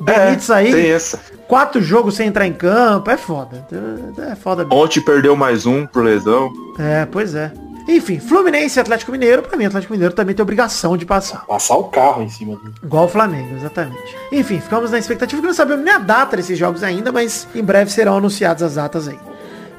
Benítez 0.00 0.50
É, 0.50 0.54
aí, 0.54 0.72
tem 0.72 0.90
essa. 0.90 1.20
quatro 1.46 1.80
jogos 1.80 2.16
sem 2.16 2.26
entrar 2.26 2.46
em 2.46 2.52
campo. 2.52 3.08
É 3.10 3.16
foda. 3.16 3.64
É 4.30 4.34
foda 4.34 4.64
mesmo. 4.64 4.76
Ontem 4.82 5.00
perdeu 5.00 5.36
mais 5.36 5.64
um 5.64 5.86
por 5.86 6.02
lesão. 6.02 6.50
É, 6.78 7.06
pois 7.06 7.34
é. 7.36 7.52
Enfim, 7.88 8.20
Fluminense 8.20 8.78
e 8.78 8.80
Atlético 8.80 9.12
Mineiro, 9.12 9.42
pra 9.42 9.56
mim, 9.56 9.64
Atlético 9.64 9.92
Mineiro 9.92 10.14
também 10.14 10.34
tem 10.34 10.42
obrigação 10.42 10.96
de 10.96 11.04
passar. 11.04 11.44
Passar 11.46 11.76
o 11.76 11.84
carro 11.84 12.22
em 12.22 12.28
cima 12.28 12.56
do. 12.56 12.72
Igual 12.82 13.06
o 13.06 13.08
Flamengo, 13.08 13.56
exatamente. 13.56 14.16
Enfim, 14.30 14.60
ficamos 14.60 14.90
na 14.90 14.98
expectativa 14.98 15.40
que 15.40 15.46
não 15.46 15.54
sabemos 15.54 15.84
nem 15.84 15.94
a 15.94 15.98
data 15.98 16.36
desses 16.36 16.58
jogos 16.58 16.82
ainda, 16.82 17.10
mas 17.12 17.46
em 17.54 17.62
breve 17.62 17.90
serão 17.90 18.16
anunciadas 18.16 18.62
as 18.62 18.74
datas 18.76 19.08
aí. 19.08 19.18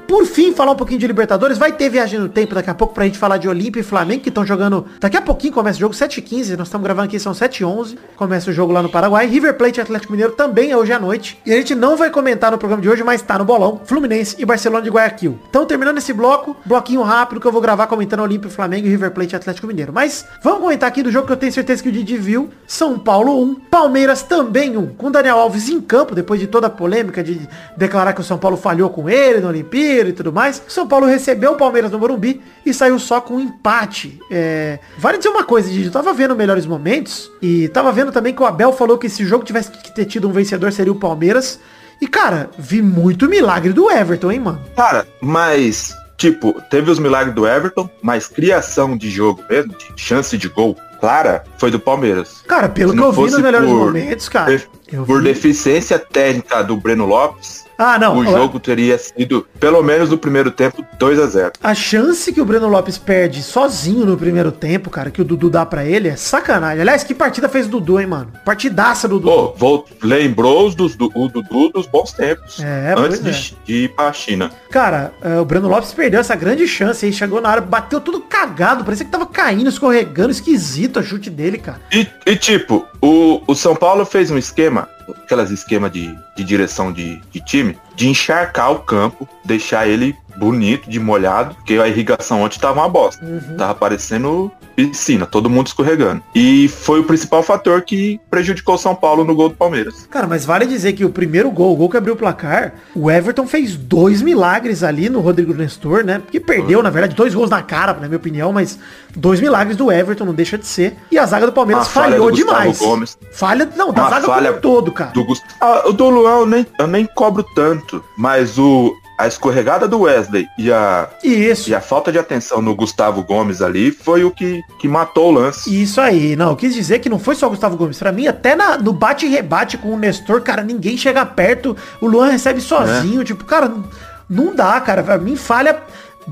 Por 0.06 0.26
fim, 0.26 0.52
falar 0.52 0.72
um 0.72 0.76
pouquinho 0.76 1.00
de 1.00 1.06
Libertadores. 1.06 1.56
Vai 1.56 1.72
ter 1.72 1.88
viagem 1.88 2.20
no 2.20 2.28
tempo 2.28 2.54
daqui 2.54 2.68
a 2.68 2.74
pouco 2.74 2.92
pra 2.92 3.04
gente 3.04 3.18
falar 3.18 3.38
de 3.38 3.48
Olímpia 3.48 3.80
e 3.80 3.82
Flamengo, 3.82 4.22
que 4.22 4.28
estão 4.28 4.44
jogando. 4.44 4.86
Daqui 5.00 5.16
a 5.16 5.22
pouquinho 5.22 5.52
começa 5.52 5.78
o 5.78 5.80
jogo 5.80 5.94
7h15. 5.94 6.56
Nós 6.58 6.68
estamos 6.68 6.84
gravando 6.84 7.06
aqui, 7.06 7.18
são 7.18 7.32
7h11. 7.32 7.96
Começa 8.14 8.50
o 8.50 8.52
jogo 8.52 8.72
lá 8.72 8.82
no 8.82 8.90
Paraguai. 8.90 9.26
River 9.26 9.54
Plate 9.54 9.80
e 9.80 9.82
Atlético 9.82 10.12
Mineiro 10.12 10.32
também 10.32 10.72
é 10.72 10.76
hoje 10.76 10.92
à 10.92 11.00
noite. 11.00 11.40
E 11.46 11.52
a 11.52 11.56
gente 11.56 11.74
não 11.74 11.96
vai 11.96 12.10
comentar 12.10 12.52
no 12.52 12.58
programa 12.58 12.82
de 12.82 12.88
hoje, 12.88 13.02
mas 13.02 13.22
tá 13.22 13.38
no 13.38 13.46
bolão. 13.46 13.80
Fluminense 13.84 14.36
e 14.38 14.44
Barcelona 14.44 14.82
de 14.82 14.90
Guayaquil. 14.90 15.38
Então, 15.48 15.64
terminando 15.64 15.96
esse 15.96 16.12
bloco, 16.12 16.54
bloquinho 16.66 17.02
rápido 17.02 17.40
que 17.40 17.46
eu 17.46 17.52
vou 17.52 17.62
gravar 17.62 17.86
comentando 17.86 18.20
Olímpia, 18.20 18.50
Flamengo 18.50 18.86
e 18.86 18.90
River 18.90 19.10
Plate 19.10 19.34
e 19.34 19.36
Atlético 19.36 19.66
Mineiro. 19.66 19.92
Mas 19.92 20.26
vamos 20.42 20.60
comentar 20.60 20.88
aqui 20.88 21.02
do 21.02 21.10
jogo 21.10 21.26
que 21.26 21.32
eu 21.32 21.36
tenho 21.36 21.52
certeza 21.52 21.82
que 21.82 21.88
o 21.88 21.92
Didi 21.92 22.18
viu. 22.18 22.50
São 22.66 22.98
Paulo 22.98 23.42
1, 23.42 23.54
Palmeiras 23.70 24.22
também 24.22 24.76
1. 24.76 24.94
Com 24.96 25.10
Daniel 25.10 25.38
Alves 25.38 25.70
em 25.70 25.80
campo, 25.80 26.14
depois 26.14 26.38
de 26.38 26.46
toda 26.46 26.66
a 26.66 26.70
polêmica 26.70 27.24
de 27.24 27.48
declarar 27.76 28.12
que 28.12 28.20
o 28.20 28.24
São 28.24 28.36
Paulo 28.36 28.56
falhou 28.56 28.90
com 28.90 29.08
ele 29.08 29.40
no 29.40 29.48
Olimpíada 29.48 29.93
e 30.08 30.12
tudo 30.12 30.32
mais. 30.32 30.62
São 30.68 30.86
Paulo 30.86 31.06
recebeu 31.06 31.52
o 31.52 31.56
Palmeiras 31.56 31.90
no 31.90 31.98
Morumbi 31.98 32.42
e 32.64 32.72
saiu 32.74 32.98
só 32.98 33.20
com 33.20 33.34
um 33.34 33.40
empate. 33.40 34.18
É... 34.30 34.78
Vale 34.98 35.18
dizer 35.18 35.30
uma 35.30 35.44
coisa, 35.44 35.68
Didi, 35.68 35.86
eu 35.86 35.92
tava 35.92 36.12
vendo 36.12 36.34
melhores 36.34 36.66
momentos 36.66 37.30
e 37.40 37.68
tava 37.68 37.92
vendo 37.92 38.12
também 38.12 38.34
que 38.34 38.42
o 38.42 38.46
Abel 38.46 38.72
falou 38.72 38.98
que 38.98 39.08
se 39.08 39.22
o 39.22 39.26
jogo 39.26 39.44
tivesse 39.44 39.70
que 39.70 39.94
ter 39.94 40.04
tido 40.04 40.28
um 40.28 40.32
vencedor 40.32 40.72
seria 40.72 40.92
o 40.92 40.96
Palmeiras. 40.96 41.60
E, 42.00 42.08
cara, 42.08 42.50
vi 42.58 42.82
muito 42.82 43.28
milagre 43.28 43.72
do 43.72 43.90
Everton, 43.90 44.32
hein, 44.32 44.40
mano? 44.40 44.60
Cara, 44.76 45.06
mas, 45.20 45.94
tipo, 46.16 46.60
teve 46.68 46.90
os 46.90 46.98
milagres 46.98 47.34
do 47.34 47.46
Everton, 47.46 47.88
mas 48.02 48.26
criação 48.26 48.96
de 48.96 49.08
jogo 49.08 49.42
mesmo, 49.48 49.72
de 49.72 49.92
chance 49.96 50.36
de 50.36 50.48
gol 50.48 50.76
clara, 51.00 51.44
foi 51.58 51.70
do 51.70 51.78
Palmeiras. 51.78 52.42
Cara, 52.46 52.68
pelo 52.68 52.92
que 52.94 52.98
eu 52.98 53.12
vi 53.12 53.22
nos 53.22 53.38
melhores 53.38 53.68
por- 53.68 53.86
momentos, 53.86 54.28
cara. 54.28 54.62
Por 55.06 55.18
vi. 55.18 55.24
deficiência 55.24 55.98
técnica 55.98 56.62
do 56.62 56.76
Breno 56.76 57.06
Lopes, 57.06 57.63
Ah, 57.78 57.98
não. 57.98 58.18
o 58.18 58.24
jogo 58.24 58.60
teria 58.60 58.96
sido, 58.98 59.46
pelo 59.58 59.82
menos 59.82 60.10
no 60.10 60.18
primeiro 60.18 60.50
tempo, 60.50 60.84
2 60.98 61.18
a 61.18 61.26
0 61.26 61.52
A 61.62 61.74
chance 61.74 62.32
que 62.32 62.40
o 62.40 62.44
Breno 62.44 62.68
Lopes 62.68 62.96
perde 62.98 63.42
sozinho 63.42 64.06
no 64.06 64.16
primeiro 64.16 64.52
tempo, 64.52 64.90
cara, 64.90 65.10
que 65.10 65.20
o 65.20 65.24
Dudu 65.24 65.50
dá 65.50 65.64
pra 65.66 65.84
ele, 65.84 66.08
é 66.08 66.16
sacanagem. 66.16 66.80
Aliás, 66.80 67.02
que 67.04 67.14
partida 67.14 67.48
fez 67.48 67.66
o 67.66 67.70
Dudu, 67.70 68.00
hein, 68.00 68.06
mano? 68.06 68.32
Partidaça 68.44 69.08
do 69.08 69.18
Dudu. 69.18 69.30
Pô, 69.34 69.54
vol- 69.56 69.86
lembrou 70.02 70.66
os 70.66 70.74
dos, 70.74 70.94
do, 70.94 71.10
o 71.14 71.28
Dudu 71.28 71.70
dos 71.70 71.86
bons 71.86 72.12
tempos. 72.12 72.60
É, 72.60 72.94
antes 72.96 73.20
de, 73.22 73.56
de 73.64 73.74
ir 73.84 73.88
pra 73.94 74.12
China. 74.12 74.50
Cara, 74.70 75.12
é, 75.22 75.38
o 75.40 75.44
Breno 75.44 75.68
Lopes 75.68 75.92
perdeu 75.92 76.20
essa 76.20 76.34
grande 76.36 76.66
chance 76.68 77.04
aí, 77.04 77.12
chegou 77.12 77.40
na 77.40 77.48
área, 77.48 77.62
bateu 77.62 78.00
tudo 78.00 78.20
cagado, 78.20 78.84
parecia 78.84 79.04
que 79.06 79.10
tava 79.12 79.26
caindo, 79.26 79.68
escorregando, 79.68 80.30
esquisito 80.30 80.98
a 80.98 81.02
chute 81.02 81.30
dele, 81.30 81.58
cara. 81.58 81.80
E, 81.92 82.06
e, 82.26 82.36
tipo, 82.36 82.86
o, 83.00 83.40
o 83.46 83.54
São 83.54 83.74
Paulo 83.74 84.04
fez 84.04 84.30
um 84.30 84.38
esquema, 84.38 84.88
aquelas 85.08 85.50
esquemas 85.50 85.92
de, 85.92 86.16
de 86.36 86.44
direção 86.44 86.92
de, 86.92 87.20
de 87.30 87.40
time, 87.40 87.78
de 87.94 88.08
encharcar 88.08 88.72
o 88.72 88.80
campo, 88.80 89.28
deixar 89.44 89.86
ele 89.86 90.16
bonito, 90.36 90.88
de 90.90 90.98
molhado, 90.98 91.54
porque 91.54 91.74
a 91.74 91.88
irrigação 91.88 92.42
ontem 92.42 92.58
tava 92.58 92.80
uma 92.80 92.88
bosta. 92.88 93.24
Uhum. 93.24 93.56
Tava 93.56 93.74
parecendo 93.74 94.50
piscina, 94.74 95.26
todo 95.26 95.50
mundo 95.50 95.66
escorregando. 95.66 96.22
E 96.34 96.68
foi 96.68 97.00
o 97.00 97.04
principal 97.04 97.42
fator 97.42 97.82
que 97.82 98.20
prejudicou 98.30 98.74
o 98.74 98.78
São 98.78 98.94
Paulo 98.94 99.24
no 99.24 99.34
gol 99.34 99.48
do 99.48 99.54
Palmeiras. 99.54 100.06
Cara, 100.10 100.26
mas 100.26 100.44
vale 100.44 100.66
dizer 100.66 100.92
que 100.92 101.04
o 101.04 101.10
primeiro 101.10 101.50
gol, 101.50 101.72
o 101.72 101.76
gol 101.76 101.88
que 101.88 101.96
abriu 101.96 102.14
o 102.14 102.16
placar, 102.16 102.74
o 102.94 103.10
Everton 103.10 103.46
fez 103.46 103.76
dois 103.76 104.22
milagres 104.22 104.82
ali 104.82 105.08
no 105.08 105.20
Rodrigo 105.20 105.54
Nestor, 105.54 106.04
né? 106.04 106.20
Que 106.30 106.40
perdeu, 106.40 106.82
na 106.82 106.90
verdade, 106.90 107.14
dois 107.14 107.34
gols 107.34 107.50
na 107.50 107.62
cara, 107.62 107.92
na 107.94 108.06
minha 108.08 108.16
opinião, 108.16 108.52
mas 108.52 108.78
dois 109.14 109.40
milagres 109.40 109.76
do 109.76 109.90
Everton, 109.90 110.24
não 110.24 110.34
deixa 110.34 110.58
de 110.58 110.66
ser. 110.66 110.96
E 111.10 111.18
a 111.18 111.26
zaga 111.26 111.46
do 111.46 111.52
Palmeiras 111.52 111.86
Uma 111.86 111.92
falhou 111.92 112.30
demais. 112.30 112.78
Gomes. 112.78 113.18
Falha, 113.32 113.68
não, 113.76 113.92
da 113.92 114.02
Uma 114.02 114.10
zaga 114.10 114.26
falha 114.26 114.52
todo, 114.54 114.92
cara. 114.92 115.10
Do 115.12 115.24
Gust... 115.24 115.42
ah, 115.60 115.88
o 115.88 115.92
do 115.92 116.08
Luan 116.08 116.40
eu 116.40 116.46
nem, 116.46 116.66
eu 116.78 116.86
nem 116.86 117.06
cobro 117.06 117.44
tanto, 117.54 118.02
mas 118.16 118.58
o, 118.58 118.94
a 119.18 119.26
escorregada 119.28 119.86
do 119.86 120.00
Wesley 120.00 120.46
e 120.58 120.72
a, 120.72 121.08
Isso. 121.22 121.70
E 121.70 121.74
a 121.74 121.80
falta 121.80 122.10
de 122.10 122.18
atenção 122.18 122.60
no 122.60 122.74
Gustavo 122.74 123.22
Gomes 123.22 123.62
ali 123.62 123.90
foi 123.92 124.24
o 124.24 124.30
que, 124.30 124.60
que 124.78 124.88
matou 124.88 125.28
o 125.28 125.32
lance. 125.32 125.82
Isso 125.82 126.00
aí, 126.00 126.34
não, 126.34 126.50
eu 126.50 126.56
quis 126.56 126.74
dizer 126.74 126.98
que 126.98 127.08
não 127.08 127.18
foi 127.18 127.34
só 127.34 127.46
o 127.46 127.50
Gustavo 127.50 127.76
Gomes. 127.76 127.98
Pra 127.98 128.10
mim, 128.12 128.26
até 128.26 128.54
na- 128.56 128.76
no 128.76 128.92
bate 128.92 129.26
e 129.26 129.28
rebate 129.28 129.78
com 129.78 129.94
o 129.94 129.98
Nestor, 129.98 130.40
cara, 130.40 130.62
ninguém 130.62 130.96
chega 130.96 131.24
perto. 131.24 131.76
O 132.00 132.06
Luan 132.06 132.30
recebe 132.30 132.60
sozinho. 132.60 133.22
Tipo, 133.22 133.44
cara, 133.44 133.68
não, 133.68 133.84
não 134.28 134.54
dá, 134.54 134.80
cara. 134.80 135.02
Pra 135.02 135.16
mim, 135.18 135.36
falha 135.36 135.80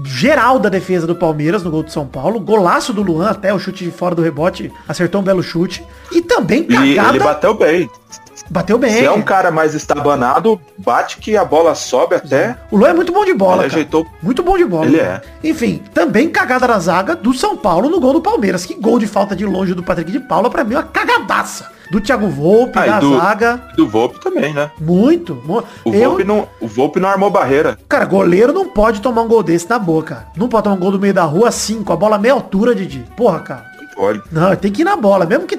geral 0.05 0.59
da 0.59 0.69
defesa 0.71 1.07
do 1.07 1.15
Palmeiras 1.15 1.63
no 1.63 1.71
gol 1.71 1.83
de 1.83 1.93
São 1.93 2.07
Paulo. 2.07 2.41
Golaço 2.41 2.93
do 2.95 3.03
Luan, 3.03 3.29
até 3.31 3.53
o 3.53 3.59
chute 3.59 3.85
de 3.85 3.91
fora 3.91 4.15
do 4.15 4.23
rebote, 4.23 4.73
acertou 4.89 5.21
um 5.21 5.25
belo 5.25 5.43
chute. 5.43 5.85
E 6.11 6.23
também 6.23 6.63
E 6.69 6.95
cagada. 6.97 7.17
ele 7.17 7.25
bateu 7.25 7.55
bem. 7.55 7.91
Bateu 8.51 8.79
bem. 8.79 8.93
Se 8.93 9.05
é 9.05 9.11
um 9.11 9.23
cara 9.23 9.51
mais 9.51 9.75
estabanado, 9.75 10.61
bate 10.79 11.19
que 11.19 11.37
a 11.37 11.45
bola 11.45 11.75
sobe 11.75 12.17
até. 12.17 12.57
O 12.71 12.77
Luan 12.77 12.89
é 12.91 12.95
muito 12.95 13.13
bom 13.13 13.25
de 13.25 13.35
bola, 13.35 13.63
Ele 13.63 13.71
cara. 13.71 13.73
ajeitou. 13.81 14.07
Muito 14.23 14.43
bom 14.43 14.57
de 14.57 14.65
bola. 14.65 14.87
Ele 14.87 14.99
é. 14.99 15.21
Enfim, 15.45 15.83
também 15.95 16.29
cagada 16.29 16.67
na 16.67 16.79
zaga 16.79 17.15
do 17.17 17.33
São 17.35 17.57
Paulo 17.57 17.89
no 17.89 18.01
gol 18.01 18.13
do 18.15 18.21
Palmeiras. 18.21 18.65
Que 18.67 18.75
gol 18.75 18.99
de 18.99 19.07
falta 19.07 19.35
de 19.37 19.45
longe 19.47 19.75
do 19.75 19.83
Patrick 19.83 20.11
de 20.11 20.21
Paula, 20.21 20.49
pra 20.51 20.65
mim, 20.65 20.75
é 20.75 20.79
uma 20.79 20.85
cagadaça. 20.85 21.71
do 21.91 22.01
Thiago 22.01 22.27
Volpe, 22.27 22.79
Ah, 22.79 22.87
da 22.87 23.01
do- 23.01 23.19
zaga. 23.19 23.61
Do 23.77 23.87
Volpe 23.87 24.19
também, 24.19 24.55
né? 24.55 24.71
Muito. 24.81 25.35
mu- 25.45 25.63
O 25.85 25.93
Eu- 25.93 26.09
Volpe, 26.09 26.25
não, 26.25 26.49
o 26.59 26.67
Volpe 26.67 26.99
não 26.99 27.07
armou 27.07 27.29
barreira. 27.29 27.77
Cara, 27.87 28.07
goleiro 28.07 28.51
não 28.51 28.67
pode 28.67 29.03
tomar 29.03 29.21
um 29.21 29.29
gol 29.29 29.43
desse 29.43 29.69
na 29.69 29.79
boca. 29.79 30.25
Não 30.35 30.49
pode 30.49 30.65
tomar 30.65 30.77
um 30.77 30.79
gol 30.79 30.91
do 30.93 30.99
meio 30.99 31.13
da 31.13 31.25
rua 31.25 31.49
assim, 31.49 31.83
com 31.83 31.93
a 31.93 31.97
bola 31.97 32.17
meia 32.17 32.33
altura, 32.33 32.75
Didi. 32.75 33.05
Porra, 33.15 33.41
cara. 33.41 33.67
Não 33.93 34.03
pode. 34.03 34.23
Não, 34.31 34.57
tem 34.57 34.73
que 34.73 34.83
ir 34.83 34.85
na 34.85 34.97
bola. 34.97 35.27
Mesmo 35.27 35.47
que 35.47 35.57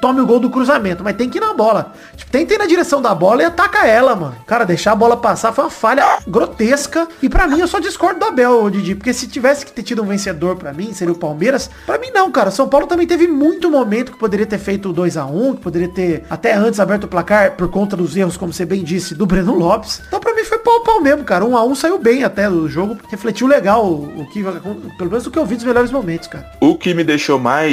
tome 0.00 0.20
o 0.20 0.26
gol 0.26 0.40
do 0.40 0.50
cruzamento, 0.50 1.04
mas 1.04 1.16
tem 1.16 1.28
que 1.28 1.38
ir 1.38 1.40
na 1.40 1.52
bola. 1.52 1.92
Tipo, 2.16 2.30
tenta 2.30 2.54
ir 2.54 2.58
na 2.58 2.66
direção 2.66 3.00
da 3.00 3.14
bola 3.14 3.42
e 3.42 3.44
ataca 3.44 3.86
ela, 3.86 4.16
mano. 4.16 4.36
Cara, 4.46 4.64
deixar 4.64 4.92
a 4.92 4.96
bola 4.96 5.16
passar 5.16 5.52
foi 5.52 5.64
uma 5.64 5.70
falha 5.70 6.18
grotesca. 6.26 7.06
E 7.22 7.28
pra 7.28 7.46
mim, 7.46 7.60
eu 7.60 7.68
só 7.68 7.78
discordo 7.78 8.20
do 8.20 8.26
Abel, 8.26 8.68
Didi. 8.70 8.94
Porque 8.94 9.12
se 9.12 9.26
tivesse 9.26 9.64
que 9.64 9.72
ter 9.72 9.82
tido 9.82 10.02
um 10.02 10.06
vencedor 10.06 10.56
pra 10.56 10.72
mim, 10.72 10.92
seria 10.92 11.12
o 11.12 11.18
Palmeiras. 11.18 11.70
Pra 11.84 11.98
mim, 11.98 12.10
não, 12.12 12.30
cara. 12.30 12.50
São 12.50 12.68
Paulo 12.68 12.86
também 12.86 13.06
teve 13.06 13.26
muito 13.26 13.70
momento 13.70 14.12
que 14.12 14.18
poderia 14.18 14.46
ter 14.46 14.58
feito 14.58 14.90
o 14.90 14.94
2x1, 14.94 15.56
que 15.56 15.60
poderia 15.60 15.88
ter 15.88 16.24
até 16.30 16.54
antes 16.54 16.80
aberto 16.80 17.04
o 17.04 17.08
placar 17.08 17.52
por 17.52 17.68
conta 17.68 17.96
dos 17.96 18.16
erros, 18.16 18.36
como 18.36 18.52
você 18.52 18.64
bem 18.64 18.82
disse, 18.82 19.14
do 19.14 19.26
Breno 19.26 19.54
Lopes. 19.54 20.02
Então, 20.06 20.20
pra 20.20 20.34
mim, 20.34 20.44
foi 20.44 20.58
pau 20.58 20.80
pau 20.80 21.00
mesmo, 21.00 21.24
cara. 21.24 21.44
1x1 21.44 21.74
saiu 21.74 21.98
bem 21.98 22.24
até 22.24 22.48
o 22.48 22.68
jogo. 22.68 22.96
Refletiu 23.10 23.46
legal 23.46 23.84
o, 23.84 24.20
o 24.20 24.26
que, 24.26 24.42
pelo 24.42 25.10
menos 25.10 25.26
o 25.26 25.30
que 25.30 25.38
eu 25.38 25.44
vi 25.44 25.56
dos 25.56 25.64
melhores 25.64 25.90
momentos, 25.90 26.28
cara. 26.28 26.50
O 26.60 26.76
que 26.76 26.94
me 26.94 27.04
deixou 27.04 27.38
mais. 27.38 27.65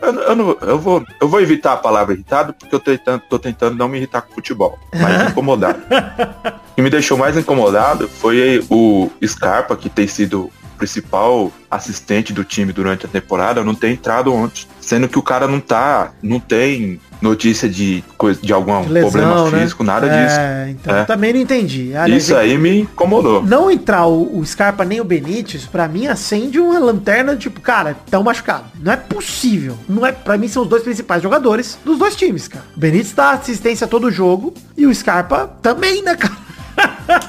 Eu, 0.00 0.14
eu, 0.14 0.36
não, 0.36 0.56
eu, 0.62 0.78
vou, 0.78 1.04
eu 1.20 1.28
vou 1.28 1.40
evitar 1.40 1.74
a 1.74 1.76
palavra 1.76 2.12
irritado 2.12 2.52
porque 2.52 2.74
eu 2.74 2.80
tô 2.80 2.90
tentando, 2.90 3.22
tô 3.28 3.38
tentando 3.38 3.76
não 3.76 3.88
me 3.88 3.98
irritar 3.98 4.22
com 4.22 4.34
futebol. 4.34 4.78
Mais 5.00 5.30
incomodado. 5.30 5.78
o 5.78 6.74
que 6.74 6.82
me 6.82 6.90
deixou 6.90 7.16
mais 7.16 7.36
incomodado 7.36 8.08
foi 8.08 8.64
o 8.68 9.08
Scarpa, 9.24 9.76
que 9.76 9.88
tem 9.88 10.08
sido 10.08 10.50
principal 10.82 11.52
assistente 11.70 12.32
do 12.32 12.42
time 12.42 12.72
durante 12.72 13.06
a 13.06 13.08
temporada, 13.08 13.62
não 13.62 13.74
ter 13.74 13.90
entrado 13.90 14.34
ontem. 14.34 14.66
Sendo 14.80 15.08
que 15.08 15.16
o 15.16 15.22
cara 15.22 15.46
não 15.46 15.60
tá. 15.60 16.10
não 16.20 16.40
tem 16.40 17.00
notícia 17.20 17.68
de 17.68 18.02
coisa 18.18 18.40
de 18.42 18.52
algum 18.52 18.80
Lesão, 18.88 19.10
problema 19.10 19.50
né? 19.50 19.60
físico, 19.60 19.84
nada 19.84 20.08
é, 20.08 20.24
disso. 20.26 20.80
Então, 20.80 20.96
É. 20.96 21.04
também 21.04 21.32
não 21.32 21.40
entendi. 21.40 21.94
Aliás, 21.94 22.24
Isso 22.24 22.34
aí 22.36 22.58
me 22.58 22.80
incomodou. 22.80 23.44
Não 23.44 23.70
entrar 23.70 24.06
o, 24.06 24.38
o 24.40 24.44
Scarpa 24.44 24.84
nem 24.84 25.00
o 25.00 25.04
Benítez, 25.04 25.64
pra 25.66 25.86
mim 25.86 26.08
acende 26.08 26.58
uma 26.58 26.80
lanterna, 26.80 27.36
tipo, 27.36 27.60
cara, 27.60 27.96
tão 28.10 28.24
machucado. 28.24 28.64
Não 28.80 28.92
é 28.92 28.96
possível. 28.96 29.78
Não 29.88 30.04
é, 30.04 30.10
pra 30.10 30.36
mim 30.36 30.48
são 30.48 30.64
os 30.64 30.68
dois 30.68 30.82
principais 30.82 31.22
jogadores 31.22 31.78
dos 31.84 31.96
dois 31.96 32.16
times, 32.16 32.48
cara. 32.48 32.64
O 32.76 32.80
Benítez 32.80 33.12
dá 33.12 33.30
assistência 33.30 33.84
a 33.84 33.88
todo 33.88 34.10
jogo 34.10 34.52
e 34.76 34.84
o 34.84 34.92
Scarpa 34.92 35.48
também, 35.62 36.02
né, 36.02 36.16
cara? 36.16 36.42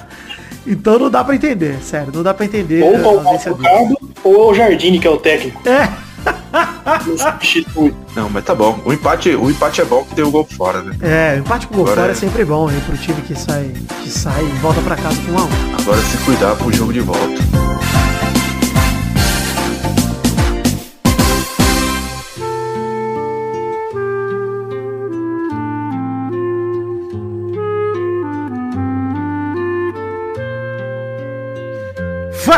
então 0.66 1.00
não 1.00 1.10
dá 1.10 1.24
pra 1.24 1.36
entender, 1.36 1.78
sério, 1.82 2.12
não 2.14 2.24
dá 2.24 2.34
pra 2.34 2.46
entender. 2.46 2.84
Ou 2.84 2.96
a 2.96 3.00
o 3.00 3.20
ausência 3.20 3.54
dele. 3.54 3.68
Ricardo, 3.68 3.98
ou 4.24 4.34
é 4.34 4.52
o 4.52 4.54
Jardine, 4.54 5.00
que 5.00 5.08
é 5.08 5.10
o 5.10 5.18
técnico. 5.18 5.68
É. 5.68 5.90
Não, 8.16 8.30
mas 8.30 8.46
tá 8.46 8.56
bom. 8.56 8.80
O 8.86 8.94
empate, 8.94 9.30
o 9.36 9.50
empate 9.50 9.82
é 9.82 9.86
bom 9.86 10.06
que 10.06 10.16
tem 10.16 10.24
o 10.24 10.32
gol 10.32 10.46
fora, 10.46 10.82
né? 10.82 10.96
é, 11.02 11.36
o 11.36 11.40
empate 11.40 11.68
com 11.68 11.74
o 11.74 11.78
gol 11.78 11.86
Agora 11.86 12.02
fora 12.02 12.12
é 12.14 12.16
é. 12.16 12.16
sempre 12.16 12.46
bom, 12.46 12.70
hein, 12.70 12.82
pro 12.86 12.98
time 12.98 13.22
que 13.22 13.36
sai, 13.36 13.72
que 14.02 14.10
sai 14.10 14.42
e 14.44 14.60
volta 14.60 14.80
pra 14.82 14.96
casa 14.96 15.20
com 15.22 15.32
um 15.34 15.38
a 15.38 15.44
um. 15.44 15.50
Agora 15.82 16.02
se 16.02 16.18
cuidar 16.20 16.56
pro 16.56 16.72
jogo 16.72 16.94
de 16.94 17.02
volta. 17.02 17.34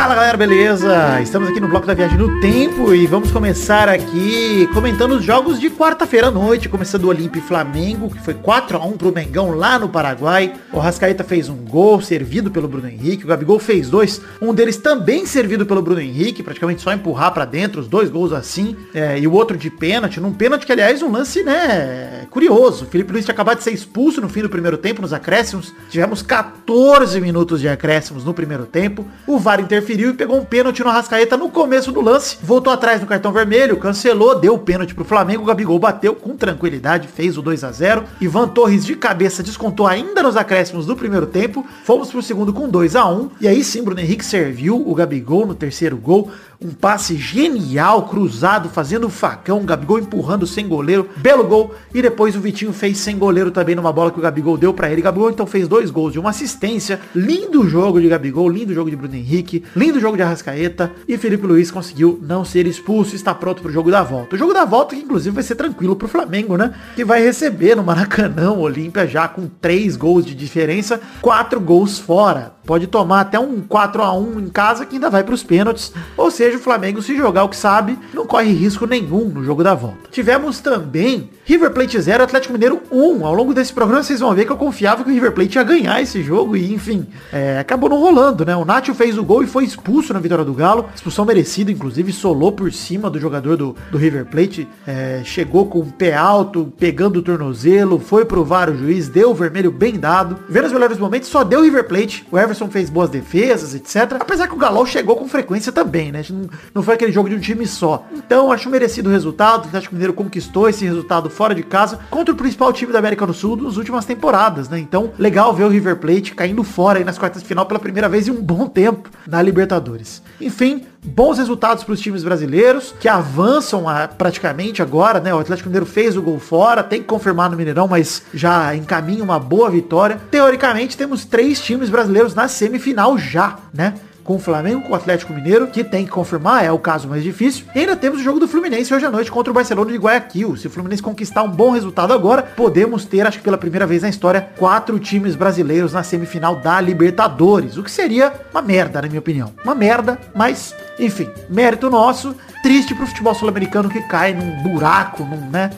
Fala 0.05 0.13
galera, 0.13 0.37
beleza? 0.37 1.19
Estamos 1.19 1.49
aqui 1.49 1.59
no 1.59 1.67
bloco 1.67 1.87
da 1.87 1.95
viagem 1.95 2.15
no 2.15 2.39
tempo 2.39 2.93
e 2.93 3.07
vamos 3.07 3.31
começar 3.31 3.89
aqui 3.89 4.69
comentando 4.71 5.13
os 5.13 5.25
jogos 5.25 5.59
de 5.59 5.67
quarta-feira 5.67 6.27
à 6.27 6.31
noite, 6.31 6.69
começando 6.69 7.05
o 7.05 7.07
Olímpia 7.07 7.39
e 7.39 7.41
Flamengo, 7.41 8.11
que 8.11 8.21
foi 8.23 8.35
4 8.35 8.77
a 8.77 8.85
1 8.85 8.97
pro 8.97 9.11
Mengão 9.11 9.49
lá 9.49 9.79
no 9.79 9.89
Paraguai. 9.89 10.53
O 10.71 10.77
Rascaeta 10.77 11.23
fez 11.23 11.49
um 11.49 11.55
gol 11.55 11.99
servido 12.03 12.51
pelo 12.51 12.67
Bruno 12.67 12.87
Henrique, 12.87 13.23
o 13.23 13.27
Gabigol 13.27 13.57
fez 13.57 13.89
dois, 13.89 14.21
um 14.39 14.53
deles 14.53 14.77
também 14.77 15.25
servido 15.25 15.65
pelo 15.65 15.81
Bruno 15.81 15.99
Henrique, 15.99 16.43
praticamente 16.43 16.83
só 16.83 16.93
empurrar 16.93 17.33
pra 17.33 17.43
dentro, 17.43 17.81
os 17.81 17.87
dois 17.87 18.07
gols 18.07 18.31
assim, 18.31 18.75
é, 18.93 19.17
e 19.17 19.25
o 19.25 19.33
outro 19.33 19.57
de 19.57 19.71
pênalti, 19.71 20.19
num 20.19 20.33
pênalti 20.33 20.67
que 20.67 20.71
aliás 20.71 21.01
um 21.01 21.11
lance, 21.11 21.41
né, 21.41 22.27
curioso. 22.29 22.85
O 22.85 22.87
Felipe 22.87 23.11
Luiz 23.11 23.25
tinha 23.25 23.33
acabado 23.33 23.57
de 23.57 23.63
ser 23.63 23.71
expulso 23.71 24.21
no 24.21 24.29
fim 24.29 24.43
do 24.43 24.49
primeiro 24.49 24.77
tempo, 24.77 25.01
nos 25.01 25.13
acréscimos. 25.13 25.73
Tivemos 25.89 26.21
14 26.21 27.19
minutos 27.19 27.59
de 27.59 27.67
acréscimos 27.67 28.23
no 28.23 28.35
primeiro 28.35 28.67
tempo. 28.67 29.03
O 29.25 29.39
VAR 29.39 29.59
interferiu 29.59 29.94
e 30.03 30.13
pegou 30.13 30.37
um 30.37 30.45
pênalti 30.45 30.83
no 30.83 30.89
Arrascaeta 30.89 31.37
no 31.37 31.49
começo 31.49 31.91
do 31.91 32.01
lance. 32.01 32.37
Voltou 32.41 32.71
atrás 32.71 33.01
no 33.01 33.07
cartão 33.07 33.31
vermelho, 33.31 33.77
cancelou, 33.77 34.39
deu 34.39 34.55
o 34.55 34.59
pênalti 34.59 34.93
pro 34.93 35.05
Flamengo. 35.05 35.43
O 35.43 35.45
Gabigol 35.45 35.79
bateu 35.79 36.13
com 36.13 36.35
tranquilidade, 36.35 37.07
fez 37.07 37.37
o 37.37 37.41
2 37.41 37.63
a 37.63 37.71
0 37.71 38.03
Ivan 38.19 38.47
Torres 38.47 38.85
de 38.85 38.95
cabeça 38.95 39.41
descontou 39.41 39.87
ainda 39.87 40.21
nos 40.21 40.35
acréscimos 40.35 40.85
do 40.85 40.95
primeiro 40.95 41.25
tempo. 41.25 41.65
Fomos 41.83 42.11
pro 42.11 42.21
segundo 42.21 42.51
com 42.51 42.67
2 42.67 42.95
a 42.95 43.07
1 43.07 43.29
E 43.41 43.47
aí 43.47 43.63
sim, 43.63 43.83
Bruno 43.83 43.99
Henrique 43.99 44.25
serviu 44.25 44.81
o 44.85 44.93
Gabigol 44.93 45.45
no 45.45 45.55
terceiro 45.55 45.97
gol. 45.97 46.31
Um 46.65 46.73
passe 46.73 47.15
genial, 47.15 48.07
cruzado, 48.07 48.69
fazendo 48.69 49.07
facão, 49.07 49.63
Gabigol 49.63 49.99
empurrando 49.99 50.47
sem 50.47 50.67
goleiro, 50.67 51.07
belo 51.17 51.43
gol. 51.43 51.75
E 51.93 52.01
depois 52.01 52.35
o 52.35 52.39
Vitinho 52.39 52.73
fez 52.73 52.97
sem 52.97 53.19
goleiro 53.19 53.51
também 53.51 53.75
numa 53.75 53.93
bola 53.93 54.09
que 54.09 54.17
o 54.17 54.21
Gabigol 54.21 54.57
deu 54.57 54.73
pra 54.73 54.89
ele. 54.91 54.99
Gabigol 54.99 55.29
então 55.29 55.45
fez 55.45 55.67
dois 55.67 55.91
gols 55.91 56.13
de 56.13 56.19
uma 56.19 56.31
assistência. 56.31 56.99
Lindo 57.13 57.69
jogo 57.69 58.01
de 58.01 58.07
Gabigol, 58.07 58.49
lindo 58.49 58.73
jogo 58.73 58.89
de 58.89 58.95
Bruno 58.95 59.15
Henrique, 59.15 59.63
lindo 59.75 59.99
jogo 59.99 60.17
de 60.17 60.23
Arrascaeta. 60.23 60.91
E 61.07 61.19
Felipe 61.19 61.45
Luiz 61.45 61.69
conseguiu 61.69 62.19
não 62.23 62.43
ser 62.43 62.65
expulso 62.65 63.15
está 63.15 63.35
pronto 63.35 63.61
pro 63.61 63.71
jogo 63.71 63.91
da 63.91 64.01
volta. 64.01 64.35
O 64.35 64.39
jogo 64.39 64.51
da 64.51 64.65
volta 64.65 64.95
que 64.95 65.03
inclusive 65.03 65.35
vai 65.35 65.43
ser 65.43 65.53
tranquilo 65.53 65.95
pro 65.95 66.07
Flamengo, 66.07 66.57
né? 66.57 66.73
Que 66.95 67.05
vai 67.05 67.21
receber 67.21 67.75
no 67.75 67.83
Maracanã 67.83 68.51
o 68.53 68.61
Olímpia 68.61 69.05
já 69.05 69.27
com 69.27 69.47
três 69.61 69.95
gols 69.95 70.25
de 70.25 70.33
diferença, 70.33 70.99
quatro 71.21 71.59
gols 71.59 71.99
fora. 71.99 72.54
Pode 72.65 72.87
tomar 72.87 73.21
até 73.21 73.39
um 73.39 73.61
4 73.61 74.01
a 74.01 74.13
1 74.13 74.39
em 74.39 74.49
casa 74.49 74.85
que 74.85 74.95
ainda 74.95 75.09
vai 75.09 75.23
pros 75.23 75.43
pênaltis. 75.43 75.93
Ou 76.17 76.31
seja, 76.31 76.57
o 76.57 76.61
Flamengo 76.61 77.01
se 77.01 77.15
jogar 77.15 77.43
o 77.43 77.49
que 77.49 77.57
sabe, 77.57 77.97
não 78.13 78.25
corre 78.25 78.51
risco 78.51 78.85
nenhum 78.85 79.25
no 79.25 79.43
jogo 79.43 79.63
da 79.63 79.75
volta. 79.75 80.09
Tivemos 80.11 80.59
também 80.59 81.29
River 81.45 81.71
Plate 81.71 82.01
0, 82.01 82.23
Atlético 82.23 82.53
Mineiro 82.53 82.81
1. 82.91 83.23
Ao 83.23 83.33
longo 83.33 83.53
desse 83.53 83.71
programa 83.71 84.01
vocês 84.01 84.19
vão 84.19 84.33
ver 84.33 84.45
que 84.45 84.51
eu 84.51 84.57
confiava 84.57 85.03
que 85.03 85.09
o 85.11 85.13
River 85.13 85.31
Plate 85.31 85.57
ia 85.57 85.63
ganhar 85.63 86.01
esse 86.01 86.23
jogo 86.23 86.57
e 86.57 86.73
enfim, 86.73 87.05
é, 87.31 87.59
acabou 87.59 87.87
não 87.87 87.99
rolando, 87.99 88.43
né? 88.43 88.55
O 88.55 88.65
Nacho 88.65 88.95
fez 88.95 89.15
o 89.17 89.23
gol 89.23 89.43
e 89.43 89.47
foi 89.47 89.63
expulso 89.63 90.11
na 90.11 90.19
vitória 90.19 90.43
do 90.43 90.53
Galo. 90.53 90.89
Expulsão 90.95 91.23
merecida, 91.23 91.71
inclusive 91.71 92.11
solou 92.11 92.51
por 92.51 92.71
cima 92.73 93.09
do 93.11 93.19
jogador 93.19 93.57
do, 93.57 93.75
do 93.91 93.97
River 93.97 94.25
Plate. 94.25 94.67
É, 94.87 95.21
chegou 95.23 95.67
com 95.67 95.79
o 95.79 95.85
pé 95.85 96.15
alto, 96.15 96.73
pegando 96.79 97.19
o 97.19 97.21
tornozelo, 97.21 97.99
foi 97.99 98.25
pro 98.25 98.43
VAR 98.43 98.71
o 98.71 98.77
juiz, 98.77 99.07
deu 99.07 99.29
o 99.29 99.35
vermelho 99.35 99.71
bem 99.71 99.99
dado. 99.99 100.39
Vendo 100.49 100.65
os 100.65 100.73
melhores 100.73 100.97
momentos, 100.97 101.29
só 101.29 101.43
deu 101.43 101.59
o 101.59 101.63
River 101.63 101.83
Plate. 101.83 102.25
O 102.31 102.39
Everson 102.39 102.54
fez 102.69 102.89
boas 102.89 103.09
defesas, 103.09 103.75
etc. 103.75 104.17
Apesar 104.19 104.47
que 104.47 104.53
o 104.53 104.57
Galol 104.57 104.85
chegou 104.85 105.15
com 105.15 105.27
frequência 105.27 105.71
também, 105.71 106.11
né? 106.11 106.23
Não, 106.29 106.49
não 106.73 106.83
foi 106.83 106.95
aquele 106.95 107.11
jogo 107.11 107.29
de 107.29 107.35
um 107.35 107.39
time 107.39 107.67
só. 107.67 108.05
Então, 108.13 108.51
acho 108.51 108.69
merecido 108.69 109.09
o 109.09 109.11
resultado. 109.11 109.65
O 109.65 109.67
Atlético 109.67 109.95
Mineiro 109.95 110.13
conquistou 110.13 110.69
esse 110.69 110.85
resultado 110.85 111.29
fora 111.29 111.53
de 111.53 111.63
casa 111.63 111.99
contra 112.09 112.33
o 112.33 112.37
principal 112.37 112.71
time 112.71 112.91
da 112.91 112.99
América 112.99 113.25
do 113.25 113.33
Sul 113.33 113.55
nas 113.57 113.77
últimas 113.77 114.05
temporadas, 114.05 114.69
né? 114.69 114.79
Então, 114.79 115.11
legal 115.17 115.53
ver 115.53 115.65
o 115.65 115.69
River 115.69 115.97
Plate 115.97 116.33
caindo 116.33 116.63
fora 116.63 116.99
aí 116.99 117.05
nas 117.05 117.17
quartas 117.17 117.41
de 117.41 117.47
final 117.47 117.65
pela 117.65 117.79
primeira 117.79 118.09
vez 118.09 118.27
em 118.27 118.31
um 118.31 118.41
bom 118.41 118.67
tempo 118.67 119.09
na 119.27 119.41
Libertadores. 119.41 120.21
Enfim, 120.39 120.85
bons 121.05 121.37
resultados 121.37 121.83
para 121.83 121.93
os 121.93 121.99
times 121.99 122.23
brasileiros 122.23 122.93
que 122.99 123.07
avançam 123.07 123.87
a- 123.87 124.07
praticamente 124.07 124.81
agora, 124.81 125.19
né? 125.19 125.33
O 125.33 125.39
Atlético 125.39 125.69
Mineiro 125.69 125.85
fez 125.85 126.17
o 126.17 126.21
gol 126.21 126.39
fora, 126.39 126.83
tem 126.83 127.01
que 127.01 127.07
confirmar 127.07 127.49
no 127.49 127.57
Mineirão, 127.57 127.87
mas 127.87 128.23
já 128.33 128.75
encaminha 128.75 129.23
uma 129.23 129.39
boa 129.39 129.69
vitória. 129.69 130.19
Teoricamente, 130.31 130.97
temos 130.97 131.23
três 131.25 131.61
times 131.61 131.89
brasileiros 131.89 132.33
na 132.33 132.47
semifinal 132.47 133.17
já, 133.17 133.57
né? 133.73 133.93
Com 134.25 134.35
o 134.35 134.39
Flamengo, 134.39 134.81
com 134.81 134.91
o 134.91 134.95
Atlético 134.95 135.31
Mineiro, 135.31 135.67
que 135.67 135.83
tem 135.83 136.03
que 136.03 136.11
confirmar, 136.11 136.65
é 136.65 136.71
o 136.71 136.79
caso 136.79 137.07
mais 137.07 137.23
difícil. 137.23 137.63
E 137.75 137.79
ainda 137.79 137.95
temos 137.95 138.19
o 138.19 138.23
jogo 138.23 138.39
do 138.39 138.47
Fluminense 138.47 138.93
hoje 138.93 139.05
à 139.05 139.11
noite 139.11 139.31
contra 139.31 139.51
o 139.51 139.53
Barcelona 139.53 139.91
de 139.91 139.97
Guayaquil. 139.97 140.57
Se 140.57 140.65
o 140.65 140.69
Fluminense 140.69 141.01
conquistar 141.01 141.43
um 141.43 141.49
bom 141.49 141.69
resultado 141.69 142.11
agora, 142.11 142.41
podemos 142.41 143.05
ter, 143.05 143.25
acho 143.25 143.37
que 143.37 143.43
pela 143.43 143.57
primeira 143.57 143.85
vez 143.85 144.01
na 144.01 144.09
história, 144.09 144.49
quatro 144.57 144.97
times 144.99 145.35
brasileiros 145.35 145.93
na 145.93 146.01
semifinal 146.01 146.55
da 146.55 146.81
Libertadores. 146.81 147.77
O 147.77 147.83
que 147.83 147.91
seria 147.91 148.33
uma 148.51 148.63
merda, 148.63 148.99
na 148.99 149.07
minha 149.07 149.19
opinião. 149.19 149.53
Uma 149.63 149.75
merda, 149.75 150.19
mas, 150.33 150.73
enfim, 150.99 151.29
mérito 151.47 151.87
nosso. 151.89 152.35
Triste 152.63 152.95
pro 152.95 153.05
futebol 153.05 153.35
sul-americano 153.35 153.89
que 153.89 154.01
cai 154.07 154.33
num 154.33 154.63
buraco, 154.63 155.23
num, 155.23 155.51
né? 155.51 155.69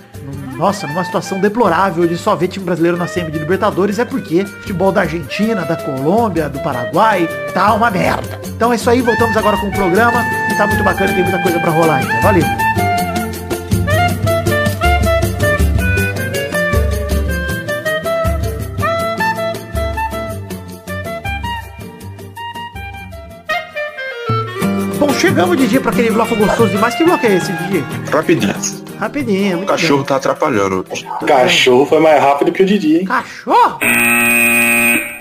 Nossa, 0.57 0.87
numa 0.87 1.03
situação 1.03 1.39
deplorável 1.39 2.07
de 2.07 2.17
só 2.17 2.35
ver 2.35 2.47
time 2.47 2.65
brasileiro 2.65 2.97
na 2.97 3.05
semi 3.05 3.31
de 3.31 3.37
Libertadores 3.37 3.99
é 3.99 4.05
porque 4.05 4.43
futebol 4.43 4.91
da 4.91 5.01
Argentina, 5.01 5.61
da 5.61 5.75
Colômbia, 5.75 6.49
do 6.49 6.59
Paraguai, 6.63 7.29
tá 7.53 7.73
uma 7.75 7.91
merda. 7.91 8.41
Então 8.47 8.73
é 8.73 8.75
isso 8.75 8.89
aí, 8.89 9.01
voltamos 9.03 9.37
agora 9.37 9.55
com 9.57 9.67
o 9.67 9.71
programa, 9.71 10.23
que 10.49 10.57
tá 10.57 10.65
muito 10.65 10.83
bacana 10.83 11.13
tem 11.13 11.23
muita 11.23 11.39
coisa 11.43 11.59
pra 11.59 11.69
rolar 11.69 11.97
ainda. 11.97 12.21
Valeu! 12.21 12.43
Bom, 24.97 25.13
chegamos, 25.13 25.55
Didi, 25.55 25.79
pra 25.79 25.91
aquele 25.91 26.09
bloco 26.09 26.35
gostoso 26.35 26.71
demais. 26.71 26.95
Que 26.95 27.03
bloco 27.03 27.23
é 27.27 27.35
esse, 27.35 27.51
Didi? 27.53 27.85
Rapidinhas. 28.11 28.86
Rapidinho, 28.99 29.61
O 29.61 29.65
cachorro 29.65 29.97
bem. 29.99 30.05
tá 30.07 30.15
atrapalhando. 30.15 30.85
Cachorro 31.25 31.85
foi 31.85 31.99
mais 31.99 32.21
rápido 32.21 32.51
que 32.51 32.63
o 32.63 32.65
Didi, 32.65 32.97
hein? 32.97 33.05
Cachorro! 33.05 33.79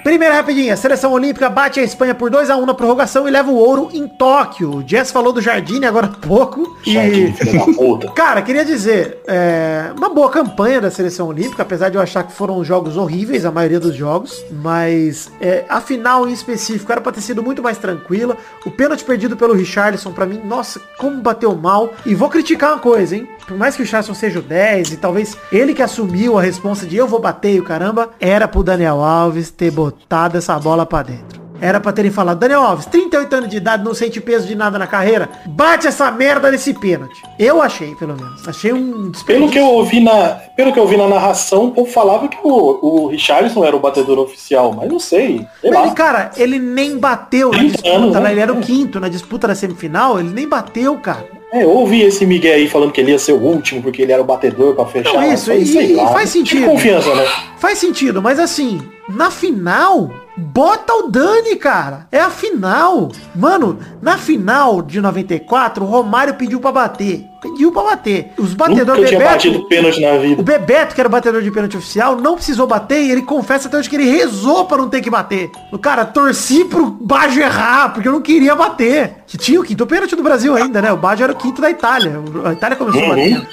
Primeira 0.07 0.37
rapidinha, 0.37 0.77
seleção 0.77 1.11
olímpica 1.11 1.51
bate 1.51 1.81
a 1.81 1.83
Espanha 1.83 2.15
por 2.15 2.31
2x1 2.31 2.65
na 2.65 2.73
prorrogação 2.73 3.27
e 3.27 3.31
leva 3.33 3.51
o 3.51 3.57
ouro 3.57 3.89
em 3.93 4.07
Tóquio. 4.07 4.77
O 4.77 4.89
Jess 4.89 5.11
falou 5.11 5.33
do 5.33 5.41
Jardine 5.41 5.85
agora 5.85 6.07
há 6.07 6.11
pouco. 6.11 6.79
Jardim, 6.87 7.35
E... 7.35 8.07
Cara, 8.15 8.41
queria 8.41 8.65
dizer, 8.65 9.19
é, 9.27 9.91
uma 9.97 10.09
boa 10.09 10.31
campanha 10.31 10.81
da 10.81 10.93
seleção 10.93 11.27
olímpica, 11.27 11.65
apesar 11.65 11.89
de 11.89 11.97
eu 11.97 12.01
achar 12.01 12.23
que 12.23 12.33
foram 12.33 12.63
jogos 12.63 12.97
horríveis, 12.97 13.45
a 13.45 13.51
maioria 13.51 13.81
dos 13.81 13.97
jogos, 13.97 14.45
mas 14.53 15.29
é, 15.41 15.65
a 15.69 15.81
final 15.81 16.29
em 16.29 16.33
específico 16.33 16.93
era 16.93 17.01
pra 17.01 17.11
ter 17.11 17.21
sido 17.21 17.43
muito 17.43 17.61
mais 17.61 17.77
tranquila. 17.77 18.37
O 18.65 18.71
pênalti 18.71 19.03
perdido 19.03 19.37
pelo 19.37 19.55
Richarlison, 19.55 20.13
pra 20.13 20.25
mim, 20.25 20.41
nossa, 20.45 20.81
como 20.99 21.21
bateu 21.21 21.53
mal. 21.57 21.93
E 22.07 22.15
vou 22.15 22.29
criticar 22.29 22.75
uma 22.75 22.79
coisa, 22.79 23.17
hein? 23.17 23.29
Por 23.45 23.59
mais 23.59 23.75
que 23.75 23.83
o 23.83 23.85
Richarlison 23.85 24.15
seja 24.15 24.39
o 24.39 24.43
10 24.43 24.93
e 24.93 24.97
talvez 24.99 25.37
ele 25.51 25.75
que 25.75 25.83
assumiu 25.83 26.39
a 26.39 26.43
responsa 26.43 26.87
de 26.87 26.97
eu 26.97 27.09
vou 27.09 27.19
bater 27.19 27.57
e 27.57 27.61
o 27.61 27.65
caramba, 27.65 28.11
era 28.21 28.47
pro 28.47 28.63
Daniel 28.63 29.03
Alves 29.03 29.51
ter 29.51 29.73
botado 29.73 29.96
essa 30.35 30.59
bola 30.59 30.85
pra 30.87 31.03
dentro. 31.03 31.47
Era 31.59 31.81
pra 31.81 31.91
terem 31.91 32.11
falado, 32.11 32.39
Daniel 32.39 32.61
Alves, 32.61 32.85
38 32.85 33.35
anos 33.35 33.49
de 33.49 33.57
idade, 33.57 33.83
não 33.83 33.95
sente 33.95 34.21
peso 34.21 34.47
de 34.47 34.55
nada 34.55 34.79
na 34.79 34.87
carreira. 34.87 35.27
Bate 35.47 35.87
essa 35.87 36.11
merda 36.11 36.51
nesse 36.51 36.75
pênalti. 36.75 37.23
Eu 37.39 37.63
achei, 37.63 37.95
pelo 37.95 38.15
menos. 38.15 38.47
Achei 38.47 38.75
um 38.75 39.11
Pelo 39.27 39.49
que 39.49 39.59
eu 39.59 39.65
ouvi 39.65 40.01
na, 40.01 40.35
pelo 40.55 40.71
que 40.71 40.79
eu 40.79 40.83
ouvi 40.83 40.99
na 40.99 41.09
narração, 41.09 41.65
o 41.69 41.71
povo 41.73 41.91
falava 41.91 42.29
que 42.29 42.37
o, 42.45 43.05
o 43.05 43.07
Richarlison 43.07 43.65
era 43.65 43.75
o 43.75 43.81
batedor 43.81 44.19
oficial, 44.19 44.75
mas 44.77 44.91
não 44.91 44.99
sei. 44.99 45.47
Sei 45.63 45.71
Ele, 45.71 45.75
lá. 45.79 45.91
cara, 45.93 46.31
ele 46.37 46.59
nem 46.59 46.99
bateu 46.99 47.51
na 47.51 47.57
30 47.59 47.73
disputa, 47.73 47.97
anos, 47.97 48.15
né? 48.15 48.21
né? 48.21 48.33
ele 48.33 48.41
era 48.41 48.53
o 48.53 48.61
quinto 48.61 49.01
na 49.01 49.09
disputa 49.09 49.49
da 49.49 49.55
semifinal, 49.55 50.21
ele 50.21 50.29
nem 50.31 50.47
bateu, 50.47 50.95
cara. 50.99 51.25
É, 51.55 51.63
eu 51.63 51.71
ouvi 51.71 52.03
esse 52.03 52.27
Miguel 52.27 52.55
aí 52.55 52.69
falando 52.69 52.93
que 52.93 53.01
ele 53.01 53.13
ia 53.13 53.19
ser 53.19 53.33
o 53.33 53.41
último, 53.41 53.81
porque 53.83 54.03
ele 54.03 54.13
era 54.13 54.21
o 54.21 54.27
batedor 54.27 54.75
pra 54.75 54.85
fechar. 54.85 55.15
Não, 55.15 55.21
mas 55.27 55.41
isso, 55.41 55.51
aí, 55.53 55.63
e- 55.65 55.93
e 55.93 55.97
lá. 55.97 56.09
faz 56.09 56.29
sentido. 56.29 56.67
confiança, 56.67 57.15
né? 57.15 57.25
Faz 57.59 57.79
sentido, 57.79 58.21
mas 58.21 58.39
assim, 58.39 58.79
na 59.09 59.31
final, 59.31 60.11
bota 60.37 60.93
o 60.95 61.09
Dani, 61.09 61.57
cara. 61.57 62.07
É 62.11 62.21
a 62.21 62.31
final. 62.31 63.11
Mano, 63.35 63.79
na 64.03 64.19
final 64.19 64.83
de 64.83 65.01
94, 65.01 65.85
o 65.85 65.87
Romário 65.87 66.35
pediu 66.35 66.59
pra 66.61 66.73
bater. 66.73 67.25
Pediu 67.41 67.71
pra 67.71 67.83
bater. 67.83 68.33
Os 68.37 68.51
Nunca 68.55 68.69
batedores 68.69 69.09
tinha 69.09 69.21
batido 69.21 69.55
Bebeto, 69.59 69.69
pênalti 69.69 70.01
na 70.01 70.13
o 70.13 70.21
vida. 70.21 70.43
Bebeto, 70.43 70.95
que 70.95 71.01
era 71.01 71.09
o 71.09 71.13
batedor 71.13 71.43
de 71.43 71.51
pênalti 71.51 71.77
oficial, 71.77 72.17
não 72.17 72.35
precisou 72.35 72.67
bater 72.67 73.01
e 73.03 73.11
ele 73.13 73.23
confessa 73.23 73.69
até 73.69 73.79
hoje 73.79 73.89
que 73.89 73.95
ele 73.97 74.11
rezou 74.11 74.65
pra 74.65 74.77
não 74.79 74.89
ter 74.89 75.01
que 75.01 75.09
bater. 75.11 75.51
O 75.71 75.79
cara, 75.79 76.05
torci 76.05 76.65
pro 76.65 76.87
Baggio 76.91 77.43
errar, 77.43 77.91
porque 77.93 78.09
eu 78.09 78.13
não 78.13 78.21
queria 78.21 78.55
bater. 78.57 79.19
Que 79.27 79.39
tinha 79.39 79.61
o 79.61 79.65
quinto 79.65 79.87
pênalti 79.87 80.17
do 80.17 80.23
Brasil 80.23 80.57
ainda, 80.57 80.83
né? 80.83 80.93
O 80.93 80.97
Baggio 80.97 81.25
era 81.25 81.33
o 81.33 81.37
quinto 81.37 81.61
da 81.63 81.71
Itália. 81.71 82.21
A 82.45 82.53
Itália 82.53 82.77
começou 82.77 83.01
Uhum. 83.03 83.09
batendo. 83.11 83.47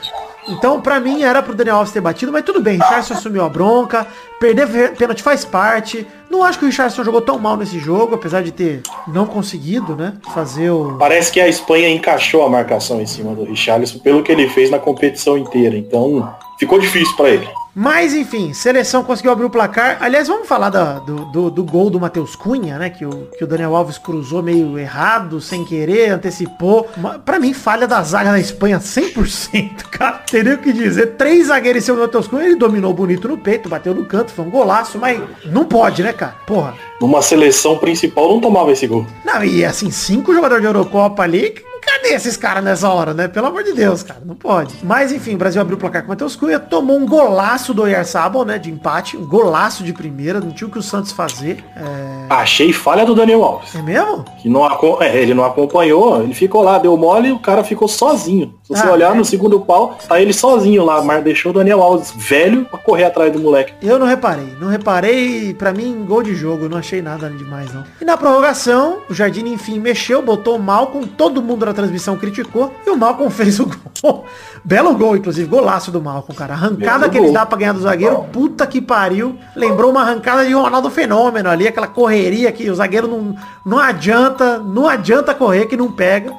Então, 0.48 0.82
pra 0.82 1.00
mim, 1.00 1.24
era 1.24 1.42
pro 1.42 1.56
Daniel 1.56 1.78
Alves 1.78 1.94
ter 1.94 2.02
batido, 2.02 2.32
mas 2.32 2.44
tudo 2.44 2.62
bem, 2.62 2.74
Richardson 2.74 3.14
assumiu 3.14 3.44
a 3.46 3.50
bronca, 3.50 4.06
perder 4.40 4.94
pênalti 4.96 5.24
faz 5.24 5.46
parte. 5.46 6.06
Não 6.30 6.44
acho 6.44 6.60
que 6.60 6.66
o 6.66 6.68
Richardson 6.68 7.04
jogou 7.04 7.22
tão 7.22 7.40
mal 7.40 7.56
nesse 7.56 7.80
jogo, 7.80 8.16
apesar 8.16 8.42
de 8.42 8.52
ter 8.52 8.82
não 9.08 9.26
conseguido, 9.26 9.96
né, 9.96 10.14
fazer 10.34 10.70
o... 10.70 10.98
Parece 10.98 11.32
que 11.32 11.40
a 11.40 11.48
Espanha 11.48 11.90
encaixou 11.90 12.44
a 12.44 12.50
marcação 12.50 13.02
em 13.02 13.06
cima 13.06 13.34
do 13.34 13.46
Richarlison 13.46 14.00
pelo 14.00 14.24
que 14.24 14.32
ele 14.32 14.50
fez 14.50 14.70
na 14.70 14.80
competição 14.80 15.38
inteira. 15.38 15.78
Então, 15.78 16.34
ficou 16.60 16.80
difícil 16.80 17.16
pra 17.16 17.30
ele. 17.30 17.48
Mas, 17.76 18.14
enfim, 18.14 18.54
seleção 18.54 19.04
conseguiu 19.04 19.32
abrir 19.32 19.46
o 19.46 19.50
placar. 19.50 19.98
Aliás, 20.00 20.28
vamos 20.28 20.48
falar 20.48 20.70
da- 20.70 21.00
do, 21.00 21.26
do, 21.32 21.50
do 21.50 21.64
gol 21.64 21.90
do 21.90 22.00
Matheus 22.00 22.36
Cunha, 22.36 22.78
né, 22.78 22.90
que 22.92 23.04
o, 23.04 23.28
que 23.38 23.44
o 23.44 23.48
Daniel 23.48 23.76
Alves 23.76 23.98
cruzou 23.98 24.44
meio 24.44 24.78
errado, 24.78 25.42
sem 25.42 25.66
querer, 25.66 26.10
antecipou. 26.12 26.88
Pra 27.26 27.40
mim, 27.40 27.52
falha 27.52 27.88
da 27.88 28.04
zaga 28.04 28.32
da 28.32 28.40
Espanha 28.40 28.80
100%, 28.80 29.84
cara. 29.90 30.20
Teria 30.30 30.54
o 30.54 30.58
que 30.60 30.72
dizer. 30.72 31.16
Três 31.18 31.48
zagueiros 31.48 31.82
em 31.82 31.86
cima 31.86 31.98
do 31.98 32.04
Matheus 32.04 32.28
Cunha, 32.28 32.46
ele 32.46 32.56
dominou 32.56 32.94
bonito 32.94 33.28
no 33.28 33.38
peito, 33.40 33.68
bateu 33.68 33.96
no 33.96 34.06
canto, 34.06 34.32
foi 34.32 34.46
um 34.46 34.52
golaço, 34.52 35.00
mas 35.00 35.20
não 35.46 35.66
pode, 35.66 36.04
né, 36.04 36.14
cara? 36.14 36.36
Porra. 36.46 36.76
Numa 37.02 37.22
seleção 37.24 37.78
principal 37.80 38.30
não 38.30 38.40
tomava 38.40 38.72
esse 38.72 38.86
gol. 38.86 39.06
Não, 39.26 39.44
e 39.44 39.66
assim, 39.66 39.90
cinco 39.90 40.32
jogadores 40.34 40.62
de 40.62 40.68
Eurocopa 40.68 41.24
ali, 41.24 41.56
cadê 41.86 42.10
esses 42.14 42.36
caras 42.38 42.64
nessa 42.64 42.90
hora, 42.90 43.14
né? 43.14 43.28
Pelo 43.28 43.48
amor 43.48 43.64
de 43.64 43.74
Deus, 43.74 44.04
cara, 44.04 44.22
não 44.26 44.36
pode. 44.36 44.76
Mas 44.84 45.12
enfim, 45.12 45.36
o 45.36 45.38
Brasil 45.38 45.62
abriu 45.62 45.78
o 45.78 45.80
placar 45.80 46.02
com 46.02 46.08
o 46.08 46.10
Matheus 46.10 46.36
Cunha, 46.36 46.60
tomou 46.60 46.98
um 46.98 47.06
golaço 47.06 47.74
do 47.74 47.82
Oyarzabal, 47.84 48.46
né, 48.46 48.58
de 48.58 48.70
empate, 48.72 49.18
um 49.18 49.26
golaço 49.26 49.84
de 49.84 49.94
primeira, 49.94 50.40
não 50.40 50.52
tinha 50.52 50.68
o 50.68 50.72
que 50.72 50.80
o 50.80 50.84
Santos 50.84 51.12
fazer. 51.12 51.64
É, 51.76 52.26
Achei 52.30 52.72
falha 52.74 53.06
do 53.06 53.14
Daniel 53.16 53.44
Alves. 53.44 53.76
é 53.76 53.82
mesmo? 53.82 54.24
Que 54.42 54.50
não, 54.50 54.66
é, 55.02 55.16
ele 55.18 55.34
não 55.34 55.44
acompanhou, 55.44 56.22
ele 56.24 56.34
ficou 56.34 56.62
lá, 56.62 56.78
deu 56.78 56.96
mole 56.98 57.30
e 57.30 57.32
o 57.32 57.40
cara 57.40 57.64
ficou 57.64 57.88
sozinho. 57.88 58.54
Se 58.64 58.70
você 58.74 58.88
Ah, 58.88 58.92
olhar 58.92 59.14
é. 59.14 59.18
no 59.18 59.26
segundo 59.26 59.60
pau, 59.60 59.98
tá 60.08 60.20
ele 60.22 60.34
sozinho 60.34 60.84
lá, 60.86 61.02
mas 61.04 61.24
deixou 61.24 61.52
o 61.52 61.56
Daniel 61.56 61.82
Alves 61.82 62.12
velho 62.16 62.66
pra 62.66 62.80
correr 62.80 63.06
atrás 63.06 63.32
do 63.32 63.40
moleque. 63.40 63.74
Eu 63.82 64.00
não 64.00 64.08
reparei, 64.08 64.56
não 64.60 64.68
reparei, 64.68 65.54
pra 65.54 65.74
mim, 65.74 66.06
gol 66.08 66.24
de 66.24 66.34
jogo, 66.36 66.68
não 66.70 66.78
achei 66.78 67.02
nada 67.02 67.30
demais, 67.30 67.74
não. 67.74 67.84
E 68.02 68.06
na 68.06 68.16
prorrogação, 68.18 69.00
o 69.10 69.14
Jardim, 69.14 69.46
enfim, 69.48 69.80
mexeu, 69.80 70.22
botou 70.22 70.56
o 70.56 70.60
Malcom, 70.60 71.04
todo 71.04 71.42
mundo 71.42 71.66
na 71.74 71.76
transmissão 71.76 72.16
criticou, 72.16 72.74
e 72.86 72.90
o 72.90 72.96
Malcom 72.96 73.30
fez 73.30 73.60
o 73.60 73.70
gol. 74.02 74.26
Belo 74.64 74.96
gol, 74.96 75.18
inclusive, 75.18 75.48
golaço 75.50 75.92
do 75.92 76.02
Malcom, 76.02 76.34
cara. 76.34 76.54
Arrancada 76.54 77.00
Belo 77.00 77.12
que 77.12 77.18
ele 77.18 77.26
gol. 77.26 77.34
dá 77.34 77.46
pra 77.46 77.58
ganhar 77.58 77.74
do 77.74 77.82
zagueiro, 77.82 78.24
puta 78.32 78.66
que 78.66 78.80
pariu. 78.80 79.38
Lembrou 79.56 79.92
uma 79.92 80.02
arrancada 80.02 80.46
de 80.46 80.54
Ronaldo 80.54 80.90
Fenômeno 80.90 81.50
ali, 81.50 81.68
aquela 81.68 81.88
correria 81.88 82.52
que 82.52 82.70
o 82.70 82.76
zagueiro 82.76 83.08
não, 83.08 83.36
não 83.66 83.80
adianta, 83.80 84.60
não 84.60 84.88
adianta 84.88 85.34
correr 85.34 85.66
que 85.66 85.76
não 85.76 85.92
pega. 85.92 86.32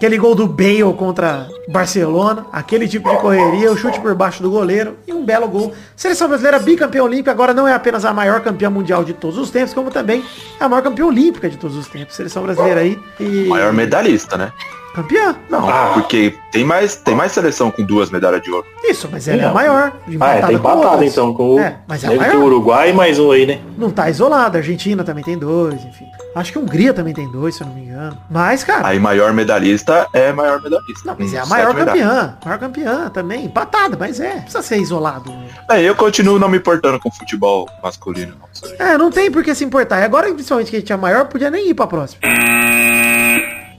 Aquele 0.00 0.16
gol 0.16 0.34
do 0.34 0.46
Bale 0.46 0.94
contra 0.96 1.46
Barcelona, 1.68 2.46
aquele 2.50 2.88
tipo 2.88 3.10
de 3.10 3.16
correria, 3.18 3.70
o 3.70 3.76
chute 3.76 4.00
por 4.00 4.14
baixo 4.14 4.42
do 4.42 4.50
goleiro 4.50 4.96
e 5.06 5.12
um 5.12 5.26
belo 5.26 5.46
gol. 5.46 5.74
Seleção 5.94 6.26
brasileira 6.26 6.58
bicampeã 6.58 7.02
olímpica 7.02 7.30
agora 7.30 7.52
não 7.52 7.68
é 7.68 7.74
apenas 7.74 8.06
a 8.06 8.14
maior 8.14 8.40
campeã 8.40 8.70
mundial 8.70 9.04
de 9.04 9.12
todos 9.12 9.36
os 9.36 9.50
tempos, 9.50 9.74
como 9.74 9.90
também 9.90 10.24
é 10.58 10.64
a 10.64 10.70
maior 10.70 10.80
campeã 10.80 11.04
olímpica 11.04 11.50
de 11.50 11.58
todos 11.58 11.76
os 11.76 11.86
tempos. 11.86 12.16
Seleção 12.16 12.42
brasileira 12.44 12.80
aí 12.80 12.98
e 13.20 13.44
Maior 13.46 13.74
medalhista, 13.74 14.38
né? 14.38 14.50
campeã? 14.94 15.36
Não. 15.50 15.66
Não, 15.66 15.92
porque 15.92 16.34
tem 16.50 16.64
mais, 16.64 16.96
tem 16.96 17.14
mais 17.14 17.32
seleção 17.32 17.70
com 17.70 17.84
duas 17.84 18.10
medalhas 18.10 18.40
de 18.40 18.50
ouro. 18.50 18.66
Isso, 18.82 19.06
mas 19.12 19.28
ela 19.28 19.42
é 19.42 19.44
a 19.44 19.48
Não. 19.48 19.54
maior. 19.54 19.92
Ah, 20.18 20.36
é, 20.36 20.38
empatada 20.38 20.52
tá 20.52 20.58
com 20.58 20.78
outras. 20.78 21.12
então 21.12 21.34
com 21.34 21.54
o, 21.56 21.60
É, 21.60 21.76
mas 21.86 22.02
é 22.02 22.06
a 22.06 22.10
ter 22.10 22.16
o 22.16 22.20
maior. 22.20 22.42
Uruguai 22.44 22.88
e 22.88 22.92
mais 22.94 23.18
um 23.18 23.30
aí, 23.30 23.44
né? 23.44 23.60
Não 23.76 23.90
tá 23.90 24.08
isolada. 24.08 24.56
A 24.56 24.60
Argentina 24.60 25.04
também 25.04 25.22
tem 25.22 25.36
dois, 25.36 25.74
enfim. 25.84 26.06
Acho 26.34 26.52
que 26.52 26.58
a 26.58 26.60
Hungria 26.60 26.94
também 26.94 27.12
tem 27.12 27.28
dois, 27.30 27.56
se 27.56 27.62
eu 27.62 27.66
não 27.66 27.74
me 27.74 27.82
engano. 27.82 28.16
Mas, 28.30 28.62
cara, 28.62 28.86
Aí 28.86 29.00
maior 29.00 29.32
medalhista 29.32 30.06
é 30.12 30.32
maior 30.32 30.62
medalhista. 30.62 31.02
não, 31.04 31.16
mas 31.18 31.34
é 31.34 31.38
a 31.40 31.46
maior 31.46 31.74
medalhas. 31.74 32.04
campeã. 32.04 32.38
Maior 32.44 32.58
campeã 32.58 33.08
também. 33.10 33.44
Empatada, 33.46 33.96
mas 33.98 34.20
é. 34.20 34.34
Não 34.34 34.40
precisa 34.42 34.62
ser 34.62 34.78
isolado. 34.78 35.34
É, 35.68 35.82
eu 35.82 35.94
continuo 35.96 36.38
não 36.38 36.48
me 36.48 36.58
importando 36.58 37.00
com 37.00 37.10
futebol 37.10 37.68
masculino. 37.82 38.34
não. 38.40 38.86
É, 38.86 38.96
não 38.96 39.10
tem 39.10 39.30
por 39.30 39.42
que 39.42 39.54
se 39.54 39.64
importar. 39.64 40.00
E 40.00 40.04
agora, 40.04 40.32
principalmente 40.32 40.70
que 40.70 40.76
a 40.76 40.80
gente 40.80 40.92
é 40.92 40.96
maior, 40.96 41.26
podia 41.26 41.50
nem 41.50 41.68
ir 41.70 41.74
pra 41.74 41.86
próxima. 41.88 42.20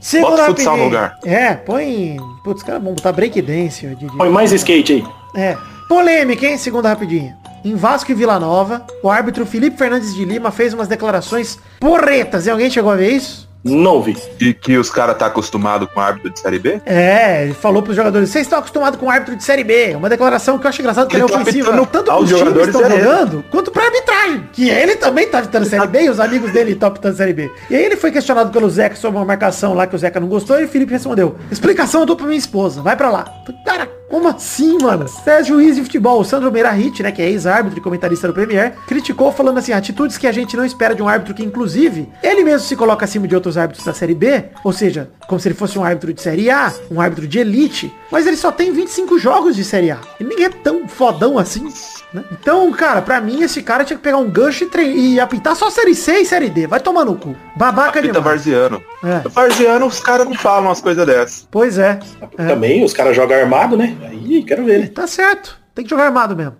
Segunda 0.00 0.30
Bota 0.32 0.46
futsal 0.46 0.76
no 0.76 0.84
lugar. 0.84 1.16
É, 1.24 1.54
põe... 1.54 2.16
Putz, 2.42 2.62
cara, 2.62 2.78
vamos 2.80 2.96
botar 2.96 3.12
breakdance. 3.12 3.86
de- 3.86 3.94
de- 3.94 4.16
Põe 4.16 4.28
mais 4.30 4.52
skate 4.52 4.92
aí. 4.94 5.04
É. 5.40 5.56
Polêmica, 5.92 6.46
hein? 6.46 6.56
Segunda 6.56 6.88
rapidinha. 6.88 7.36
Em 7.62 7.74
Vasco 7.74 8.10
e 8.10 8.14
Vila 8.14 8.40
Nova, 8.40 8.82
o 9.02 9.10
árbitro 9.10 9.44
Felipe 9.44 9.76
Fernandes 9.76 10.14
de 10.14 10.24
Lima 10.24 10.50
fez 10.50 10.72
umas 10.72 10.88
declarações 10.88 11.58
porretas. 11.78 12.46
E 12.46 12.50
alguém 12.50 12.70
chegou 12.70 12.90
a 12.90 12.96
ver 12.96 13.10
isso? 13.10 13.46
Não 13.62 14.02
vi. 14.02 14.16
E 14.40 14.54
que 14.54 14.76
os 14.78 14.90
caras 14.90 15.16
tá 15.18 15.26
acostumado 15.26 15.86
com 15.86 16.00
árbitro 16.00 16.30
de 16.30 16.40
série 16.40 16.58
B? 16.58 16.80
É, 16.86 17.44
ele 17.44 17.54
falou 17.54 17.82
pros 17.82 17.94
jogadores, 17.94 18.30
vocês 18.30 18.46
estão 18.46 18.58
acostumados 18.58 18.98
com 18.98 19.06
o 19.06 19.10
árbitro 19.10 19.36
de 19.36 19.44
Série 19.44 19.62
B. 19.62 19.94
Uma 19.94 20.08
declaração 20.08 20.58
que 20.58 20.66
eu 20.66 20.68
acho 20.70 20.80
engraçado 20.80 21.08
que 21.08 21.14
Ele 21.14 21.24
é 21.24 21.28
tá 21.28 21.40
ofensiva, 21.40 21.86
tanto 21.86 22.10
times 22.12 22.32
que 22.32 22.38
jogadores 22.38 22.74
estão 22.74 22.90
ele. 22.90 23.02
jogando, 23.02 23.44
quanto 23.52 23.70
pra 23.70 23.84
arbitragem. 23.84 24.48
Que 24.52 24.68
ele 24.68 24.96
também 24.96 25.28
tá 25.28 25.38
apitando 25.38 25.66
Série 25.66 25.86
B 25.86 26.02
e 26.04 26.10
os 26.10 26.18
amigos 26.18 26.50
dele 26.50 26.72
estão 26.72 26.88
apitando 26.88 27.16
Série 27.16 27.34
B. 27.34 27.50
E 27.70 27.76
aí 27.76 27.84
ele 27.84 27.96
foi 27.96 28.10
questionado 28.10 28.50
pelo 28.50 28.68
Zeca 28.68 28.96
sobre 28.96 29.18
uma 29.18 29.26
marcação 29.26 29.74
lá 29.74 29.86
que 29.86 29.94
o 29.94 29.98
Zeca 29.98 30.18
não 30.18 30.26
gostou 30.26 30.58
e 30.58 30.64
o 30.64 30.68
Felipe 30.68 30.90
respondeu, 30.92 31.36
explicação 31.50 32.00
eu 32.00 32.06
dou 32.06 32.16
pra 32.16 32.26
minha 32.26 32.38
esposa, 32.38 32.82
vai 32.82 32.96
pra 32.96 33.10
lá. 33.10 33.26
Cara, 33.64 33.88
como 34.12 34.28
assim, 34.28 34.76
mano? 34.82 35.08
Você 35.08 35.30
é 35.30 35.42
juiz 35.42 35.76
de 35.76 35.82
futebol, 35.82 36.20
o 36.20 36.24
Sandro 36.24 36.52
Meirahit, 36.52 37.02
né, 37.02 37.10
que 37.10 37.22
é 37.22 37.30
ex-árbitro 37.30 37.78
e 37.78 37.82
comentarista 37.82 38.28
do 38.28 38.34
Premier, 38.34 38.74
criticou 38.86 39.32
falando 39.32 39.56
assim, 39.58 39.72
atitudes 39.72 40.18
que 40.18 40.26
a 40.26 40.32
gente 40.32 40.54
não 40.56 40.64
espera 40.66 40.94
de 40.94 41.02
um 41.02 41.08
árbitro 41.08 41.32
que, 41.34 41.42
inclusive, 41.42 42.06
ele 42.22 42.44
mesmo 42.44 42.66
se 42.68 42.76
coloca 42.76 43.06
acima 43.06 43.26
de 43.26 43.34
outros 43.34 43.56
árbitros 43.56 43.86
da 43.86 43.94
Série 43.94 44.14
B, 44.14 44.44
ou 44.62 44.72
seja, 44.72 45.08
como 45.26 45.40
se 45.40 45.48
ele 45.48 45.54
fosse 45.54 45.78
um 45.78 45.84
árbitro 45.84 46.12
de 46.12 46.20
Série 46.20 46.50
A, 46.50 46.70
um 46.90 47.00
árbitro 47.00 47.26
de 47.26 47.38
elite, 47.38 47.90
mas 48.10 48.26
ele 48.26 48.36
só 48.36 48.52
tem 48.52 48.70
25 48.70 49.18
jogos 49.18 49.56
de 49.56 49.64
Série 49.64 49.90
A. 49.90 49.98
E 50.20 50.24
ninguém 50.24 50.44
é 50.44 50.50
tão 50.50 50.86
fodão 50.86 51.38
assim, 51.38 51.64
né? 52.12 52.22
Então, 52.30 52.70
cara, 52.72 53.00
pra 53.00 53.18
mim, 53.22 53.42
esse 53.42 53.62
cara 53.62 53.82
tinha 53.84 53.96
que 53.96 54.02
pegar 54.02 54.18
um 54.18 54.28
gancho 54.28 54.64
e, 54.64 54.66
tre- 54.66 54.92
e 54.94 55.18
apitar 55.18 55.56
só 55.56 55.70
Série 55.70 55.94
C 55.94 56.18
e 56.20 56.26
Série 56.26 56.50
D. 56.50 56.66
Vai 56.66 56.78
tomar 56.78 57.06
no 57.06 57.14
cu. 57.16 57.34
Babaca 57.56 58.00
Apita 58.00 58.12
demais. 58.20 58.24
Varziano. 58.24 58.82
É. 59.02 59.26
Varziano, 59.30 59.86
os 59.86 59.98
caras 59.98 60.26
não 60.26 60.34
falam 60.34 60.66
umas 60.68 60.80
coisas 60.82 61.06
dessas. 61.06 61.48
Pois 61.50 61.78
é. 61.78 61.98
é. 62.36 62.46
Também, 62.48 62.84
os 62.84 62.92
caras 62.92 63.16
jogam 63.16 63.36
armado, 63.38 63.76
né? 63.78 63.96
Aí, 64.04 64.42
quero 64.42 64.64
ver? 64.64 64.88
Tá 64.88 65.06
certo. 65.06 65.58
Tem 65.74 65.84
que 65.84 65.90
jogar 65.90 66.06
armado 66.06 66.36
mesmo. 66.36 66.56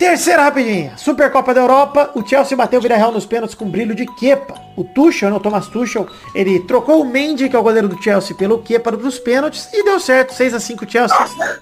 Terceira 0.00 0.44
rapidinha. 0.44 0.96
Supercopa 0.96 1.52
da 1.52 1.60
Europa, 1.60 2.10
o 2.14 2.26
Chelsea 2.26 2.56
bateu 2.56 2.78
o 2.78 2.82
Villarreal 2.82 3.12
nos 3.12 3.26
pênaltis 3.26 3.54
com 3.54 3.68
brilho 3.68 3.94
de 3.94 4.06
Kepa. 4.06 4.54
O 4.74 4.82
Tuchel, 4.82 5.28
né, 5.28 5.36
o 5.36 5.40
Thomas 5.40 5.66
Tuchel, 5.66 6.06
ele 6.34 6.60
trocou 6.60 7.02
o 7.02 7.04
Mendy, 7.04 7.50
que 7.50 7.54
é 7.54 7.58
o 7.58 7.62
goleiro 7.62 7.86
do 7.86 8.02
Chelsea, 8.02 8.34
pelo 8.34 8.62
Kepa 8.62 8.90
dos 8.92 9.18
pênaltis 9.18 9.68
e 9.74 9.84
deu 9.84 10.00
certo. 10.00 10.32
6 10.32 10.54
a 10.54 10.60
5 10.60 10.90
Chelsea. 10.90 11.16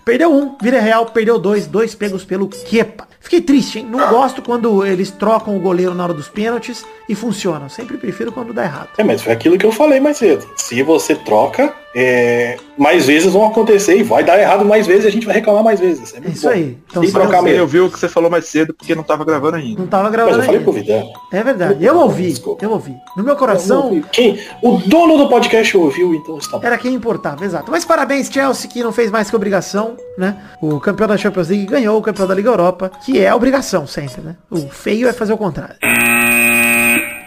Perdeu 0.05 0.33
um, 0.33 0.57
Villarreal 0.63 1.07
perdeu 1.07 1.37
dois, 1.37 1.67
dois 1.67 1.97
pegos 1.97 2.25
pelo 2.25 2.49
Kepa. 2.49 3.09
Fiquei 3.21 3.41
triste, 3.41 3.81
hein? 3.81 3.87
Não 3.91 4.09
gosto 4.09 4.41
quando 4.41 4.87
eles 4.87 5.11
trocam 5.11 5.57
o 5.57 5.61
goleiro 5.61 5.95
na 5.95 6.05
hora 6.05 6.15
dos 6.15 6.29
pênaltis 6.29 6.85
e 7.09 7.15
funcionam. 7.15 7.69
Sempre 7.69 7.97
prefiro 7.97 8.31
quando 8.31 8.53
dá 8.53 8.65
errado. 8.65 8.89
É, 8.97 9.05
mas 9.05 9.23
foi 9.23 9.33
aquilo 9.33 9.59
que 9.59 9.67
eu 9.67 9.73
falei 9.73 10.01
mais 10.01 10.19
cedo. 10.19 10.49
Se 10.57 10.83
você 10.83 11.15
troca, 11.15 11.75
é, 11.95 12.57
mais 12.77 13.07
vezes 13.07 13.33
vão 13.33 13.47
acontecer 13.47 13.97
e 13.97 14.03
vai 14.03 14.23
dar 14.23 14.39
errado 14.39 14.65
mais 14.65 14.87
vezes 14.87 15.05
e 15.05 15.09
a 15.09 15.11
gente 15.11 15.27
vai 15.27 15.35
reclamar 15.35 15.65
mais 15.65 15.81
vezes. 15.81 16.15
É, 16.15 16.29
isso 16.29 16.47
bom. 16.47 16.53
aí. 16.53 16.79
Então, 16.89 17.03
Tem 17.03 17.11
trocar 17.11 17.43
mesmo. 17.43 17.59
Eu 17.59 17.67
vi 17.67 17.81
o 17.81 17.91
que 17.91 17.99
você 17.99 18.09
falou 18.09 18.31
mais 18.31 18.47
cedo 18.47 18.75
porque 18.75 18.95
não 18.95 19.03
tava 19.03 19.25
gravando 19.25 19.57
ainda. 19.57 19.81
Não 19.81 19.89
tava 19.89 20.11
gravando 20.11 20.37
Mas 20.37 20.47
eu 20.47 20.53
falei 20.53 20.63
pro 20.63 20.73
Vidal. 20.73 21.13
É 21.33 21.43
verdade. 21.43 21.85
Eu 21.85 21.97
ouvi. 21.97 22.29
Desculpa. 22.29 22.65
Eu 22.65 22.71
ouvi. 22.71 22.95
No 23.17 23.25
meu 23.25 23.37
coração. 23.37 24.01
Quem? 24.13 24.39
O 24.63 24.77
dono 24.79 25.17
do 25.17 25.29
podcast 25.29 25.77
ouviu, 25.77 26.15
então 26.15 26.39
está 26.39 26.59
bom. 26.59 26.67
Era 26.67 26.79
quem 26.79 26.95
importava, 26.95 27.45
exato. 27.45 27.71
Mas 27.71 27.85
parabéns, 27.85 28.31
Chelsea, 28.31 28.71
que 28.71 28.83
não 28.83 28.93
fez 28.93 29.11
mais 29.11 29.31
que 29.31 29.37
obrigação, 29.37 29.97
né? 30.17 30.37
O 30.61 30.79
campeão 30.79 31.09
da 31.09 31.17
Champions 31.17 31.49
League 31.49 31.67
ganhou 31.67 31.99
o 31.99 32.03
campeão 32.03 32.27
da 32.27 32.35
Liga 32.35 32.51
Europa, 32.51 32.93
que 33.09 33.19
é 33.19 33.35
obrigação 33.35 33.87
sempre, 33.87 34.21
né? 34.21 34.37
O 34.51 34.69
feio 34.69 35.09
é 35.09 35.15
fazer 35.15 35.33
o 35.33 35.39
contrário. 35.39 35.77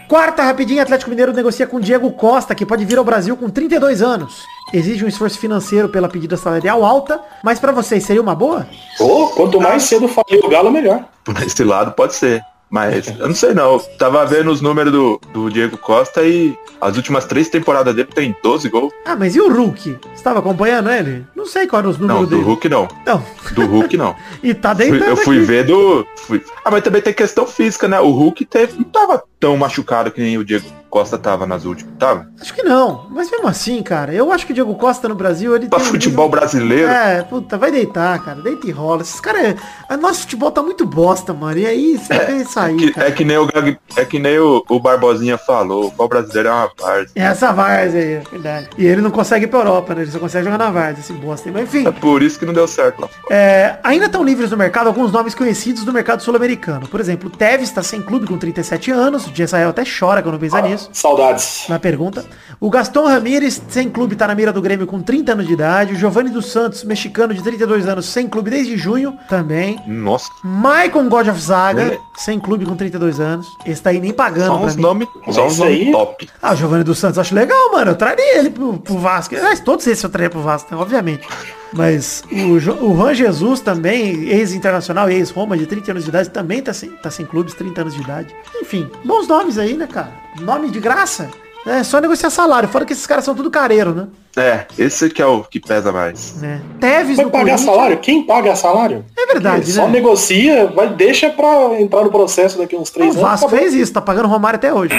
Quarta 0.08 0.44
rapidinha, 0.44 0.82
Atlético 0.82 1.10
Mineiro 1.10 1.32
negocia 1.32 1.66
com 1.66 1.80
Diego 1.80 2.12
Costa, 2.12 2.54
que 2.54 2.64
pode 2.64 2.84
vir 2.84 2.98
ao 2.98 3.04
Brasil 3.04 3.36
com 3.36 3.50
32 3.50 4.00
anos. 4.00 4.44
Exige 4.72 5.04
um 5.04 5.08
esforço 5.08 5.40
financeiro 5.40 5.88
pela 5.88 6.08
pedida 6.08 6.36
salarial 6.36 6.84
alta, 6.84 7.20
mas 7.42 7.58
para 7.58 7.72
vocês 7.72 8.04
seria 8.04 8.22
uma 8.22 8.34
boa? 8.34 8.64
Oh, 9.00 9.26
quanto 9.28 9.60
mais 9.60 9.82
cedo 9.82 10.06
falir 10.06 10.44
o 10.44 10.48
Galo, 10.48 10.70
melhor. 10.70 11.04
Por 11.24 11.42
esse 11.42 11.64
lado 11.64 11.90
pode 11.92 12.14
ser. 12.14 12.44
Mas 12.72 13.06
eu 13.06 13.28
não 13.28 13.34
sei 13.34 13.52
não. 13.52 13.78
Tava 13.98 14.24
vendo 14.24 14.50
os 14.50 14.62
números 14.62 14.90
do, 14.90 15.20
do 15.30 15.50
Diego 15.50 15.76
Costa 15.76 16.22
e 16.22 16.56
as 16.80 16.96
últimas 16.96 17.26
três 17.26 17.50
temporadas 17.50 17.94
dele 17.94 18.08
tem 18.14 18.34
12 18.42 18.66
gols. 18.70 18.90
Ah, 19.04 19.14
mas 19.14 19.36
e 19.36 19.40
o 19.40 19.52
Hulk? 19.52 19.90
Você 19.90 19.98
estava 20.14 20.38
acompanhando 20.38 20.90
ele? 20.90 21.26
Não 21.36 21.44
sei 21.44 21.66
quais 21.66 21.82
eram 21.82 21.90
os 21.90 21.98
números 21.98 22.22
não, 22.22 22.28
dele. 22.28 22.40
do 22.40 22.46
Hulk 22.48 22.68
não. 22.70 22.88
Não. 23.04 23.22
Do 23.52 23.66
Hulk 23.66 23.96
não. 23.98 24.16
e 24.42 24.54
tá 24.54 24.72
deitando 24.72 25.04
Eu 25.04 25.16
fui 25.18 25.36
aqui. 25.36 25.44
ver 25.44 25.66
do... 25.66 26.06
Fui... 26.16 26.42
Ah, 26.64 26.70
mas 26.70 26.82
também 26.82 27.02
tem 27.02 27.12
questão 27.12 27.46
física, 27.46 27.86
né? 27.86 28.00
O 28.00 28.10
Hulk 28.10 28.42
teve, 28.46 28.78
não 28.78 28.84
tava 28.84 29.22
tão 29.38 29.54
machucado 29.54 30.10
que 30.10 30.22
nem 30.22 30.38
o 30.38 30.44
Diego 30.44 30.66
Costa 30.92 31.16
tava 31.16 31.46
nas 31.46 31.64
últimas, 31.64 31.94
tava? 31.98 32.28
Acho 32.38 32.52
que 32.52 32.62
não. 32.62 33.06
Mas 33.08 33.30
mesmo 33.30 33.48
assim, 33.48 33.82
cara, 33.82 34.12
eu 34.12 34.30
acho 34.30 34.44
que 34.44 34.52
o 34.52 34.54
Diego 34.54 34.74
Costa 34.74 35.08
no 35.08 35.14
Brasil, 35.14 35.56
ele 35.56 35.66
pra 35.66 35.78
tem 35.78 35.88
futebol 35.88 36.28
brasileiro. 36.28 36.86
É, 36.86 37.22
puta, 37.22 37.56
vai 37.56 37.70
deitar, 37.70 38.22
cara. 38.22 38.42
Deita 38.42 38.66
e 38.66 38.70
rola. 38.70 39.00
Esses 39.00 39.18
caras. 39.18 39.56
Nosso 39.98 40.20
futebol 40.20 40.50
tá 40.50 40.62
muito 40.62 40.84
bosta, 40.84 41.32
mano. 41.32 41.58
E 41.58 41.64
aí 41.64 41.96
você 41.96 42.12
é, 42.12 42.24
vê 42.26 42.42
isso 42.42 42.60
aí. 42.60 42.76
É 42.76 42.92
que, 42.92 43.00
é 43.00 43.10
que 43.10 43.24
nem, 43.24 43.38
o, 43.38 43.48
é 43.96 44.04
que 44.04 44.18
nem 44.18 44.38
o, 44.38 44.62
o 44.68 44.78
Barbosinha 44.78 45.38
falou. 45.38 45.84
O 45.84 45.84
futebol 45.84 46.08
brasileiro 46.08 46.48
é 46.50 46.52
uma 46.52 46.70
várzea. 46.78 47.12
É 47.16 47.22
essa 47.22 47.52
várzea 47.54 48.00
aí, 48.02 48.12
é 48.12 48.22
verdade. 48.30 48.68
E 48.76 48.86
ele 48.86 49.00
não 49.00 49.10
consegue 49.10 49.46
ir 49.46 49.48
pra 49.48 49.60
Europa, 49.60 49.94
né? 49.94 50.02
Ele 50.02 50.10
só 50.10 50.18
consegue 50.18 50.44
jogar 50.44 50.58
na 50.58 50.70
várzea, 50.70 51.00
esse 51.00 51.14
bosta. 51.14 51.50
Mas 51.50 51.62
enfim. 51.62 51.88
É 51.88 51.90
por 51.90 52.22
isso 52.22 52.38
que 52.38 52.44
não 52.44 52.52
deu 52.52 52.68
certo 52.68 53.00
lá. 53.00 53.08
É, 53.30 53.78
ainda 53.82 54.04
estão 54.04 54.22
livres 54.22 54.50
no 54.50 54.58
mercado 54.58 54.88
alguns 54.88 55.10
nomes 55.10 55.34
conhecidos 55.34 55.84
do 55.84 55.92
mercado 55.92 56.22
sul-americano. 56.22 56.86
Por 56.86 57.00
exemplo, 57.00 57.30
o 57.30 57.34
Tevez 57.34 57.62
está 57.62 57.82
sem 57.82 58.02
clube 58.02 58.26
com 58.26 58.36
37 58.36 58.90
anos. 58.90 59.26
O 59.26 59.30
Diasael 59.30 59.70
até 59.70 59.84
chora 59.84 60.22
quando 60.22 60.38
pensa 60.38 60.58
ah, 60.58 60.62
nisso. 60.62 60.81
Saudades 60.92 61.64
na 61.68 61.78
pergunta. 61.78 62.24
O 62.60 62.70
Gaston 62.70 63.06
Ramírez, 63.06 63.60
sem 63.68 63.90
clube, 63.90 64.14
tá 64.14 64.26
na 64.26 64.34
mira 64.34 64.52
do 64.52 64.62
Grêmio 64.62 64.86
com 64.86 65.02
30 65.02 65.32
anos 65.32 65.46
de 65.46 65.52
idade. 65.52 65.94
O 65.94 65.96
Giovanni 65.96 66.30
dos 66.30 66.46
Santos, 66.46 66.84
mexicano 66.84 67.34
de 67.34 67.42
32 67.42 67.88
anos, 67.88 68.06
sem 68.06 68.28
clube 68.28 68.50
desde 68.50 68.76
junho, 68.76 69.18
também. 69.28 69.80
Nossa. 69.86 70.28
Maicon 70.44 71.08
God 71.08 71.28
of 71.28 71.40
Zaga, 71.40 71.94
é. 71.94 71.98
sem 72.16 72.38
clube 72.38 72.64
com 72.64 72.76
32 72.76 73.18
anos. 73.18 73.46
Esse 73.66 73.82
tá 73.82 73.90
aí 73.90 74.00
nem 74.00 74.12
pagando 74.12 74.58
só 74.58 74.64
uns 74.64 74.76
nomes 74.76 75.08
Só 75.30 75.46
uns 75.46 75.58
nomes 75.58 75.90
top. 75.90 76.28
Ah, 76.40 76.52
o 76.52 76.56
Giovanni 76.56 76.84
dos 76.84 76.98
Santos, 76.98 77.18
acho 77.18 77.34
legal, 77.34 77.72
mano. 77.72 77.90
Eu 77.90 77.96
traria 77.96 78.38
ele 78.38 78.50
pro, 78.50 78.78
pro 78.78 78.98
Vasco. 78.98 79.34
Mas 79.42 79.60
todos 79.60 79.86
esses 79.86 80.04
eu 80.04 80.10
traria 80.10 80.30
pro 80.30 80.40
Vasco, 80.40 80.72
né? 80.72 80.80
obviamente. 80.80 81.26
Mas 81.72 82.22
o, 82.30 82.52
o 82.86 82.96
Juan 82.96 83.14
Jesus 83.14 83.60
também, 83.60 84.28
ex-internacional 84.28 85.10
e 85.10 85.14
ex-Roma, 85.14 85.56
de 85.56 85.66
30 85.66 85.90
anos 85.92 86.04
de 86.04 86.10
idade, 86.10 86.30
também 86.30 86.62
tá 86.62 86.72
sem, 86.72 86.90
tá 86.90 87.10
sem 87.10 87.24
clubes, 87.24 87.54
30 87.54 87.80
anos 87.80 87.94
de 87.94 88.02
idade. 88.02 88.34
Enfim, 88.60 88.90
bons 89.04 89.26
nomes 89.26 89.58
aí, 89.58 89.74
né, 89.74 89.86
cara? 89.86 90.12
Nome 90.40 90.70
de 90.70 90.80
graça. 90.80 91.30
É, 91.64 91.82
só 91.84 92.00
negociar 92.00 92.30
salário. 92.30 92.68
Fora 92.68 92.84
que 92.84 92.92
esses 92.92 93.06
caras 93.06 93.24
são 93.24 93.34
tudo 93.34 93.50
careiro, 93.50 93.94
né? 93.94 94.08
É, 94.36 94.64
esse 94.78 95.08
que 95.10 95.22
é 95.22 95.26
o 95.26 95.44
que 95.44 95.60
pesa 95.60 95.92
mais. 95.92 96.42
É. 96.42 96.58
Teves 96.80 97.16
vai 97.16 97.26
pagar 97.26 97.58
salário? 97.58 97.98
Quem 97.98 98.22
paga 98.24 98.56
salário? 98.56 99.04
É 99.16 99.26
verdade, 99.26 99.66
né? 99.66 99.72
Só 99.72 99.88
negocia, 99.88 100.66
vai, 100.66 100.88
deixa 100.88 101.30
pra 101.30 101.80
entrar 101.80 102.02
no 102.02 102.10
processo 102.10 102.58
daqui 102.58 102.74
uns 102.74 102.90
três 102.90 103.14
o 103.14 103.18
anos. 103.18 103.22
O 103.22 103.30
Vasco 103.30 103.48
fez 103.48 103.74
isso, 103.74 103.92
tá 103.92 104.00
pagando 104.00 104.28
Romário 104.28 104.56
até 104.56 104.72
hoje. 104.72 104.94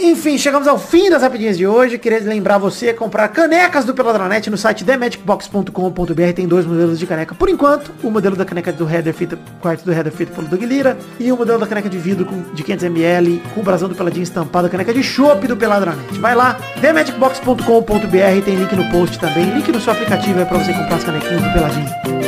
Enfim, 0.00 0.38
chegamos 0.38 0.68
ao 0.68 0.78
fim 0.78 1.10
das 1.10 1.22
rapidinhas 1.22 1.58
de 1.58 1.66
hoje. 1.66 1.98
Queria 1.98 2.20
lembrar 2.20 2.56
você 2.56 2.90
a 2.90 2.94
comprar 2.94 3.26
canecas 3.28 3.84
do 3.84 3.92
Peladranet 3.92 4.48
no 4.48 4.56
site 4.56 4.84
themagicbox.com.br. 4.84 6.32
Tem 6.36 6.46
dois 6.46 6.64
modelos 6.64 7.00
de 7.00 7.06
caneca 7.06 7.34
por 7.34 7.48
enquanto. 7.48 7.92
O 8.02 8.10
modelo 8.10 8.36
da 8.36 8.44
caneca 8.44 8.72
do 8.72 8.88
header 8.88 9.12
feita, 9.12 9.36
quarto 9.60 9.84
do 9.84 9.92
header 9.92 10.12
feito 10.12 10.32
pelo 10.32 10.46
Doug 10.46 10.62
Lira. 10.62 10.96
E 11.18 11.32
o 11.32 11.36
modelo 11.36 11.58
da 11.58 11.66
caneca 11.66 11.88
de 11.88 11.98
vidro 11.98 12.24
com, 12.24 12.42
de 12.54 12.62
500ml 12.62 13.40
com 13.54 13.60
o 13.60 13.64
brasão 13.64 13.88
do 13.88 13.94
Peladinho 13.96 14.22
estampado. 14.22 14.68
Caneca 14.68 14.94
de 14.94 15.02
chopp 15.02 15.46
do 15.48 15.56
Peladranet. 15.56 16.18
Vai 16.20 16.36
lá, 16.36 16.56
themagicbox.com.br. 16.80 18.44
Tem 18.44 18.54
link 18.54 18.76
no 18.76 18.88
post 18.90 19.18
também. 19.18 19.50
Link 19.50 19.72
no 19.72 19.80
seu 19.80 19.92
aplicativo 19.92 20.40
é 20.40 20.44
pra 20.44 20.58
você 20.58 20.72
comprar 20.72 20.96
as 20.96 21.04
canequinhas 21.04 21.42
do 21.42 21.52
Peladinho. 21.52 22.27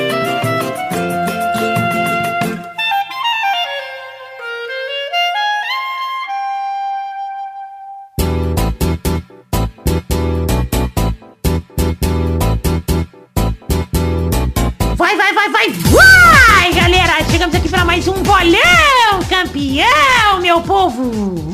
Meu 20.50 20.60
povo! 20.62 21.02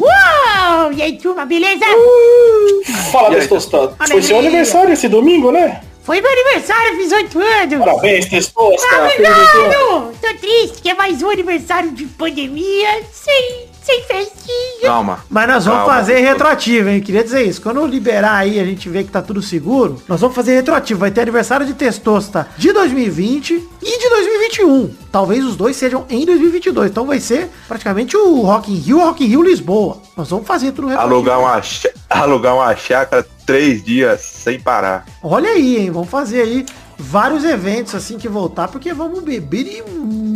Uou! 0.00 0.92
E 0.92 1.02
aí, 1.02 1.18
turma, 1.18 1.44
beleza? 1.44 1.84
Uh, 1.84 2.92
fala, 3.12 3.34
Testostado. 3.34 3.94
Foi 4.08 4.22
seu 4.22 4.38
aniversário 4.38 4.92
esse 4.92 5.08
domingo, 5.08 5.52
né? 5.52 5.82
Foi 6.02 6.20
meu 6.20 6.30
aniversário, 6.30 6.96
fiz 6.96 7.12
8 7.12 7.38
anos. 7.38 7.78
Parabéns, 7.80 8.26
Testosta. 8.26 8.86
Obrigado! 9.02 10.14
Tô 10.20 10.34
triste, 10.40 10.80
que 10.80 10.88
é 10.88 10.94
mais 10.94 11.22
um 11.22 11.28
aniversário 11.28 11.90
de 11.90 12.06
pandemia. 12.06 13.02
Sim 13.12 13.65
sem 13.86 14.02
festinha. 14.02 14.82
Calma. 14.82 15.20
Mas 15.30 15.48
nós 15.48 15.64
vamos 15.64 15.86
Calma. 15.86 15.94
fazer 15.94 16.18
retroativo, 16.18 16.88
hein? 16.88 17.00
Queria 17.00 17.22
dizer 17.22 17.46
isso. 17.46 17.62
Quando 17.62 17.86
liberar 17.86 18.34
aí, 18.34 18.58
a 18.58 18.64
gente 18.64 18.88
vê 18.88 19.04
que 19.04 19.10
tá 19.10 19.22
tudo 19.22 19.40
seguro, 19.40 20.02
nós 20.08 20.20
vamos 20.20 20.34
fazer 20.34 20.56
retroativo. 20.56 20.98
Vai 20.98 21.12
ter 21.12 21.20
aniversário 21.20 21.64
de 21.64 21.72
Testosta 21.72 22.48
de 22.58 22.72
2020 22.72 23.52
e 23.80 23.98
de 23.98 24.08
2021. 24.08 24.90
Talvez 25.12 25.44
os 25.44 25.54
dois 25.54 25.76
sejam 25.76 26.04
em 26.10 26.26
2022. 26.26 26.90
Então 26.90 27.06
vai 27.06 27.20
ser 27.20 27.48
praticamente 27.68 28.16
o 28.16 28.40
Rock 28.40 28.72
in 28.72 28.76
Rio, 28.76 28.98
Rock 28.98 29.24
in 29.24 29.28
Rio 29.28 29.42
Lisboa. 29.42 29.98
Nós 30.16 30.28
vamos 30.28 30.46
fazer 30.48 30.72
tudo 30.72 30.88
retroativo. 30.88 31.14
Alugar 31.14 31.38
uma, 31.38 31.62
alugar 32.10 32.54
uma 32.56 32.74
chácara 32.74 33.24
três 33.46 33.84
dias 33.84 34.20
sem 34.20 34.58
parar. 34.58 35.06
Olha 35.22 35.50
aí, 35.50 35.78
hein? 35.78 35.92
Vamos 35.92 36.10
fazer 36.10 36.42
aí 36.42 36.66
vários 36.98 37.44
eventos 37.44 37.94
assim 37.94 38.18
que 38.18 38.28
voltar, 38.28 38.68
porque 38.68 38.92
vamos 38.92 39.22
beber 39.22 39.66
e 39.66 39.82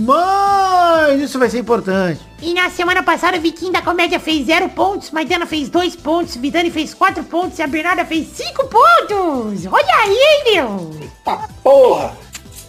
mais. 0.00 1.20
Isso 1.20 1.38
vai 1.38 1.48
ser 1.48 1.58
importante. 1.58 2.20
E 2.42 2.54
na 2.54 2.70
semana 2.70 3.02
passada 3.02 3.36
o 3.36 3.40
Viking 3.40 3.70
da 3.70 3.82
Comédia 3.82 4.18
fez 4.18 4.46
zero 4.46 4.68
pontos, 4.70 5.10
Maidana 5.10 5.46
fez 5.46 5.68
dois 5.68 5.94
pontos, 5.94 6.36
Vidani 6.36 6.70
fez 6.70 6.94
quatro 6.94 7.22
pontos 7.24 7.58
e 7.58 7.62
a 7.62 7.66
Bernarda 7.66 8.04
fez 8.04 8.28
cinco 8.34 8.66
pontos. 8.66 9.66
Olha 9.66 9.94
aí, 10.04 10.54
meu. 10.54 10.90
Eita 11.00 11.48
porra. 11.62 12.16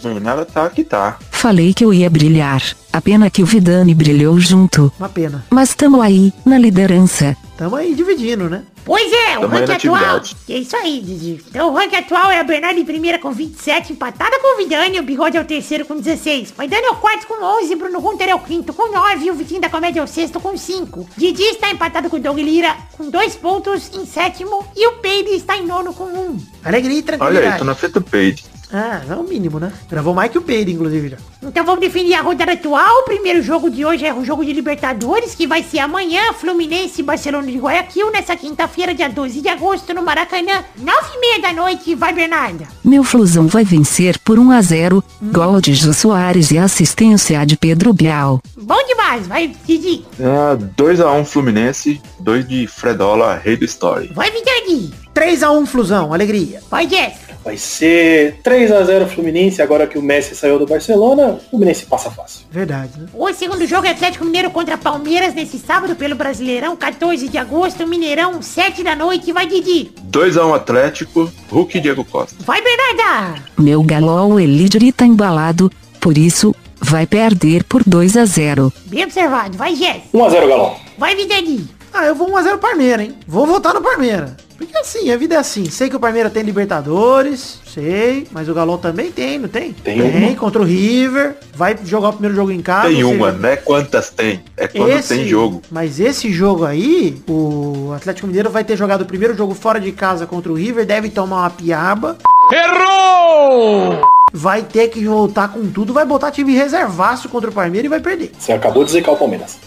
Bernarda 0.03 0.45
tá 0.45 0.69
que 0.69 0.83
tá. 0.83 1.17
Falei 1.29 1.73
que 1.73 1.85
eu 1.85 1.93
ia 1.93 2.09
brilhar. 2.09 2.61
A 2.91 3.01
pena 3.01 3.29
que 3.29 3.41
o 3.41 3.45
Vidani 3.45 3.93
brilhou 3.93 4.39
junto. 4.39 4.91
Uma 4.99 5.09
pena. 5.09 5.45
Mas 5.49 5.73
tamo 5.73 6.01
aí, 6.01 6.33
na 6.45 6.57
liderança. 6.57 7.37
Tamo 7.61 7.75
aí 7.75 7.93
dividindo, 7.93 8.49
né? 8.49 8.63
Pois 8.83 9.13
é, 9.13 9.37
o 9.37 9.45
ranking 9.45 9.73
atual. 9.73 10.19
É 10.49 10.57
isso 10.57 10.75
aí, 10.75 10.99
Didi. 10.99 11.45
Então 11.47 11.69
o 11.69 11.75
ranking 11.75 11.97
atual 11.97 12.31
é 12.31 12.39
a 12.39 12.43
Bernarda 12.43 12.79
em 12.79 12.83
primeira 12.83 13.19
com 13.19 13.31
27, 13.31 13.93
empatada 13.93 14.39
com 14.39 14.55
o 14.55 14.57
Vidani, 14.57 14.99
o 14.99 15.03
Bigode 15.03 15.37
é 15.37 15.41
o 15.41 15.45
terceiro 15.45 15.85
com 15.85 15.95
16. 15.95 16.55
O 16.57 16.59
Vidani 16.59 16.87
é 16.87 16.89
o 16.89 16.95
quarto 16.95 17.27
com 17.27 17.35
11, 17.59 17.75
Bruno 17.75 17.99
Hunter 17.99 18.29
é 18.29 18.33
o 18.33 18.39
quinto 18.39 18.73
com 18.73 18.91
9 18.91 19.25
e 19.25 19.29
o 19.29 19.35
Vitinho 19.35 19.61
da 19.61 19.69
Comédia 19.69 19.99
é 19.99 20.03
o 20.03 20.07
sexto 20.07 20.39
com 20.39 20.57
5. 20.57 21.07
Didi 21.15 21.43
está 21.43 21.69
empatado 21.69 22.09
com 22.09 22.17
o 22.17 22.19
Doug 22.19 22.39
Lira 22.39 22.75
com 22.97 23.07
2 23.07 23.35
pontos 23.35 23.91
em 23.93 24.07
sétimo 24.07 24.65
e 24.75 24.87
o 24.87 24.93
Peide 24.93 25.29
está 25.29 25.55
em 25.55 25.67
nono 25.67 25.93
com 25.93 26.05
1. 26.05 26.19
Um. 26.19 26.39
Alegria 26.65 26.97
e 26.97 27.03
tranquilidade. 27.03 27.45
Olha 27.45 27.53
aí, 27.53 27.59
tô 27.59 27.63
na 27.63 27.75
frente 27.75 27.93
do 27.93 28.01
Peide. 28.01 28.43
Ah, 28.73 29.01
é 29.09 29.13
o 29.15 29.23
mínimo, 29.23 29.59
né? 29.59 29.71
Gravou 29.89 30.13
mais 30.13 30.31
que 30.31 30.37
o 30.37 30.41
Peide, 30.41 30.71
inclusive, 30.71 31.09
já. 31.09 31.17
Então 31.43 31.65
vamos 31.65 31.81
definir 31.81 32.13
a 32.13 32.21
rodada 32.21 32.53
atual. 32.53 33.01
O 33.01 33.03
primeiro 33.03 33.41
jogo 33.41 33.69
de 33.69 33.83
hoje 33.85 34.05
é 34.05 34.13
o 34.13 34.23
jogo 34.23 34.45
de 34.45 34.53
Libertadores, 34.53 35.35
que 35.35 35.45
vai 35.45 35.63
ser 35.63 35.79
amanhã, 35.79 36.31
Fluminense 36.33 37.01
e 37.01 37.03
Barcelona 37.03 37.47
de 37.51 37.57
Guayaquil, 37.57 38.11
nessa 38.11 38.35
quinta-feira, 38.35 38.93
dia 38.93 39.09
12 39.09 39.41
de 39.41 39.49
agosto, 39.49 39.93
no 39.93 40.01
Maracanã, 40.03 40.63
nove 40.77 41.07
e 41.15 41.19
meia 41.19 41.41
da 41.41 41.53
noite. 41.53 41.95
Vai, 41.95 42.13
Bernarda. 42.13 42.67
Meu 42.83 43.03
Flusão 43.03 43.47
vai 43.47 43.63
vencer 43.63 44.17
por 44.19 44.39
1 44.39 44.51
a 44.51 44.61
0, 44.61 45.03
gol 45.21 45.59
de 45.59 45.73
Jô 45.73 45.91
Soares 45.93 46.51
e 46.51 46.57
assistência 46.57 47.43
de 47.45 47.57
Pedro 47.57 47.91
Bial. 47.93 48.39
Bom 48.55 48.85
demais, 48.87 49.27
vai, 49.27 49.53
Didi. 49.65 50.05
É, 50.19 50.55
2x1 50.81 51.25
Fluminense, 51.25 52.01
2 52.19 52.47
de 52.47 52.67
Fredola, 52.67 53.35
rei 53.43 53.57
do 53.57 53.65
story. 53.65 54.11
Vai, 54.13 54.31
Vidani. 54.31 54.93
3x1 55.13 55.65
Flusão, 55.65 56.13
alegria. 56.13 56.61
Vai, 56.69 56.87
Jess. 56.87 57.30
Vai 57.43 57.57
ser 57.57 58.39
3 58.43 58.71
a 58.71 58.83
0 58.83 59.07
Fluminense, 59.07 59.61
agora 59.61 59.87
que 59.87 59.97
o 59.97 60.01
Messi 60.01 60.35
saiu 60.35 60.59
do 60.59 60.67
Barcelona, 60.67 61.39
o 61.47 61.49
Fluminense 61.49 61.85
passa 61.85 62.11
fácil. 62.11 62.45
Verdade, 62.51 62.91
né? 62.99 63.07
O 63.13 63.33
segundo 63.33 63.65
jogo 63.65 63.87
é 63.87 63.91
Atlético 63.91 64.23
Mineiro 64.25 64.51
contra 64.51 64.77
Palmeiras 64.77 65.33
nesse 65.33 65.57
sábado 65.57 65.95
pelo 65.95 66.15
Brasileirão, 66.15 66.75
14 66.75 67.27
de 67.27 67.37
agosto, 67.37 67.87
Mineirão, 67.87 68.41
7 68.41 68.83
da 68.83 68.95
noite. 68.95 69.31
Vai, 69.31 69.47
Didi. 69.47 69.91
2x1 70.11 70.55
Atlético, 70.55 71.31
Hulk 71.49 71.77
e 71.77 71.81
Diego 71.81 72.05
Costa. 72.05 72.35
Vai, 72.45 72.61
Bernarda. 72.61 73.41
Meu 73.57 73.81
galol 73.81 74.39
Elidri 74.39 74.91
tá 74.91 75.05
embalado, 75.05 75.71
por 75.99 76.17
isso, 76.17 76.55
vai 76.79 77.07
perder 77.07 77.63
por 77.63 77.83
2 77.83 78.17
a 78.17 78.25
0. 78.25 78.71
Bem 78.85 79.03
observado. 79.03 79.57
Vai, 79.57 79.75
Jess. 79.75 80.03
1 80.13 80.23
a 80.23 80.29
0 80.29 80.47
Galão. 80.47 80.75
Vai, 80.97 81.15
Vidani. 81.15 81.67
Ah, 81.93 82.05
eu 82.05 82.15
vou 82.15 82.29
1x0 82.31 82.57
Parmeira, 82.57 83.03
hein? 83.03 83.15
Vou 83.27 83.45
votar 83.45 83.73
no 83.73 83.81
Parmeira. 83.81 84.35
Porque 84.57 84.77
assim, 84.77 85.11
a 85.11 85.17
vida 85.17 85.35
é 85.35 85.37
assim. 85.39 85.65
Sei 85.65 85.89
que 85.89 85.95
o 85.95 85.99
Parmeira 85.99 86.29
tem 86.29 86.43
Libertadores, 86.43 87.59
sei, 87.65 88.27
mas 88.31 88.47
o 88.47 88.53
Galão 88.53 88.77
também 88.77 89.11
tem, 89.11 89.39
não 89.39 89.49
tem? 89.49 89.73
Tem 89.73 89.99
Tem, 89.99 90.23
uma. 90.29 90.35
contra 90.35 90.61
o 90.61 90.63
River. 90.65 91.35
Vai 91.55 91.75
jogar 91.83 92.09
o 92.09 92.13
primeiro 92.13 92.35
jogo 92.35 92.51
em 92.51 92.61
casa. 92.61 92.87
Tem 92.87 93.03
uma, 93.03 93.31
seja, 93.31 93.39
não 93.39 93.49
é 93.49 93.55
quantas 93.57 94.09
tem, 94.11 94.43
é 94.55 94.67
quando 94.67 95.07
tem 95.07 95.27
jogo. 95.27 95.61
Mas 95.71 95.99
esse 95.99 96.31
jogo 96.31 96.63
aí, 96.63 97.19
o 97.27 97.91
Atlético 97.95 98.27
Mineiro 98.27 98.51
vai 98.51 98.63
ter 98.63 98.77
jogado 98.77 99.01
o 99.01 99.05
primeiro 99.05 99.35
jogo 99.35 99.55
fora 99.55 99.79
de 99.79 99.91
casa 99.91 100.27
contra 100.27 100.51
o 100.51 100.55
River, 100.55 100.85
deve 100.85 101.09
tomar 101.09 101.37
uma 101.41 101.49
piaba. 101.49 102.17
Errou! 102.51 103.99
Vai 104.33 104.61
ter 104.63 104.87
que 104.87 105.03
voltar 105.05 105.49
com 105.49 105.69
tudo, 105.69 105.93
vai 105.93 106.05
botar 106.05 106.31
time 106.31 106.53
reservaço 106.53 107.27
contra 107.27 107.49
o 107.49 107.53
Palmeiras 107.53 107.85
e 107.85 107.89
vai 107.89 107.99
perder. 107.99 108.31
Você 108.37 108.53
acabou 108.53 108.83
de 108.83 108.91
zicar 108.91 109.11
o 109.11 109.17
Palmeiras. 109.17 109.57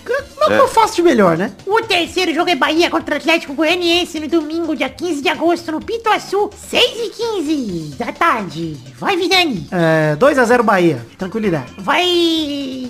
Mas 0.48 0.58
eu 0.58 0.68
faço 0.68 0.96
de 0.96 1.02
melhor, 1.02 1.36
né? 1.36 1.52
O 1.66 1.80
terceiro 1.82 2.34
jogo 2.34 2.50
é 2.50 2.54
Bahia 2.54 2.90
contra 2.90 3.16
Atlético 3.16 3.54
Goianiense 3.54 4.20
no 4.20 4.28
domingo, 4.28 4.76
dia 4.76 4.88
15 4.88 5.22
de 5.22 5.28
agosto, 5.28 5.72
no 5.72 5.80
Pituaçu, 5.80 6.50
6 6.70 6.82
e 6.84 7.10
15 7.10 7.94
da 7.96 8.12
tarde. 8.12 8.76
Vai, 8.98 9.16
Vidani. 9.16 9.66
É, 9.70 10.16
2x0 10.16 10.62
Bahia, 10.62 11.04
tranquilidade. 11.16 11.72
Vai, 11.78 12.04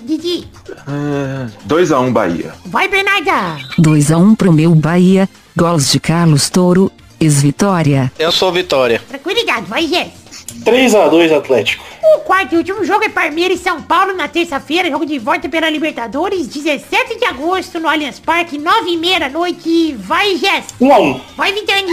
Didi. 0.03 0.47
É, 0.87 1.49
2x1 1.67 2.11
Bahia. 2.11 2.53
Vai, 2.65 2.87
Bernarda. 2.87 3.57
2 3.77 4.11
a 4.11 4.17
1 4.17 4.35
pro 4.35 4.51
meu 4.51 4.75
Bahia, 4.75 5.29
gols 5.55 5.91
de 5.91 5.99
Carlos 5.99 6.49
Toro, 6.49 6.91
ex-vitória. 7.19 8.11
Eu 8.19 8.31
sou 8.31 8.51
Vitória. 8.51 9.01
Tranquilidade. 9.07 9.65
Vai, 9.65 9.87
Jess. 9.87 10.24
3 10.65 10.95
a 10.95 11.07
2 11.07 11.31
Atlético. 11.31 11.85
O 12.15 12.19
quarto 12.19 12.55
e 12.55 12.57
último 12.57 12.83
jogo 12.83 13.03
é 13.05 13.09
Palmeiras 13.09 13.59
e 13.59 13.63
São 13.63 13.81
Paulo 13.81 14.13
na 14.15 14.27
terça-feira, 14.27 14.89
jogo 14.89 15.05
de 15.05 15.19
volta 15.19 15.47
pela 15.47 15.69
Libertadores, 15.69 16.47
17 16.47 17.19
de 17.19 17.25
agosto 17.25 17.79
no 17.79 17.87
Allianz 17.87 18.19
Parque, 18.19 18.57
9 18.57 18.89
e 18.89 18.97
meia 18.97 19.19
da 19.21 19.29
noite. 19.29 19.93
Vai, 19.99 20.35
Jess. 20.37 20.65
1 20.81 20.91
a 20.93 20.99
1 20.99 21.21
Vai, 21.37 21.53
Vidani. 21.53 21.87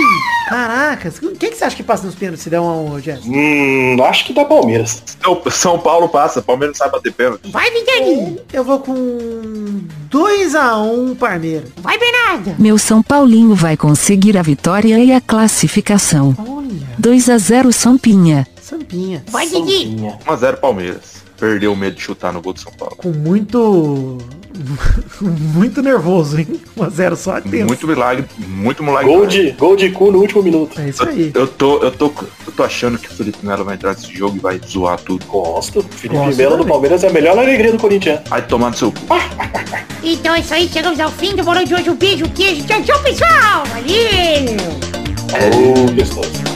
Caracas, 0.48 1.18
quem 1.18 1.50
que 1.50 1.54
você 1.56 1.64
acha 1.64 1.76
que 1.76 1.82
passa 1.82 2.04
nos 2.06 2.14
pênaltis 2.14 2.42
se 2.44 2.50
der 2.50 2.60
um 2.60 2.68
a 2.68 2.72
um, 2.74 3.00
Jess? 3.00 3.20
Hum, 3.26 3.96
acho 4.04 4.24
que 4.26 4.32
dá 4.32 4.44
Palmeiras. 4.44 5.02
São- 5.22 5.42
São 5.50 5.78
Paulo 5.78 6.08
passa, 6.08 6.40
Palmeiras 6.42 6.78
não 6.78 6.86
sabe 6.86 6.92
bater 6.96 7.12
pênalti. 7.12 7.50
Vai, 7.50 7.70
Vidani. 7.70 8.38
Eu 8.52 8.64
vou 8.64 8.78
com 8.80 8.94
2x1 10.10 11.14
Parmeira. 11.16 11.64
Vai, 11.78 11.98
Bernarda. 11.98 12.56
Meu 12.58 12.78
São 12.78 13.02
Paulinho 13.02 13.54
vai 13.54 13.76
conseguir 13.76 14.36
a 14.38 14.42
vitória 14.42 14.98
e 14.98 15.12
a 15.12 15.20
classificação. 15.20 16.34
Olha, 16.38 16.72
2 16.98 17.28
a 17.30 17.38
0 17.38 17.72
Sampinha. 17.72 18.46
Sampinha. 18.72 19.22
Vai, 19.28 19.46
Didi. 19.46 19.90
Sampinha. 19.90 20.18
1x0 20.26 20.56
Palmeiras. 20.56 21.22
Perdeu 21.38 21.72
o 21.72 21.76
medo 21.76 21.96
de 21.96 22.02
chutar 22.02 22.32
no 22.32 22.40
gol 22.40 22.54
do 22.54 22.60
São 22.60 22.72
Paulo. 22.72 22.96
Com 22.96 23.10
muito... 23.10 24.18
muito 25.20 25.82
nervoso, 25.82 26.38
hein? 26.38 26.46
1x0 26.78 27.16
só 27.16 27.40
tenso. 27.40 27.66
Muito 27.66 27.86
milagre, 27.86 28.24
muito 28.38 28.82
milagre. 28.82 29.12
Gol 29.12 29.26
de, 29.26 29.50
gol 29.52 29.76
de 29.76 29.90
cu 29.90 30.10
no 30.10 30.20
último 30.20 30.42
minuto. 30.42 30.80
É 30.80 30.88
isso 30.88 31.02
aí. 31.06 31.32
Eu 31.34 31.46
tô, 31.46 31.82
eu 31.82 31.90
tô, 31.90 32.12
eu 32.46 32.52
tô 32.56 32.62
achando 32.62 32.96
que 32.98 33.08
o 33.08 33.10
Felipe 33.10 33.44
Melo 33.44 33.64
vai 33.64 33.74
entrar 33.74 33.90
nesse 33.90 34.14
jogo 34.14 34.36
e 34.36 34.40
vai 34.40 34.60
zoar 34.64 34.98
tudo. 35.00 35.26
Gosto. 35.26 35.82
Felipe 35.82 36.16
Gosto 36.16 36.36
Melo 36.36 36.56
do. 36.58 36.64
Palmeiras 36.64 37.02
é 37.02 37.08
a 37.08 37.12
melhor 37.12 37.36
alegria 37.36 37.72
do 37.72 37.78
Corinthians. 37.78 38.20
Vai 38.28 38.46
tomar 38.46 38.70
no 38.70 38.76
seu 38.76 38.92
cu. 38.92 39.00
Então 40.02 40.34
é 40.34 40.40
isso 40.40 40.54
aí, 40.54 40.68
chegamos 40.68 40.98
ao 41.00 41.10
fim 41.10 41.34
do 41.34 41.42
bolão 41.42 41.64
de 41.64 41.74
hoje. 41.74 41.90
Um 41.90 41.96
beijo, 41.96 42.28
queijo. 42.30 42.64
Tchau, 42.66 42.82
tchau, 42.82 43.02
pessoal. 43.02 43.64
Valeu. 43.66 44.56
Ô, 45.32 45.92
gostoso. 45.92 46.51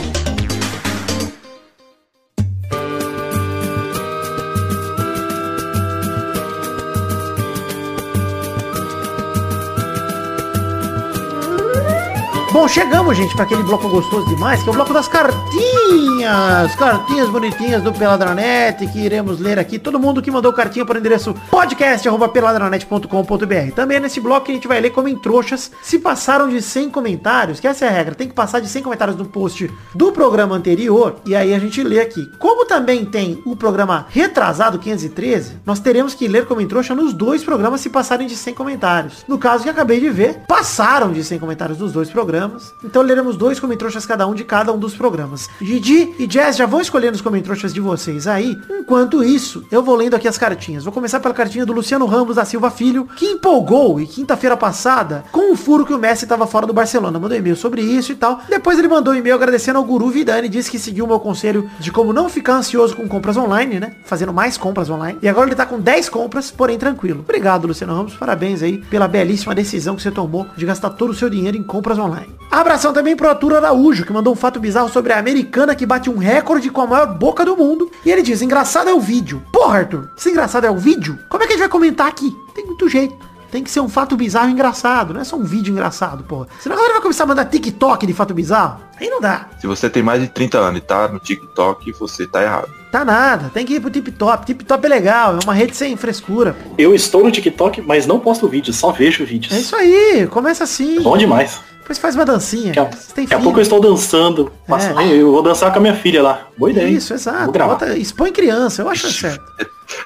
Bom, 12.57 12.67
chegamos, 12.67 13.15
gente, 13.15 13.35
para 13.35 13.43
aquele 13.43 13.61
bloco 13.61 13.87
gostoso 13.87 14.27
demais, 14.29 14.63
que 14.63 14.67
é 14.67 14.71
o 14.71 14.73
bloco 14.73 14.91
das 14.91 15.07
cartinhas. 15.07 16.75
Cartinhas 16.75 17.29
bonitinhas 17.29 17.83
do 17.83 17.93
Peladranet, 17.93 18.87
que 18.87 18.97
iremos 18.97 19.39
ler 19.39 19.59
aqui. 19.59 19.77
Todo 19.77 19.99
mundo 19.99 20.23
que 20.23 20.31
mandou 20.31 20.51
cartinha 20.51 20.83
para 20.83 20.95
o 20.95 20.99
endereço 20.99 21.35
podcast.peladranet.com.br. 21.51 23.75
Também 23.75 23.99
nesse 23.99 24.19
bloco 24.19 24.49
a 24.49 24.53
gente 24.55 24.67
vai 24.67 24.81
ler 24.81 24.89
como 24.89 25.07
em 25.07 25.15
trouxas 25.15 25.71
se 25.83 25.99
passaram 25.99 26.49
de 26.49 26.59
100 26.59 26.89
comentários, 26.89 27.59
que 27.59 27.67
essa 27.67 27.85
é 27.85 27.89
a 27.89 27.91
regra. 27.91 28.15
Tem 28.15 28.27
que 28.27 28.33
passar 28.33 28.59
de 28.59 28.67
100 28.67 28.81
comentários 28.81 29.15
no 29.15 29.25
post 29.25 29.69
do 29.93 30.11
programa 30.11 30.55
anterior, 30.55 31.17
e 31.27 31.35
aí 31.35 31.53
a 31.53 31.59
gente 31.59 31.83
lê 31.83 31.99
aqui. 31.99 32.25
Como 32.39 32.65
também 32.65 33.05
tem 33.05 33.39
o 33.45 33.55
programa 33.55 34.07
retrasado 34.09 34.79
513, 34.79 35.57
nós 35.63 35.79
teremos 35.79 36.15
que 36.15 36.27
ler 36.27 36.47
como 36.47 36.59
em 36.59 36.67
trouxa 36.67 36.95
nos 36.95 37.13
dois 37.13 37.43
programas 37.43 37.81
se 37.81 37.91
passarem 37.91 38.25
de 38.25 38.35
100 38.35 38.55
comentários. 38.55 39.23
No 39.27 39.37
caso 39.37 39.63
que 39.63 39.69
acabei 39.69 39.99
de 39.99 40.09
ver, 40.09 40.39
passaram 40.47 41.11
de 41.11 41.23
100 41.23 41.37
comentários 41.37 41.77
dos 41.77 41.91
dois 41.91 42.09
programas. 42.09 42.46
Então 42.83 43.01
leremos 43.01 43.35
dois 43.35 43.59
comentroxas 43.59 44.05
cada 44.05 44.27
um 44.27 44.33
de 44.33 44.43
cada 44.43 44.71
um 44.71 44.77
dos 44.77 44.95
programas. 44.95 45.49
Didi 45.59 46.13
e 46.19 46.27
Jazz 46.27 46.57
já 46.57 46.65
vão 46.65 46.81
escolhendo 46.81 47.15
os 47.15 47.21
comentroxas 47.21 47.73
de 47.73 47.79
vocês 47.79 48.27
aí. 48.27 48.57
Enquanto 48.69 49.23
isso, 49.23 49.65
eu 49.71 49.83
vou 49.83 49.95
lendo 49.95 50.15
aqui 50.15 50.27
as 50.27 50.37
cartinhas. 50.37 50.83
Vou 50.83 50.93
começar 50.93 51.19
pela 51.19 51.33
cartinha 51.33 51.65
do 51.65 51.73
Luciano 51.73 52.05
Ramos 52.05 52.35
da 52.35 52.45
Silva 52.45 52.69
Filho, 52.69 53.07
que 53.15 53.25
empolgou 53.25 53.99
e 53.99 54.07
quinta-feira 54.07 54.55
passada 54.55 55.25
com 55.31 55.51
o 55.51 55.55
furo 55.55 55.85
que 55.85 55.93
o 55.93 55.99
Messi 55.99 56.25
estava 56.25 56.47
fora 56.47 56.65
do 56.65 56.73
Barcelona. 56.73 57.19
Mandou 57.19 57.37
e-mail 57.37 57.55
sobre 57.55 57.81
isso 57.81 58.11
e 58.11 58.15
tal. 58.15 58.41
Depois 58.47 58.79
ele 58.79 58.87
mandou 58.87 59.13
um 59.13 59.17
e-mail 59.17 59.35
agradecendo 59.35 59.77
ao 59.77 59.85
Guru 59.85 60.09
Vidani, 60.09 60.49
disse 60.49 60.71
que 60.71 60.79
seguiu 60.79 61.05
o 61.05 61.07
meu 61.07 61.19
conselho 61.19 61.69
de 61.79 61.91
como 61.91 62.13
não 62.13 62.29
ficar 62.29 62.55
ansioso 62.55 62.95
com 62.95 63.07
compras 63.07 63.37
online, 63.37 63.79
né? 63.79 63.95
Fazendo 64.05 64.33
mais 64.33 64.57
compras 64.57 64.89
online. 64.89 65.19
E 65.21 65.27
agora 65.27 65.47
ele 65.47 65.55
tá 65.55 65.65
com 65.65 65.79
10 65.79 66.09
compras, 66.09 66.51
porém 66.51 66.77
tranquilo. 66.77 67.19
Obrigado, 67.19 67.67
Luciano 67.67 67.93
Ramos. 67.93 68.13
Parabéns 68.15 68.61
aí 68.61 68.77
pela 68.77 69.07
belíssima 69.07 69.55
decisão 69.55 69.95
que 69.95 70.01
você 70.01 70.11
tomou 70.11 70.47
de 70.55 70.65
gastar 70.65 70.91
todo 70.91 71.09
o 71.09 71.15
seu 71.15 71.29
dinheiro 71.29 71.57
em 71.57 71.63
compras 71.63 71.97
online. 71.97 72.36
Abração 72.49 72.93
também 72.93 73.15
pro 73.15 73.27
Arthur 73.27 73.55
Araújo, 73.55 74.05
que 74.05 74.13
mandou 74.13 74.33
um 74.33 74.35
fato 74.35 74.59
bizarro 74.59 74.89
sobre 74.89 75.11
a 75.13 75.19
americana 75.19 75.75
que 75.75 75.85
bate 75.85 76.09
um 76.09 76.17
recorde 76.17 76.69
com 76.69 76.81
a 76.81 76.87
maior 76.87 77.07
boca 77.17 77.43
do 77.43 77.57
mundo. 77.57 77.91
E 78.05 78.11
ele 78.11 78.21
diz, 78.21 78.41
engraçado 78.41 78.89
é 78.89 78.93
o 78.93 79.01
vídeo. 79.01 79.43
Porra, 79.51 79.79
Arthur, 79.79 80.09
se 80.15 80.29
engraçado 80.29 80.65
é 80.65 80.71
o 80.71 80.77
vídeo, 80.77 81.19
como 81.29 81.43
é 81.43 81.47
que 81.47 81.53
a 81.53 81.55
gente 81.55 81.63
vai 81.63 81.69
comentar 81.69 82.07
aqui? 82.07 82.33
Tem 82.55 82.65
muito 82.65 82.87
jeito. 82.87 83.15
Tem 83.51 83.63
que 83.63 83.71
ser 83.71 83.79
um 83.79 83.87
fato 83.87 84.17
bizarro 84.17 84.49
engraçado, 84.49 85.13
não 85.13 85.21
é 85.21 85.23
só 85.23 85.37
um 85.37 85.43
vídeo 85.43 85.71
engraçado, 85.71 86.23
porra. 86.23 86.47
Senão 86.59 86.75
a 86.75 86.77
galera 86.77 86.95
vai 86.95 87.01
começar 87.01 87.23
a 87.23 87.27
mandar 87.27 87.45
TikTok 87.45 88.05
de 88.05 88.13
fato 88.13 88.33
bizarro. 88.33 88.81
Aí 88.99 89.09
não 89.09 89.21
dá. 89.21 89.47
Se 89.59 89.67
você 89.67 89.89
tem 89.89 90.03
mais 90.03 90.21
de 90.21 90.27
30 90.27 90.57
anos 90.57 90.79
e 90.79 90.81
tá 90.81 91.07
no 91.07 91.19
TikTok, 91.19 91.91
você 91.93 92.27
tá 92.27 92.43
errado. 92.43 92.69
Tá 92.91 93.05
nada, 93.05 93.49
tem 93.53 93.65
que 93.65 93.75
ir 93.75 93.79
pro. 93.79 93.89
Tip 93.89 94.63
Top 94.63 94.85
é 94.85 94.89
legal, 94.89 95.35
é 95.35 95.39
uma 95.43 95.53
rede 95.53 95.75
sem 95.75 95.95
frescura. 95.95 96.55
pô. 96.61 96.75
Eu 96.77 96.93
estou 96.93 97.23
no 97.23 97.31
TikTok, 97.31 97.81
mas 97.81 98.05
não 98.05 98.19
posto 98.19 98.47
vídeo, 98.47 98.73
só 98.73 98.91
vejo 98.91 99.25
vídeos. 99.25 99.53
É 99.53 99.59
isso 99.59 99.75
aí, 99.75 100.27
começa 100.29 100.63
assim. 100.63 101.01
Bom 101.01 101.17
demais. 101.17 101.61
Depois 101.87 101.99
faz 101.99 102.15
uma 102.15 102.25
dancinha. 102.25 102.73
Daqui 102.73 102.79
a, 102.79 102.83
Você 102.99 103.13
tem 103.13 103.23
daqui 103.23 103.33
a 103.33 103.37
filho. 103.37 103.43
pouco 103.43 103.59
eu 103.59 103.63
estou 103.63 103.79
dançando. 103.79 104.51
Passa- 104.67 104.93
É. 105.01 105.07
Eu 105.21 105.31
vou 105.31 105.41
dançar 105.41 105.71
com 105.71 105.79
a 105.79 105.81
minha 105.81 105.95
filha 105.95 106.21
lá. 106.21 106.47
Boa 106.57 106.69
ideia. 106.69 106.85
Isso, 106.89 107.13
exato. 107.13 107.49
Bota, 107.51 107.97
expõe 107.97 108.31
criança, 108.33 108.81
eu 108.81 108.89
acho 108.89 109.09
certo. 109.09 109.41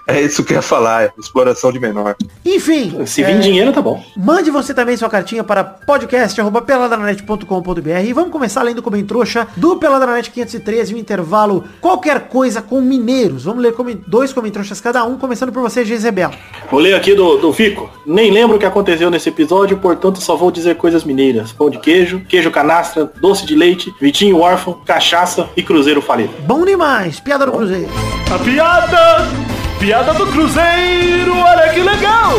É 0.07 0.21
É 0.21 0.25
isso 0.25 0.43
que 0.43 0.53
eu 0.53 0.57
ia 0.57 0.61
falar, 0.61 1.05
é 1.05 1.11
exploração 1.17 1.71
de 1.71 1.79
menor. 1.79 2.15
Enfim, 2.45 3.03
Se 3.07 3.23
é, 3.23 3.25
vir 3.25 3.39
dinheiro, 3.39 3.73
tá 3.73 3.81
bom. 3.81 4.03
Mande 4.15 4.51
você 4.51 4.71
também 4.71 4.95
sua 4.95 5.09
cartinha 5.09 5.43
para 5.43 5.63
podcast.peladranet.com.br 5.63 8.05
e 8.05 8.13
vamos 8.13 8.31
começar 8.31 8.61
lendo 8.61 8.83
como 8.83 8.97
em 8.97 9.03
trouxa 9.03 9.47
do 9.57 9.77
Peladranet 9.77 10.29
513, 10.29 10.93
um 10.93 10.97
intervalo, 10.97 11.63
qualquer 11.79 12.27
coisa 12.27 12.61
com 12.61 12.79
mineiros. 12.81 13.45
Vamos 13.45 13.63
ler 13.63 13.73
como, 13.73 13.91
dois 14.07 14.31
como 14.31 14.45
em 14.45 14.51
trouxas 14.51 14.79
cada 14.79 15.03
um, 15.03 15.17
começando 15.17 15.51
por 15.51 15.63
você, 15.63 15.83
Gisebel. 15.83 16.29
Vou 16.69 16.79
ler 16.79 16.93
aqui 16.93 17.15
do, 17.15 17.37
do 17.37 17.51
Fico. 17.51 17.89
Nem 18.05 18.29
lembro 18.29 18.57
o 18.57 18.59
que 18.59 18.65
aconteceu 18.65 19.09
nesse 19.09 19.29
episódio, 19.29 19.77
portanto 19.77 20.21
só 20.21 20.35
vou 20.35 20.51
dizer 20.51 20.75
coisas 20.75 21.03
mineiras. 21.03 21.51
Pão 21.51 21.67
de 21.69 21.79
queijo, 21.79 22.21
queijo 22.29 22.51
canastra, 22.51 23.11
doce 23.19 23.43
de 23.45 23.55
leite, 23.55 23.91
Vitinho 23.99 24.39
órfão, 24.39 24.79
cachaça 24.85 25.49
e 25.57 25.63
cruzeiro 25.63 26.01
falido. 26.01 26.33
Bom 26.41 26.63
demais, 26.63 27.19
piada 27.19 27.45
do 27.45 27.51
Cruzeiro. 27.51 27.89
A 28.33 28.39
piada! 28.39 29.50
Piada 29.81 30.13
do 30.13 30.27
cruzeiro, 30.27 31.35
olha 31.35 31.73
que 31.73 31.79
legal! 31.79 32.35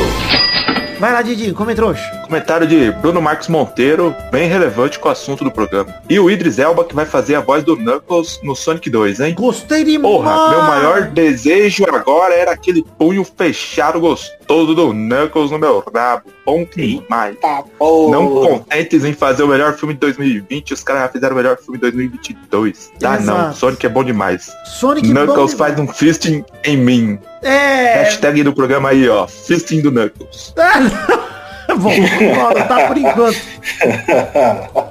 Vai 1.00 1.12
lá, 1.12 1.22
Didi, 1.22 1.52
como 1.52 1.74
trouxa. 1.74 2.08
Comentário 2.22 2.68
de 2.68 2.92
Bruno 2.92 3.20
Marcos 3.20 3.48
Monteiro, 3.48 4.14
bem 4.30 4.48
relevante 4.48 4.96
com 5.00 5.08
o 5.08 5.10
assunto 5.10 5.42
do 5.42 5.50
programa. 5.50 5.92
E 6.08 6.20
o 6.20 6.30
Idris 6.30 6.60
Elba 6.60 6.84
que 6.84 6.94
vai 6.94 7.04
fazer 7.04 7.34
a 7.34 7.40
voz 7.40 7.64
do 7.64 7.76
Knuckles 7.76 8.38
no 8.44 8.54
Sonic 8.54 8.88
2, 8.88 9.18
hein? 9.18 9.34
Gostei 9.34 9.82
demais. 9.82 10.14
Porra, 10.14 10.50
meu 10.50 10.62
maior 10.62 11.02
desejo 11.08 11.84
agora 11.92 12.32
era 12.32 12.52
aquele 12.52 12.84
punho 12.96 13.24
fechado 13.24 13.98
gostoso 13.98 14.30
do 14.74 14.92
Knuckles 14.92 15.50
no 15.50 15.58
meu 15.58 15.82
rabo. 15.94 16.30
Bom 16.44 16.64
demais. 16.64 17.38
Tá 17.40 17.64
bom. 17.78 18.10
Não 18.10 18.28
contentes 18.28 19.04
em 19.04 19.12
fazer 19.12 19.42
o 19.42 19.48
melhor 19.48 19.74
filme 19.74 19.94
de 19.94 20.00
2020, 20.00 20.74
os 20.74 20.82
caras 20.82 21.02
já 21.02 21.08
fizeram 21.08 21.34
o 21.34 21.36
melhor 21.36 21.56
filme 21.56 21.78
de 21.78 21.82
2022. 21.82 22.92
Ah, 23.02 23.18
não. 23.18 23.52
Sonic 23.52 23.86
é 23.86 23.88
bom 23.88 24.04
demais. 24.04 24.52
Sonic 24.64 25.08
bom 25.08 25.14
Knuckles 25.14 25.52
demais. 25.52 25.54
faz 25.54 25.78
um 25.78 25.88
fisting 25.88 26.44
em 26.64 26.76
mim. 26.76 27.18
É... 27.42 28.02
Hashtag 28.02 28.42
do 28.42 28.52
programa 28.52 28.90
aí, 28.90 29.08
ó. 29.08 29.26
Fisting 29.26 29.80
do 29.80 29.90
Knuckles. 29.90 30.54
Bom, 31.78 31.90
não 31.96 32.66
tá 32.66 32.86
por 32.86 32.98
enquanto. 32.98 33.40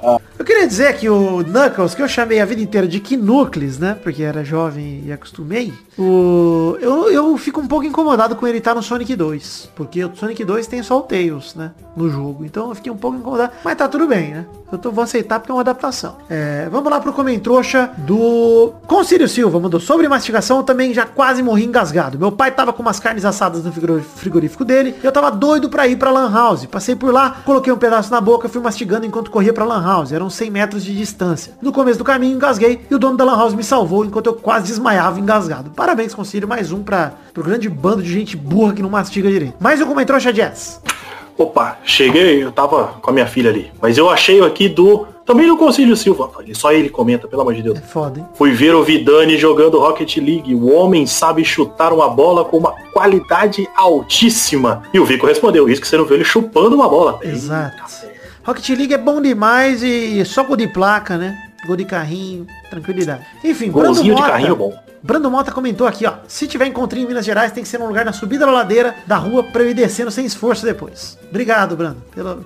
Eu 0.42 0.46
queria 0.46 0.66
dizer 0.66 0.96
que 0.96 1.08
o 1.08 1.44
Knuckles, 1.44 1.94
que 1.94 2.02
eu 2.02 2.08
chamei 2.08 2.40
a 2.40 2.44
vida 2.44 2.60
inteira 2.60 2.88
de 2.88 2.98
Knuckles, 2.98 3.78
né? 3.78 3.96
Porque 4.02 4.24
era 4.24 4.42
jovem 4.42 5.04
e 5.06 5.12
acostumei. 5.12 5.72
O... 5.96 6.76
Eu, 6.80 7.12
eu 7.12 7.36
fico 7.38 7.60
um 7.60 7.68
pouco 7.68 7.84
incomodado 7.86 8.34
com 8.34 8.44
ele 8.44 8.58
estar 8.58 8.74
no 8.74 8.82
Sonic 8.82 9.14
2. 9.14 9.70
Porque 9.76 10.04
o 10.04 10.10
Sonic 10.16 10.44
2 10.44 10.66
tem 10.66 10.82
só 10.82 10.98
o 10.98 11.02
Tails, 11.02 11.54
né? 11.54 11.70
No 11.96 12.10
jogo. 12.10 12.44
Então 12.44 12.70
eu 12.70 12.74
fiquei 12.74 12.90
um 12.90 12.96
pouco 12.96 13.18
incomodado. 13.18 13.52
Mas 13.62 13.76
tá 13.76 13.86
tudo 13.86 14.08
bem, 14.08 14.30
né? 14.32 14.46
Eu 14.72 14.78
tô, 14.78 14.90
vou 14.90 15.04
aceitar 15.04 15.38
porque 15.38 15.52
é 15.52 15.54
uma 15.54 15.60
adaptação. 15.60 16.16
É, 16.28 16.66
vamos 16.72 16.90
lá 16.90 16.98
pro 16.98 17.12
Comentrouxa 17.12 17.90
do 17.98 18.72
Concílio 18.88 19.28
Silva. 19.28 19.60
Mandou 19.60 19.78
sobre 19.78 20.08
mastigação. 20.08 20.56
Eu 20.56 20.62
também 20.64 20.92
já 20.92 21.06
quase 21.06 21.40
morri 21.40 21.66
engasgado. 21.66 22.18
Meu 22.18 22.32
pai 22.32 22.50
tava 22.50 22.72
com 22.72 22.82
umas 22.82 22.98
carnes 22.98 23.24
assadas 23.24 23.62
no 23.62 23.70
frigor- 23.70 24.00
frigorífico 24.00 24.64
dele. 24.64 24.96
Eu 25.04 25.12
tava 25.12 25.30
doido 25.30 25.68
pra 25.68 25.86
ir 25.86 25.96
pra 25.96 26.10
Lan 26.10 26.32
House. 26.32 26.64
Passei 26.66 26.96
por 26.96 27.12
lá, 27.12 27.42
coloquei 27.44 27.72
um 27.72 27.76
pedaço 27.78 28.10
na 28.10 28.20
boca, 28.20 28.48
fui 28.48 28.60
mastigando 28.60 29.06
enquanto 29.06 29.30
corria 29.30 29.52
pra 29.52 29.64
Lan 29.64 29.84
House. 29.84 30.10
Eram 30.10 30.31
100 30.34 30.50
metros 30.50 30.84
de 30.84 30.96
distância. 30.96 31.54
No 31.60 31.72
começo 31.72 31.98
do 31.98 32.04
caminho, 32.04 32.36
engasguei 32.36 32.80
e 32.90 32.94
o 32.94 32.98
dono 32.98 33.16
da 33.16 33.24
Lan 33.24 33.36
House 33.36 33.54
me 33.54 33.62
salvou 33.64 34.04
enquanto 34.04 34.26
eu 34.26 34.34
quase 34.34 34.66
desmaiava 34.66 35.20
engasgado. 35.20 35.70
Parabéns, 35.70 36.14
Concílio. 36.14 36.48
Mais 36.48 36.72
um 36.72 36.82
pra, 36.82 37.12
pro 37.32 37.42
grande 37.42 37.68
bando 37.68 38.02
de 38.02 38.12
gente 38.12 38.36
burra 38.36 38.72
que 38.72 38.82
não 38.82 38.90
mastiga 38.90 39.30
direito. 39.30 39.54
Mais 39.60 39.80
um 39.80 39.86
Comentrouxa 39.86 40.32
Jazz. 40.32 40.80
Opa, 41.36 41.78
cheguei, 41.84 42.44
eu 42.44 42.52
tava 42.52 42.94
com 43.00 43.10
a 43.10 43.12
minha 43.12 43.26
filha 43.26 43.50
ali. 43.50 43.72
Mas 43.80 43.96
eu 43.96 44.08
achei 44.08 44.40
aqui 44.42 44.68
do. 44.68 45.06
Também 45.24 45.46
do 45.46 45.56
Concílio 45.56 45.96
Silva. 45.96 46.30
Só 46.52 46.72
ele 46.72 46.88
comenta, 46.88 47.28
pelo 47.28 47.42
amor 47.42 47.54
de 47.54 47.62
Deus. 47.62 47.78
É 47.78 47.80
foda, 47.80 48.18
hein? 48.18 48.26
Fui 48.34 48.50
ver 48.50 48.74
o 48.74 48.82
Vidani 48.82 49.38
jogando 49.38 49.78
Rocket 49.78 50.16
League. 50.16 50.52
O 50.52 50.72
homem 50.74 51.06
sabe 51.06 51.44
chutar 51.44 51.92
uma 51.92 52.08
bola 52.08 52.44
com 52.44 52.58
uma 52.58 52.72
qualidade 52.92 53.68
altíssima. 53.76 54.82
E 54.92 54.98
o 54.98 55.04
Vico 55.04 55.26
respondeu, 55.26 55.68
isso 55.68 55.80
que 55.80 55.86
você 55.86 55.96
não 55.96 56.04
viu 56.04 56.16
ele 56.16 56.24
chupando 56.24 56.74
uma 56.74 56.88
bola. 56.88 57.20
Exato. 57.22 58.01
Rocket 58.44 58.76
League 58.76 58.92
é 58.92 58.98
bom 58.98 59.20
demais 59.20 59.82
e 59.82 60.24
só 60.24 60.42
gol 60.42 60.56
de 60.56 60.66
placa, 60.66 61.16
né? 61.16 61.50
Gol 61.64 61.76
de 61.76 61.84
carrinho, 61.84 62.46
tranquilidade. 62.72 63.24
Enfim, 63.44 63.70
Golzinho 63.70 64.14
de 64.14 64.20
Mota- 64.20 64.32
carrinho 64.32 64.56
bom. 64.56 64.76
Brando 65.04 65.28
Mota 65.28 65.50
comentou 65.50 65.84
aqui, 65.84 66.06
ó. 66.06 66.12
Se 66.28 66.46
tiver 66.46 66.64
encontrinho 66.66 67.04
em 67.04 67.08
Minas 67.08 67.24
Gerais, 67.24 67.50
tem 67.50 67.64
que 67.64 67.68
ser 67.68 67.76
num 67.76 67.88
lugar 67.88 68.04
na 68.04 68.12
subida 68.12 68.46
da 68.46 68.52
ladeira 68.52 68.94
da 69.04 69.16
rua 69.16 69.42
pra 69.42 69.62
eu 69.64 69.70
ir 69.70 69.74
descendo 69.74 70.12
sem 70.12 70.24
esforço 70.24 70.64
depois. 70.64 71.18
Obrigado, 71.28 71.74
Brando. 71.76 71.96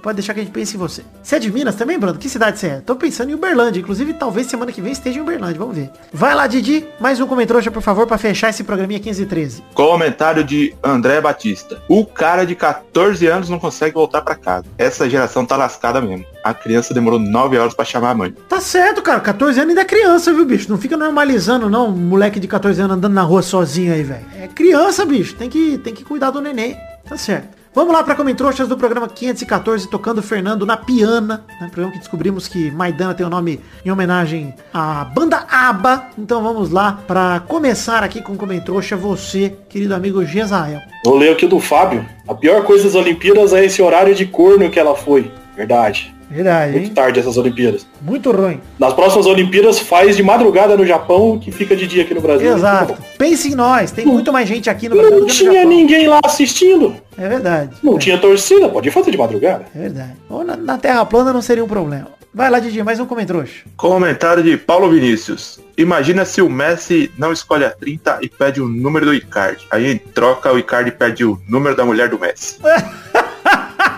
Pode 0.03 0.17
deixar 0.17 0.33
que 0.33 0.41
a 0.41 0.43
gente 0.43 0.53
pense 0.53 0.75
em 0.75 0.79
você. 0.79 1.03
Você 1.23 1.37
é 1.37 1.39
de 1.39 1.53
Minas 1.53 1.75
também, 1.75 1.99
Brando? 1.99 2.19
Que 2.19 2.31
cidade 2.31 2.59
você 2.59 2.67
é? 2.69 2.81
Tô 2.81 2.97
pensando 2.97 3.31
em 3.31 3.35
Uberlândia. 3.35 3.81
Inclusive, 3.81 4.15
talvez 4.15 4.47
semana 4.47 4.73
que 4.73 4.81
vem 4.81 4.91
esteja 4.93 5.19
em 5.19 5.23
Uberlândia. 5.23 5.59
Vamos 5.59 5.77
ver. 5.77 5.91
Vai 6.11 6.35
lá, 6.35 6.47
Didi. 6.47 6.87
Mais 6.99 7.21
um 7.21 7.27
comentrouxa, 7.27 7.71
por 7.71 7.83
favor, 7.83 8.07
pra 8.07 8.17
fechar 8.17 8.49
esse 8.49 8.65
programinha 8.65 9.01
15 9.01 9.23
e 9.23 9.27
13. 9.27 9.63
Comentário 9.75 10.43
de 10.43 10.75
André 10.83 11.21
Batista. 11.21 11.83
O 11.91 12.07
cara 12.07 12.47
de 12.47 12.55
14 12.55 13.27
anos 13.27 13.51
não 13.51 13.59
consegue 13.59 13.93
voltar 13.93 14.23
pra 14.23 14.35
casa. 14.35 14.65
Essa 14.79 15.11
geração 15.11 15.45
tá 15.45 15.59
lascada 15.59 16.01
mesmo. 16.01 16.25
A 16.43 16.55
criança 16.55 16.95
demorou 16.95 17.19
9 17.19 17.59
horas 17.59 17.75
pra 17.75 17.85
chamar 17.85 18.11
a 18.11 18.15
mãe. 18.15 18.35
Tá 18.49 18.61
certo, 18.63 19.03
cara. 19.03 19.21
14 19.21 19.59
anos 19.61 19.69
ainda 19.71 19.83
é 19.83 19.85
criança, 19.85 20.16
viu, 20.19 20.45
bicho? 20.45 20.71
Não 20.71 20.79
fica 20.79 20.97
normalizando, 20.97 21.69
não. 21.69 21.89
Um 21.89 21.93
moleque 21.93 22.41
de 22.41 22.49
14 22.49 22.81
anos 22.81 22.97
andando 22.97 23.15
na 23.15 23.23
rua 23.23 23.43
sozinho 23.43 23.93
aí, 23.93 24.03
velho. 24.03 24.25
É 24.41 24.49
criança, 24.49 25.05
bicho. 25.05 25.35
Tem 25.35 25.49
que, 25.49 25.79
tem 25.79 25.95
que 25.95 26.05
cuidar 26.05 26.31
do 26.31 26.41
neném. 26.41 26.77
Tá 27.09 27.17
certo. 27.17 27.57
Vamos 27.77 27.93
lá 27.93 28.03
para 28.03 28.15
Comentroxas 28.15 28.67
do 28.67 28.75
programa 28.75 29.07
514, 29.07 29.87
tocando 29.91 30.23
Fernando 30.23 30.65
na 30.65 30.79
piana. 30.79 31.45
Né? 31.61 31.67
Programa 31.67 31.93
que 31.93 31.99
descobrimos 31.99 32.49
que 32.49 32.71
Maidana 32.71 33.13
tem 33.13 33.27
o 33.27 33.29
nome 33.29 33.61
em 33.85 33.91
homenagem 33.91 34.55
à 34.73 35.05
banda 35.05 35.45
ABBA. 35.47 36.07
Então 36.17 36.43
vamos 36.43 36.71
lá 36.71 37.01
para 37.07 37.41
começar 37.41 38.03
aqui 38.03 38.23
com 38.23 38.35
Comentroxa, 38.35 38.97
você, 38.97 39.55
querido 39.69 39.95
amigo 39.95 40.25
Gesael. 40.25 40.81
Vou 41.05 41.19
ler 41.19 41.33
aqui 41.33 41.47
do 41.47 41.61
Fábio. 41.61 42.03
A 42.27 42.35
pior 42.35 42.65
coisa 42.65 42.85
das 42.85 42.95
Olimpíadas 42.95 43.53
é 43.53 43.67
esse 43.67 43.83
horário 43.83 44.15
de 44.15 44.25
corno 44.25 44.71
que 44.71 44.81
ela 44.81 44.97
foi. 44.97 45.31
Verdade. 45.55 46.16
Verdade, 46.31 46.73
Muito 46.73 46.87
hein? 46.89 46.95
tarde 46.95 47.21
essas 47.21 47.37
Olimpíadas. 47.37 47.87
Muito 48.03 48.33
ruim. 48.33 48.61
Nas 48.79 48.93
próximas 48.93 49.27
Olimpíadas 49.27 49.79
faz 49.79 50.17
de 50.17 50.23
madrugada 50.23 50.77
no 50.77 50.85
Japão, 50.85 51.39
que 51.39 51.53
fica 51.53 51.77
de 51.77 51.87
dia 51.87 52.03
aqui 52.03 52.13
no 52.15 52.21
Brasil. 52.21 52.53
Exato. 52.55 52.97
Pense 53.17 53.49
em 53.53 53.55
nós. 53.55 53.93
Tem 53.93 54.05
muito 54.05 54.33
mais 54.33 54.49
gente 54.49 54.69
aqui 54.69 54.89
no 54.89 54.97
Brasil 54.97 55.13
Não 55.13 55.21
do 55.21 55.27
que 55.27 55.33
no 55.33 55.39
tinha 55.51 55.53
Japão. 55.63 55.69
ninguém 55.71 56.09
lá 56.09 56.21
assistindo. 56.25 56.97
É 57.17 57.29
verdade. 57.29 57.71
Não 57.83 57.97
É. 57.97 57.99
tinha 57.99 58.19
torcida, 58.19 58.69
pode 58.69 58.91
fazer 58.91 59.11
de 59.13 59.19
madrugada. 59.19 59.65
É 59.75 59.79
verdade. 59.79 60.13
Ou 60.29 60.43
na, 60.45 60.57
na 60.57 60.77
Terra 60.79 61.05
plana 61.07 61.33
não 61.33 61.41
seria 61.43 61.65
um 61.65 61.69
problema. 61.69 62.09
Vai 62.35 62.51
lá, 62.51 62.59
Didi, 62.59 62.83
mais 62.83 63.01
um 63.01 63.07
comentrouxa. 63.07 63.63
Comentário 63.79 64.43
de 64.43 64.59
Paulo 64.59 64.91
Vinícius. 64.91 65.59
Imagina 65.79 66.25
se 66.27 66.43
o 66.43 66.51
Messi 66.51 67.11
não 67.17 67.33
escolhe 67.33 67.65
a 67.65 67.71
30 67.71 68.19
e 68.21 68.29
pede 68.29 68.61
o 68.61 68.69
número 68.69 69.07
do 69.07 69.15
Icardi. 69.15 69.65
Aí 69.71 69.91
em 69.93 69.97
troca 69.97 70.53
o 70.53 70.59
Icardi 70.59 70.91
pede 70.91 71.25
o 71.25 71.41
número 71.49 71.75
da 71.75 71.85
mulher 71.87 72.11
do 72.11 72.19
Messi. 72.19 72.59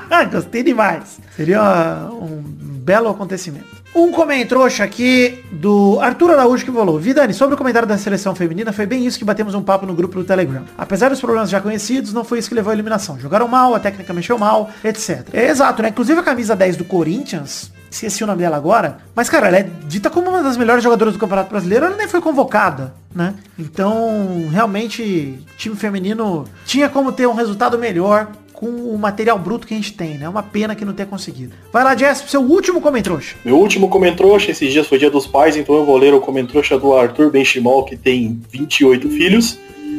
Gostei 0.31 0.63
demais. 0.63 1.21
Seria 1.37 2.09
um 2.13 2.43
belo 2.89 3.09
acontecimento. 3.09 3.79
Um 3.95 4.13
comentrouxa 4.13 4.85
aqui 4.85 5.45
do 5.51 5.99
Arthur 6.01 6.33
Araújo 6.33 6.65
que 6.65 6.73
falou. 6.73 6.99
Vidani, 6.99 7.35
sobre 7.35 7.55
o 7.55 7.59
comentário 7.59 7.89
da 7.89 7.99
seleção 7.99 8.35
feminina, 8.35 8.73
foi 8.73 8.87
bem 8.87 9.05
isso 9.07 9.19
que 9.19 9.25
batemos 9.25 9.55
um 9.55 9.63
papo 9.63 9.87
no 9.87 9.95
grupo 9.95 10.19
do 10.19 10.25
Telegram. 10.25 10.65
Apesar 10.77 11.09
dos 11.09 11.21
problemas 11.21 11.51
já 11.51 11.61
conhecidos, 11.61 12.13
não 12.13 12.25
foi 12.25 12.39
isso 12.39 12.49
que 12.49 12.55
levou 12.55 12.71
à 12.71 12.75
eliminação. 12.75 13.19
Jogaram 13.19 13.49
mal, 13.49 13.75
a 13.75 13.81
técnica 13.81 14.13
mexeu 14.13 14.39
mal, 14.39 14.71
etc. 14.85 15.27
É 15.33 15.49
exato, 15.49 15.83
né? 15.83 15.89
Inclusive 15.89 16.21
a 16.21 16.23
camisa 16.23 16.55
10 16.55 16.77
do 16.77 16.85
Corinthians, 16.85 17.73
esqueci 17.91 18.23
o 18.23 18.27
nome 18.27 18.41
dela 18.41 18.57
agora, 18.57 18.99
mas 19.15 19.29
cara, 19.29 19.49
ela 19.49 19.59
é 19.59 19.71
dita 19.87 20.11
como 20.11 20.29
uma 20.29 20.43
das 20.43 20.57
melhores 20.57 20.85
jogadoras 20.85 21.15
do 21.15 21.21
Campeonato 21.21 21.51
Brasileiro, 21.51 21.87
ela 21.87 21.97
nem 21.97 22.09
foi 22.09 22.21
convocada, 22.21 22.95
né? 23.15 23.35
Então, 23.59 24.49
realmente, 24.51 25.45
time 25.57 25.77
feminino 25.77 26.45
tinha 26.65 26.89
como 26.89 27.13
ter 27.13 27.27
um 27.27 27.35
resultado 27.35 27.79
melhor 27.79 28.29
com 28.59 28.67
o 28.67 28.99
material 28.99 29.39
bruto 29.39 29.69
que 29.69 29.73
a 29.73 29.77
gente 29.77 29.93
tem, 29.93 30.19
né? 30.19 30.27
É 30.27 30.29
uma 30.29 30.43
pena 30.43 30.75
que 30.75 30.85
não 30.85 30.93
ter 30.93 31.07
conseguido. 31.07 31.53
Vai 31.73 31.85
lá, 31.85 31.97
Jess, 31.97 32.25
seu 32.27 32.41
último 32.43 32.81
comentrouxa. 32.81 33.37
Meu 33.45 33.57
último 33.57 33.89
comentrouxa, 33.89 34.51
esses 34.51 34.73
dias 34.73 34.85
foi 34.85 34.99
dia 34.99 35.09
dos 35.09 35.29
pais, 35.29 35.57
então 35.57 35.77
eu 35.77 35.85
vou 35.85 35.97
ler 35.97 36.13
o 36.13 36.21
comentrouxa 36.21 36.77
do 36.77 36.93
Arthur 36.93 37.31
Benchimol, 37.31 37.85
que 37.85 37.97
tem 37.97 38.41
28 38.51 39.09
filhos. 39.11 39.57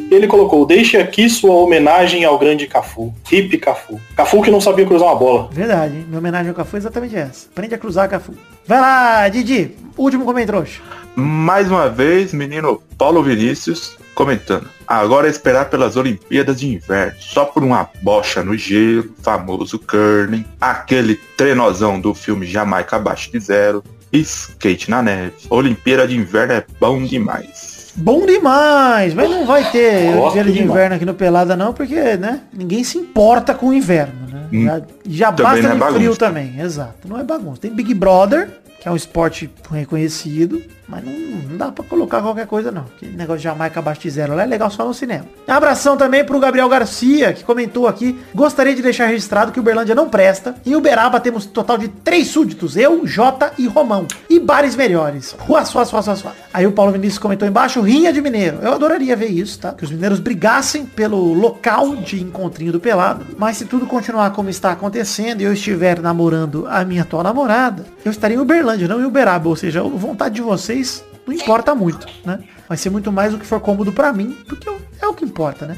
Ele 0.10 0.28
colocou, 0.28 0.66
deixe 0.66 0.98
aqui 0.98 1.30
sua 1.30 1.54
homenagem 1.54 2.26
ao 2.26 2.38
grande 2.38 2.68
Cafu. 2.68 3.14
Hip 3.32 3.58
Cafu. 3.60 4.00
Cafu 4.16 4.42
que 4.42 4.52
não 4.52 4.60
sabia 4.60 4.86
cruzar 4.86 5.08
uma 5.10 5.16
bola. 5.16 5.50
Verdade, 5.52 5.98
hein? 5.98 6.06
Minha 6.08 6.20
homenagem 6.20 6.50
ao 6.50 6.56
Cafu 6.56 6.76
é 6.76 6.80
exatamente 6.80 7.16
essa. 7.16 7.48
Aprende 7.52 7.76
a 7.76 7.78
cruzar, 7.78 8.10
Cafu. 8.10 8.34
Vai 8.66 8.80
lá, 8.80 9.30
Didi, 9.30 9.76
último 9.98 10.26
comentrouxa. 10.26 10.82
Mais 11.16 11.70
uma 11.70 11.90
vez, 11.90 12.34
menino 12.34 12.82
Paulo 12.98 13.22
Vinícius 13.22 13.98
comentando. 14.16 14.68
Agora 14.86 15.28
é 15.28 15.30
esperar 15.30 15.70
pelas 15.70 15.96
Olimpíadas 15.96 16.60
de 16.60 16.68
Inverno. 16.68 17.16
Só 17.20 17.46
por 17.46 17.64
uma 17.64 17.90
bocha 18.02 18.44
no 18.44 18.58
gelo, 18.58 19.14
famoso 19.22 19.80
curling, 19.80 20.46
aquele 20.60 21.16
trenozão 21.38 22.00
do 22.00 22.14
filme 22.14 22.46
Jamaica 22.46 22.96
Abaixo 22.96 23.32
de 23.32 23.40
Zero, 23.40 23.84
skate 24.12 24.90
na 24.90 25.02
neve. 25.02 25.34
Olimpíada 25.50 26.08
de 26.08 26.18
Inverno 26.18 26.54
é 26.54 26.66
bom 26.80 27.04
demais. 27.04 27.69
Bom 27.96 28.26
demais, 28.26 29.14
mas 29.14 29.30
não 29.30 29.46
vai 29.46 29.70
ter 29.72 30.16
Olimpíada 30.16 30.52
de 30.52 30.62
inverno 30.64 30.96
aqui 30.96 31.06
no 31.06 31.14
Pelada 31.14 31.56
não, 31.56 31.74
porque, 31.74 31.96
né, 32.18 32.42
ninguém 32.54 32.84
se 32.84 32.98
importa 32.98 33.54
com 33.54 33.68
o 33.70 33.74
inverno, 33.74 34.28
né? 34.32 34.40
Hum, 34.52 34.66
Já, 34.66 34.82
já 35.08 35.32
basta 35.32 35.68
é 35.68 35.76
de 35.76 35.94
frio 35.94 36.16
também, 36.16 36.60
exato. 36.60 37.08
Não 37.08 37.20
é 37.20 37.24
bagunça. 37.24 37.62
Tem 37.62 37.72
Big 37.72 37.94
Brother, 37.94 38.50
que 38.80 38.88
é 38.88 38.92
um 38.92 38.96
esporte 38.96 39.50
reconhecido, 39.70 40.62
mas 40.88 41.04
não, 41.04 41.14
não 41.14 41.58
dá 41.58 41.72
pra 41.72 41.84
colocar 41.84 42.22
qualquer 42.22 42.48
coisa 42.48 42.72
não. 42.72 42.86
Que 42.98 43.06
negócio 43.06 43.38
de 43.38 43.44
Jamaica 43.44 43.80
abaixo 43.80 44.02
de 44.02 44.10
zero 44.10 44.36
lá 44.36 44.44
é 44.44 44.46
legal 44.46 44.72
só 44.72 44.86
no 44.86 44.94
cinema. 44.94 45.26
Abração 45.48 45.96
também 45.98 46.24
pro 46.24 46.40
Gabriel 46.40 46.68
Garcia, 46.68 47.34
que 47.34 47.44
comentou 47.44 47.88
aqui, 47.88 48.20
gostaria 48.34 48.76
de 48.76 48.82
deixar 48.82 49.08
registrado 49.08 49.52
que 49.52 49.60
Uberlândia 49.60 49.94
não 49.94 50.10
presta. 50.10 50.56
Em 50.66 50.76
Uberaba 50.76 51.20
temos 51.20 51.46
total 51.46 51.78
de 51.78 51.90
três 51.90 52.28
súditos, 52.28 52.76
eu, 52.76 53.06
Jota 53.06 53.54
e 53.58 53.68
Romão. 53.68 54.08
E 54.30 54.40
bares 54.40 54.76
melhores. 54.76 55.36
Rua, 55.38 55.66
suá, 55.66 55.86
suá, 55.86 56.02
suá, 56.02 56.16
suá. 56.16 56.34
Aí 56.54 56.66
o 56.66 56.72
Paulo 56.72 56.92
Vinícius 56.92 57.20
comentou 57.20 57.48
embaixo, 57.48 57.82
rinha 57.82 58.12
de 58.12 58.22
mineiro. 58.22 58.60
Eu 58.62 58.74
adoraria 58.74 59.16
ver 59.16 59.30
isso, 59.30 59.60
tá? 59.60 59.74
Que 59.74 59.84
os 59.84 59.92
mineiros 59.92 60.20
brigassem 60.20 60.86
pelo 60.86 61.34
local 61.34 61.96
de 61.98 62.22
encontrinho 62.22 62.72
do 62.72 62.80
pelado. 62.80 63.26
Mas 63.38 63.58
se 63.58 63.66
tudo 63.66 63.86
continuar 63.86 64.32
como 64.32 64.50
está 64.50 64.72
acontecendo 64.72 65.42
e 65.42 65.44
eu 65.44 65.54
estiver 65.54 66.00
namorando 66.00 66.66
a 66.68 66.84
minha 66.84 67.04
atual 67.04 67.24
namorada, 67.24 67.86
eu 68.04 68.12
estaria 68.12 68.38
em 68.38 68.40
Uberlândia, 68.40 68.69
não 68.78 69.02
em 69.02 69.06
Uberaba. 69.06 69.50
Ou 69.50 69.56
seja, 69.56 69.82
a 69.82 69.84
vontade 69.84 70.36
de 70.36 70.42
vocês 70.42 71.04
não 71.26 71.34
importa 71.34 71.76
muito, 71.76 72.08
né? 72.26 72.40
Vai 72.68 72.78
ser 72.78 72.90
muito 72.90 73.12
mais 73.12 73.34
o 73.34 73.38
que 73.38 73.46
for 73.46 73.60
cômodo 73.60 73.92
pra 73.92 74.14
mim, 74.14 74.38
porque 74.48 74.70
é 75.02 75.08
o 75.08 75.14
que 75.14 75.26
importa, 75.26 75.66
né? 75.66 75.78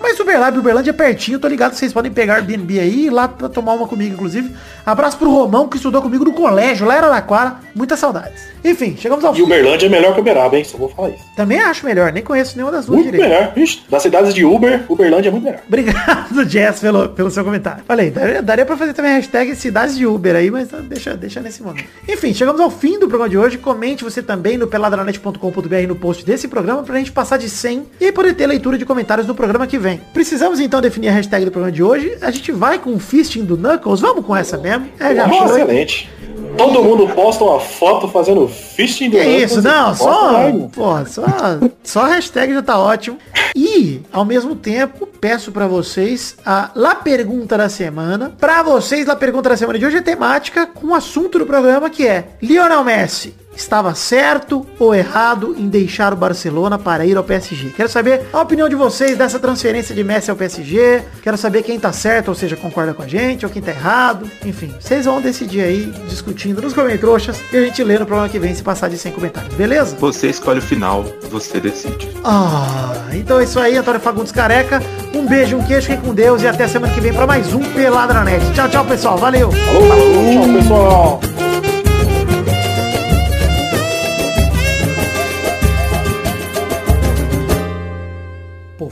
Mas 0.00 0.18
Uberlândia 0.20 0.56
e 0.56 0.60
Uberlândia 0.60 0.90
é 0.90 0.94
pertinho, 0.94 1.38
tô 1.38 1.48
ligado 1.48 1.72
que 1.72 1.78
vocês 1.78 1.92
podem 1.92 2.10
pegar 2.12 2.34
Airbnb 2.36 2.78
aí 2.78 2.88
e 3.02 3.06
ir 3.06 3.10
lá 3.10 3.26
pra 3.28 3.48
tomar 3.48 3.72
uma 3.74 3.86
comigo, 3.86 4.14
inclusive. 4.14 4.54
Abraço 4.86 5.18
pro 5.18 5.30
Romão, 5.30 5.68
que 5.68 5.76
estudou 5.76 6.00
comigo 6.00 6.24
no 6.24 6.32
colégio, 6.32 6.86
lá 6.86 6.94
em 6.94 6.98
Araraquara. 6.98 7.56
Muitas 7.74 7.98
saudades. 7.98 8.42
Enfim, 8.64 8.96
chegamos 8.98 9.24
ao 9.24 9.32
E 9.32 9.36
fim. 9.36 9.42
Uberlândia 9.42 9.86
é 9.86 9.88
melhor 9.88 10.14
que 10.14 10.20
Uberaba, 10.20 10.56
hein? 10.56 10.64
Só 10.64 10.76
vou 10.78 10.88
falar 10.88 11.10
isso. 11.10 11.24
Também 11.36 11.60
acho 11.60 11.84
melhor, 11.86 12.12
nem 12.12 12.22
conheço 12.22 12.56
nenhuma 12.56 12.72
das 12.72 12.86
duas 12.86 13.00
Muito 13.00 13.12
direito. 13.12 13.28
melhor. 13.30 13.52
Ixi, 13.56 13.82
das 13.88 14.02
cidades 14.02 14.34
de 14.34 14.44
Uber, 14.44 14.84
Uberlândia 14.88 15.28
é 15.28 15.32
muito 15.32 15.44
melhor. 15.44 15.60
Obrigado, 15.66 16.44
Jess, 16.48 16.80
pelo, 16.80 17.08
pelo 17.10 17.30
seu 17.30 17.44
comentário. 17.44 17.84
Falei, 17.86 18.10
daria, 18.10 18.42
daria 18.42 18.66
pra 18.66 18.76
fazer 18.76 18.94
também 18.94 19.12
a 19.12 19.14
hashtag 19.16 19.54
cidades 19.54 19.96
de 19.96 20.06
Uber 20.06 20.34
aí, 20.34 20.50
mas 20.50 20.68
deixa, 20.68 21.14
deixa 21.16 21.40
nesse 21.40 21.62
momento. 21.62 21.84
Enfim, 22.08 22.32
chegamos 22.34 22.60
ao 22.60 22.70
fim 22.70 22.98
do 22.98 23.06
programa 23.08 23.28
de 23.28 23.38
hoje. 23.38 23.58
Comente 23.58 24.02
você 24.04 24.22
também 24.22 24.56
no 24.56 24.66
peladranet.com.br 24.66 25.86
no 25.86 25.96
post 25.96 26.24
desse 26.24 26.48
programa 26.48 26.82
pra 26.82 26.98
gente 26.98 27.12
passar 27.12 27.36
de 27.36 27.48
100 27.48 27.86
e 28.00 28.12
poder 28.12 28.34
ter 28.34 28.46
leitura 28.46 28.76
de 28.78 28.84
comentários 28.84 29.26
no 29.26 29.34
programa 29.34 29.66
que 29.66 29.78
vem. 29.78 29.87
Precisamos 30.12 30.60
então 30.60 30.80
definir 30.80 31.08
a 31.08 31.12
hashtag 31.12 31.44
do 31.44 31.50
programa 31.50 31.72
de 31.72 31.82
hoje. 31.82 32.16
A 32.20 32.30
gente 32.30 32.52
vai 32.52 32.78
com 32.78 32.94
o 32.94 32.98
fisting 32.98 33.44
do 33.44 33.56
Knuckles. 33.56 34.00
Vamos 34.00 34.24
com 34.26 34.34
essa 34.36 34.56
mesmo? 34.58 34.88
É, 34.98 35.14
já 35.14 35.26
Oh, 35.26 35.46
foi. 35.48 35.60
excelente. 35.62 36.10
Todo 36.56 36.82
mundo 36.82 37.06
posta 37.14 37.44
uma 37.44 37.60
foto 37.60 38.08
fazendo 38.08 38.48
fisting 38.48 39.10
do 39.10 39.16
Que 39.16 39.24
isso, 39.24 39.62
não, 39.62 39.94
só, 39.94 40.50
porra, 40.74 41.06
só, 41.06 41.22
só 41.84 42.04
hashtag 42.06 42.52
já 42.52 42.62
tá 42.62 42.76
ótimo. 42.78 43.16
E, 43.54 44.00
ao 44.12 44.24
mesmo 44.24 44.56
tempo, 44.56 45.06
peço 45.06 45.52
pra 45.52 45.68
vocês 45.68 46.36
a 46.44 46.70
La 46.74 46.96
Pergunta 46.96 47.56
da 47.56 47.68
Semana. 47.68 48.32
Pra 48.40 48.62
vocês, 48.64 49.06
La 49.06 49.14
Pergunta 49.14 49.50
da 49.50 49.56
Semana 49.56 49.78
de 49.78 49.86
hoje 49.86 49.98
é 49.98 50.02
temática 50.02 50.66
com 50.66 50.88
o 50.88 50.94
assunto 50.94 51.38
do 51.38 51.46
programa 51.46 51.88
que 51.90 52.06
é 52.06 52.24
Lionel 52.42 52.82
Messi. 52.82 53.34
Estava 53.58 53.92
certo 53.92 54.64
ou 54.78 54.94
errado 54.94 55.56
em 55.58 55.68
deixar 55.68 56.12
o 56.12 56.16
Barcelona 56.16 56.78
para 56.78 57.04
ir 57.04 57.16
ao 57.16 57.24
PSG? 57.24 57.70
Quero 57.70 57.88
saber 57.88 58.22
a 58.32 58.40
opinião 58.40 58.68
de 58.68 58.76
vocês 58.76 59.18
dessa 59.18 59.40
transferência 59.40 59.92
de 59.92 60.04
Messi 60.04 60.30
ao 60.30 60.36
PSG. 60.36 61.02
Quero 61.20 61.36
saber 61.36 61.64
quem 61.64 61.78
tá 61.78 61.92
certo, 61.92 62.28
ou 62.28 62.36
seja, 62.36 62.56
concorda 62.56 62.94
com 62.94 63.02
a 63.02 63.08
gente, 63.08 63.44
ou 63.44 63.50
quem 63.50 63.60
tá 63.60 63.72
errado. 63.72 64.30
Enfim, 64.46 64.72
vocês 64.78 65.06
vão 65.06 65.20
decidir 65.20 65.62
aí, 65.62 65.92
discutindo 66.08 66.62
nos 66.62 66.72
comentários 66.72 66.98
e 67.52 67.56
a 67.56 67.60
gente 67.64 67.82
lê 67.82 67.98
no 67.98 68.06
programa 68.06 68.28
que 68.28 68.38
vem 68.38 68.54
se 68.54 68.62
passar 68.62 68.88
de 68.88 68.96
100 68.96 69.12
comentários, 69.12 69.54
beleza? 69.54 69.96
Você 69.96 70.28
escolhe 70.28 70.60
o 70.60 70.62
final, 70.62 71.04
você 71.28 71.58
decide. 71.58 72.10
Ah, 72.24 73.08
então 73.12 73.40
é 73.40 73.44
isso 73.44 73.58
aí, 73.58 73.76
Antônio 73.76 74.00
Fagundes 74.00 74.30
Careca. 74.30 74.80
Um 75.12 75.26
beijo, 75.26 75.56
um 75.56 75.64
queijo, 75.64 75.88
fiquem 75.88 76.00
com 76.00 76.14
Deus 76.14 76.42
e 76.42 76.46
até 76.46 76.68
semana 76.68 76.94
que 76.94 77.00
vem 77.00 77.12
para 77.12 77.26
mais 77.26 77.52
um 77.52 77.60
Pelada 77.72 78.14
na 78.14 78.22
Net. 78.22 78.44
Tchau, 78.52 78.68
tchau, 78.68 78.84
pessoal. 78.84 79.18
Valeu. 79.18 79.50
Falou, 79.50 79.88
tchau, 80.32 80.54
pessoal. 80.54 81.20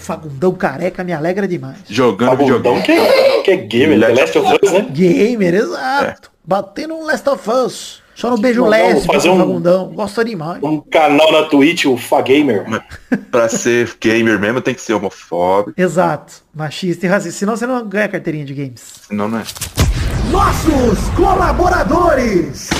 Fagundão 0.06 0.52
Careca 0.54 1.02
me 1.02 1.12
alegra 1.12 1.48
demais. 1.48 1.78
Jogando 1.88 2.30
Fagundão 2.30 2.76
videogame. 2.76 2.82
que, 2.84 2.92
é- 2.92 3.42
que 3.42 3.50
é 3.50 3.56
gamer, 3.56 3.98
The 4.00 4.08
Last 4.20 4.38
of 4.38 4.58
Us, 4.64 4.72
né? 4.72 4.86
Gamer, 4.92 5.54
exato. 5.54 6.30
Batendo 6.44 6.94
um 6.94 7.04
Last 7.04 7.28
of 7.28 7.50
Us. 7.50 8.02
Só 8.14 8.30
no 8.30 8.38
beijo 8.38 8.64
lésbico 8.64 9.12
fazer 9.12 9.28
um- 9.30 9.36
Fagundão. 9.38 9.88
Gosta 9.92 10.24
demais. 10.24 10.62
Um 10.62 10.80
canal 10.80 11.30
na 11.32 11.42
Twitch, 11.48 11.86
o 11.86 11.96
Fagamer. 11.96 12.64
Pra 13.32 13.48
ser 13.48 13.94
gamer 14.00 14.38
mesmo 14.38 14.60
tem 14.60 14.74
que 14.74 14.80
ser 14.80 14.94
homofóbico, 14.94 15.78
Exato. 15.78 16.34
Machista 16.54 17.04
e 17.04 17.08
racista. 17.08 17.40
Senão 17.40 17.56
você 17.56 17.66
não 17.66 17.84
ganha 17.86 18.08
carteirinha 18.08 18.44
de 18.44 18.54
games. 18.54 18.82
senão 19.08 19.28
não 19.28 19.38
é. 19.40 19.42
Nossos 20.30 21.08
colaboradores. 21.16 22.70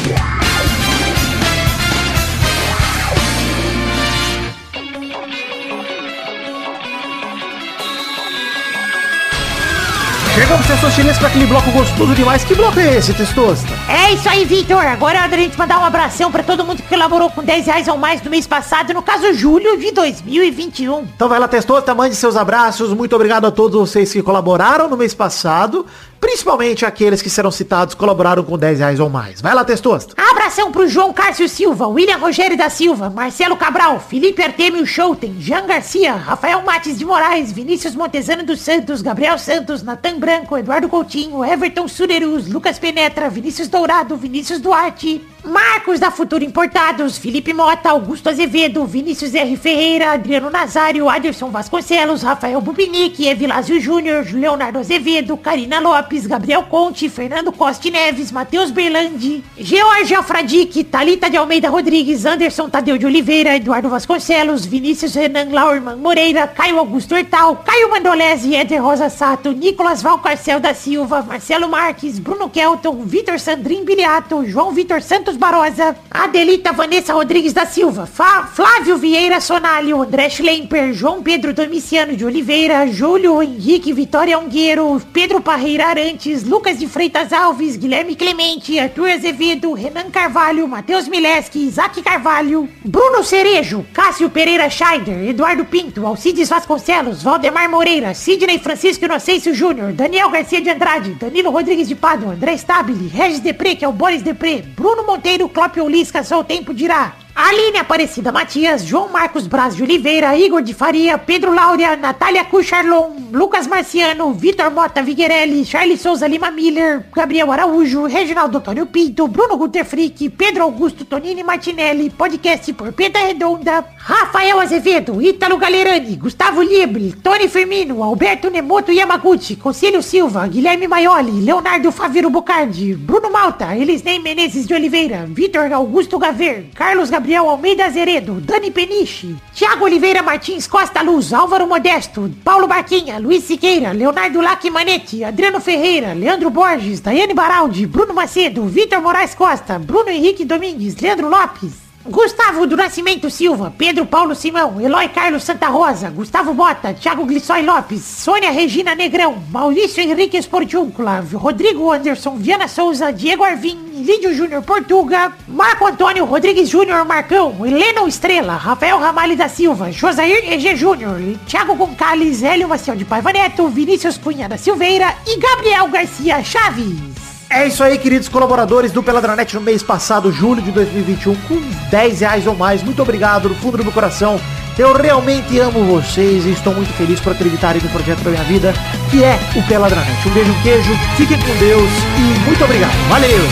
Chegamos, 10.37 10.67
Testosterinhas, 10.67 11.17
para 11.17 11.29
aquele 11.29 11.47
bloco 11.47 11.71
gostoso 11.71 12.15
demais. 12.15 12.45
Que 12.45 12.55
bloco 12.55 12.79
é 12.79 12.99
esse, 12.99 13.15
Testosta? 13.15 13.73
É 13.89 14.13
isso 14.13 14.29
aí, 14.29 14.45
Vitor. 14.45 14.85
Agora 14.85 15.17
é 15.17 15.21
hora 15.23 15.31
da 15.31 15.37
gente 15.39 15.57
mandar 15.57 15.79
um 15.79 15.85
abração 15.85 16.31
pra 16.31 16.43
todo 16.43 16.63
mundo 16.63 16.83
que 16.83 16.89
colaborou 16.91 17.31
com 17.31 17.43
10 17.43 17.65
reais 17.65 17.89
ou 17.89 17.97
mais 17.97 18.21
no 18.23 18.29
mês 18.29 18.47
passado, 18.47 18.93
no 18.93 19.01
caso, 19.01 19.33
julho 19.33 19.79
de 19.79 19.93
2021. 19.93 21.05
Então 21.17 21.27
vai 21.27 21.41
lá, 21.41 21.49
Testosta, 21.49 21.95
mande 21.95 22.15
seus 22.17 22.37
abraços. 22.37 22.93
Muito 22.93 23.17
obrigado 23.17 23.47
a 23.47 23.51
todos 23.51 23.81
vocês 23.81 24.13
que 24.13 24.23
colaboraram 24.23 24.91
no 24.91 24.97
mês 24.99 25.15
passado. 25.15 25.87
Principalmente 26.21 26.85
aqueles 26.85 27.23
que 27.23 27.31
serão 27.31 27.51
citados 27.51 27.95
colaboraram 27.95 28.43
com 28.43 28.59
10 28.59 28.79
reais 28.79 29.01
ou 29.01 29.09
mais. 29.09 29.41
Vai 29.41 29.55
lá, 29.55 29.65
Testosta. 29.65 30.15
Abração 30.17 30.71
pro 30.73 30.89
João 30.89 31.13
Cárcio 31.13 31.49
Silva, 31.49 31.87
William 31.87 32.19
Rogério 32.19 32.57
da 32.57 32.71
Silva, 32.71 33.11
Marcelo 33.11 33.57
Cabral, 33.57 34.01
Felipe 34.01 34.43
Artemio 34.43 34.87
Schouten, 34.87 35.37
Jean 35.39 35.67
Garcia, 35.67 36.15
Rafael 36.15 36.63
Mates 36.63 36.99
de 36.99 37.05
Moraes, 37.05 37.53
Vinícius 37.53 37.95
Montezano 37.95 38.45
dos 38.45 38.61
Santos, 38.61 39.03
Gabriel 39.03 39.39
Santos, 39.39 39.83
Natan 39.83 40.19
Branco, 40.19 40.57
Eduardo 40.57 40.89
Coutinho, 40.89 41.45
Everton 41.45 41.89
Surerus, 41.89 42.49
Lucas 42.49 42.79
Penetra, 42.79 43.29
Vinícius 43.29 43.69
Dourado, 43.69 44.17
Vinícius 44.17 44.61
Duarte, 44.61 45.25
Marcos 45.47 46.01
da 46.01 46.11
Futuro 46.11 46.43
Importados, 46.43 47.17
Felipe 47.17 47.55
Mota, 47.55 47.91
Augusto 47.91 48.29
Azevedo, 48.29 48.85
Vinícius 48.85 49.33
R. 49.33 49.57
Ferreira, 49.57 50.13
Adriano 50.13 50.51
Nazário, 50.51 51.09
Aderson 51.09 51.51
Vasconcelos, 51.51 52.23
Rafael 52.23 52.61
Bubinique, 52.61 53.29
Evilásio 53.29 53.81
Júnior, 53.81 54.27
Leonardo 54.33 54.81
Azevedo, 54.81 55.37
Karina 55.37 55.79
Lopes, 55.79 56.27
Gabriel 56.27 56.65
Conte, 56.65 57.09
Fernando 57.09 57.53
Costa 57.53 57.89
Neves, 57.89 58.33
Matheus 58.33 58.73
Berlandi, 58.73 59.45
George 59.57 60.13
Alfradique, 60.15 60.83
Talita 60.83 61.31
de 61.31 61.37
Almeida 61.37 61.69
Rodrigues, 61.69 62.27
Anderson 62.27 62.69
Tadeu 62.69 62.99
de 62.99 63.07
Oliveira, 63.07 63.55
Eduardo 63.55 63.89
Vasconcelos, 63.89 64.67
Vinícius 64.67 65.15
Renan 65.15 65.53
Laurman 65.53 65.97
Moreira, 65.97 66.49
Caio 66.49 66.79
Augusto 66.79 67.15
Hortal, 67.15 67.63
Caio 67.65 67.89
Mandolese, 67.89 68.57
Eder 68.57 68.83
Rosa 68.83 69.09
Sato, 69.09 69.53
Nicolas 69.53 70.03
Valcarcel 70.03 70.59
da 70.59 70.75
Silva, 70.75 71.23
Marcelo 71.23 71.69
Marques, 71.69 72.19
Bruno 72.19 72.51
Kelton, 72.51 73.05
Vitor 73.05 73.39
Sandrin 73.39 73.85
Biliato, 73.85 74.45
João 74.45 74.73
Vitor 74.73 75.01
Santos 75.01 75.36
Barosa, 75.37 75.97
Adelita 76.11 76.73
Vanessa 76.73 77.13
Rodrigues 77.13 77.53
da 77.53 77.67
Silva, 77.67 78.07
Flávio 78.07 78.97
Vieira 78.97 79.41
Sonalho, 79.41 80.03
André 80.03 80.31
Schlemper, 80.31 80.93
João 80.93 81.23
Pedro 81.23 81.53
Domiciano 81.53 82.17
de 82.17 82.25
Oliveira, 82.25 82.87
Júlio 82.87 83.43
Henrique 83.43 83.93
Vitória 83.93 84.39
Ungueiro, 84.39 85.01
Pedro 85.13 85.41
Parreira 85.41 85.87
Arantes, 85.87 86.45
Lucas 86.45 86.79
de 86.79 86.87
Freitas 86.87 87.33
Alves, 87.33 87.77
Guilherme 87.77 88.17
Clemente, 88.17 88.79
Arthur 88.79 89.11
Azevedo, 89.11 89.73
Renan 89.73 90.11
Carvalho, 90.11 90.67
Matheus 90.67 91.07
Mileski, 91.09 91.67
Isaac 91.67 92.03
Carvalho, 92.03 92.69
Bruno 92.85 93.23
Cerejo, 93.23 93.85
Cássio 93.93 94.31
Pereira 94.31 94.71
Scheider, 94.71 95.29
Eduardo 95.29 95.65
Pinto, 95.65 96.07
Alcides 96.07 96.49
Vasconcelos, 96.49 97.23
Valdemar 97.23 97.69
Moreira, 97.69 98.15
Sidney 98.15 98.59
Francisco 98.59 99.05
Inocêncio 99.05 99.55
Júnior, 99.55 99.93
Daniel 99.93 100.31
Garcia 100.31 100.61
de 100.61 100.71
Andrade, 100.71 101.11
Danilo 101.21 101.51
Rodrigues 101.51 101.89
de 101.89 101.95
Pádua, 101.95 102.33
André 102.33 102.57
Stabile, 102.57 103.09
Regis 103.09 103.41
Depré, 103.41 103.75
que 103.75 103.85
é 103.85 103.89
o 103.89 103.93
Boris 103.93 104.23
Depré, 104.23 104.63
Bruno 104.75 105.05
Monteiro, 105.05 105.26
Clópio 105.49 105.89
Lisca, 105.89 106.23
só 106.23 106.39
o 106.39 106.45
tempo 106.45 106.73
dirá. 106.73 107.15
Aline 107.39 107.77
Aparecida 107.81 108.33
Matias, 108.33 108.83
João 108.83 109.11
Marcos 109.11 109.47
Braz 109.47 109.77
de 109.77 109.83
Oliveira, 109.83 110.35
Igor 110.39 110.63
de 110.63 110.73
Faria, 110.73 111.19
Pedro 111.19 111.53
Laura, 111.53 111.95
Natália 111.95 112.43
Cucharlon, 112.47 113.29
Lucas 113.31 113.67
Marciano, 113.67 114.33
Vitor 114.33 114.71
Mota 114.71 115.03
Viguerelli, 115.03 115.67
Charles 115.67 116.01
Souza 116.01 116.27
Lima 116.27 116.51
Miller, 116.51 117.05
Gabriel 117.15 117.53
Araújo, 117.53 118.07
Reginaldo 118.07 118.57
Antônio 118.57 118.87
Pinto, 118.87 119.29
Bruno 119.29 119.59
Guter 119.59 119.85
Frick, 119.85 120.31
Pedro 120.31 120.63
Augusto 120.63 121.05
Tonini 121.05 121.45
Martinelli, 121.45 122.09
podcast 122.09 122.73
por 122.73 122.91
Pedra 122.95 123.27
Redonda, 123.27 123.85
Rafael 123.99 124.59
Azevedo, 124.59 125.21
Ítalo 125.21 125.59
Galerani, 125.59 126.17
Gustavo 126.17 126.63
Libre, 126.63 127.13
Tony 127.23 127.49
Firmino, 127.49 128.03
Alberto 128.03 128.49
Nemoto 128.49 128.91
Yamaguchi, 128.91 129.57
Concílio 129.57 130.01
Silva, 130.01 130.47
Guilherme 130.47 130.89
Maioli, 130.89 131.43
Leonardo 131.43 131.93
Faviro 131.93 132.31
Bocardi, 132.31 132.95
Bruno 132.95 133.29
Malta, 133.29 133.77
Elisnei 133.77 134.21
Menezes 134.21 134.67
de 134.67 134.73
Oliveira, 134.73 135.27
Vitor 135.29 135.71
Augusto 135.75 136.19
Gaver, 136.19 136.71
Carlos 136.75 137.11
Gabriel 137.11 137.26
Gabriel 137.27 137.49
Almeida 137.49 137.87
Azeredo, 137.87 138.35
Dani 138.41 138.71
Peniche, 138.71 139.35
Thiago 139.53 139.85
Oliveira 139.85 140.23
Martins 140.23 140.69
Costa 140.69 141.03
Luz, 141.03 141.33
Álvaro 141.33 141.67
Modesto, 141.67 142.31
Paulo 142.45 142.69
Barquinha, 142.69 143.19
Luiz 143.19 143.43
Siqueira, 143.43 143.93
Leonardo 143.93 144.41
Lac 144.41 144.65
Manetti, 144.71 145.25
Adriano 145.25 145.59
Ferreira, 145.59 146.15
Leandro 146.15 146.51
Borges, 146.51 147.01
Daiane 147.01 147.35
Baraldi, 147.35 147.85
Bruno 147.85 148.15
Macedo, 148.15 148.65
Vitor 148.67 149.01
Moraes 149.01 149.35
Costa, 149.35 149.77
Bruno 149.77 150.09
Henrique 150.09 150.45
Domingues, 150.45 151.01
Leandro 151.01 151.29
Lopes, 151.29 151.86
Gustavo 152.09 152.69
do 152.69 152.77
Nascimento 152.77 153.29
Silva, 153.29 153.75
Pedro 153.77 154.07
Paulo 154.07 154.35
Simão, 154.35 154.81
Eloy 154.81 155.09
Carlos 155.09 155.43
Santa 155.43 155.67
Rosa, 155.67 156.09
Gustavo 156.09 156.55
Bota, 156.55 156.95
Thiago 156.95 157.25
Glissói 157.27 157.63
Lopes, 157.63 158.01
Sônia 158.03 158.51
Regina 158.51 158.95
Negrão, 158.95 159.43
Maurício 159.51 160.01
Henrique 160.01 160.37
Esportiúncula, 160.37 161.25
Rodrigo 161.33 161.91
Anderson, 161.91 162.37
Viana 162.37 162.69
Souza, 162.69 163.13
Diego 163.13 163.43
Arvim, 163.43 163.77
Lídio 163.93 164.33
Júnior 164.33 164.63
Portuga, 164.63 165.33
Marco 165.49 165.85
Antônio 165.85 166.25
Rodrigues 166.25 166.69
Júnior 166.69 167.05
Marcão, 167.05 167.67
Helena 167.67 168.07
Estrela, 168.07 168.55
Rafael 168.55 168.99
Ramalho 168.99 169.37
da 169.37 169.49
Silva, 169.49 169.91
Josair 169.91 170.53
EG 170.53 170.77
Júnior, 170.77 171.19
Thiago 171.49 171.75
Goncalves, 171.75 172.43
Hélio 172.43 172.69
Maciel 172.69 172.97
de 172.97 173.05
Paiva 173.05 173.33
Neto, 173.33 173.67
Vinícius 173.67 174.17
Cunha 174.17 174.49
da 174.49 174.57
Silveira 174.57 175.13
e 175.27 175.37
Gabriel 175.39 175.89
Garcia 175.89 176.43
Chaves. 176.45 177.26
É 177.49 177.67
isso 177.69 177.83
aí, 177.83 177.97
queridos 177.97 178.29
colaboradores 178.29 178.91
do 178.91 179.03
Peladranet 179.03 179.55
no 179.55 179.61
mês 179.61 179.83
passado, 179.83 180.33
julho 180.33 180.61
de 180.61 180.73
2021, 180.73 181.35
com 181.43 181.61
10 181.91 182.21
reais 182.21 182.47
ou 182.47 182.57
mais. 182.57 182.83
Muito 182.83 183.01
obrigado, 183.01 183.49
no 183.49 183.55
fundo 183.55 183.79
do 183.79 183.85
meu 183.85 183.93
coração. 183.93 184.41
Eu 184.79 184.93
realmente 184.93 185.59
amo 185.59 185.85
vocês 185.85 186.45
e 186.45 186.51
estou 186.51 186.75
muito 186.75 186.93
feliz 186.95 187.19
por 187.21 187.33
acreditarem 187.33 187.81
no 187.81 187.89
projeto 187.89 188.21
da 188.21 188.31
minha 188.31 188.43
vida, 188.45 188.75
que 189.11 189.25
é 189.25 189.39
o 189.55 189.63
Peladranet. 189.67 190.29
Um 190.29 190.33
beijo, 190.33 190.51
um 190.51 190.63
queijo, 190.63 190.93
fiquem 191.17 191.39
com 191.39 191.57
Deus 191.57 191.91
e 192.19 192.47
muito 192.47 192.63
obrigado. 192.63 192.93
Valeu! 193.09 193.49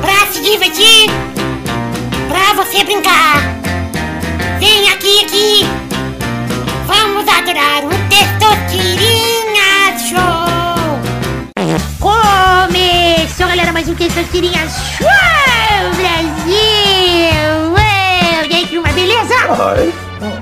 Pra 0.00 0.26
se 0.32 0.42
divertir, 0.42 1.10
pra 2.28 2.62
você 2.62 2.84
brincar. 2.84 3.40
Vem 4.60 4.90
aqui, 4.90 5.24
aqui. 5.24 5.75
Adorar 7.46 7.84
o 7.84 7.90
Testosterinha 8.08 9.96
Show. 10.00 10.18
Começou, 12.00 13.46
galera, 13.46 13.72
mais 13.72 13.88
um 13.88 13.94
Testosterinha 13.94 14.68
Show, 14.68 15.06
Brasil. 15.94 16.56
Ué, 17.72 18.48
E 18.50 18.52
aí, 18.52 18.66
turma, 18.66 18.88
beleza? 18.88 19.34
Ai, 19.62 19.94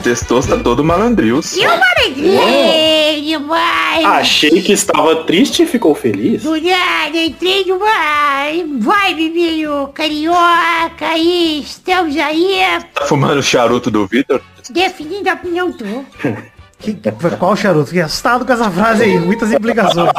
Testoso 0.03 0.49
tá 0.49 0.57
todo 0.57 0.83
malandrios. 0.83 1.55
E 1.55 1.67
o 1.67 1.79
Maranhão, 1.79 3.49
vai. 3.49 4.05
Achei 4.05 4.63
que 4.63 4.73
estava 4.73 5.25
triste 5.25 5.65
e 5.65 5.67
ficou 5.67 5.95
feliz. 5.95 6.43
Do 6.43 6.59
nada, 6.59 7.19
entrei 7.19 7.67
numa 7.67 8.47
vibe 8.79 9.29
meio 9.29 9.89
carioca 9.89 11.07
aí, 11.07 11.61
estamos 11.61 12.17
aí 12.17 12.61
Tá 12.95 13.05
fumando 13.05 13.41
o 13.41 13.43
charuto 13.43 13.91
do 13.91 14.07
Vitor? 14.07 14.41
definindo 14.71 15.29
a 15.29 15.35
opinião 15.35 15.71
tô. 15.71 15.85
Que, 16.85 16.93
que- 16.95 17.37
qual 17.39 17.57
charuto? 17.57 17.87
Fiquei 17.87 18.03
assustado 18.03 18.45
com 18.45 18.53
essa 18.53 18.70
frase 18.70 19.05
aí, 19.05 19.18
muitas 19.18 19.51
implicações. 19.53 20.11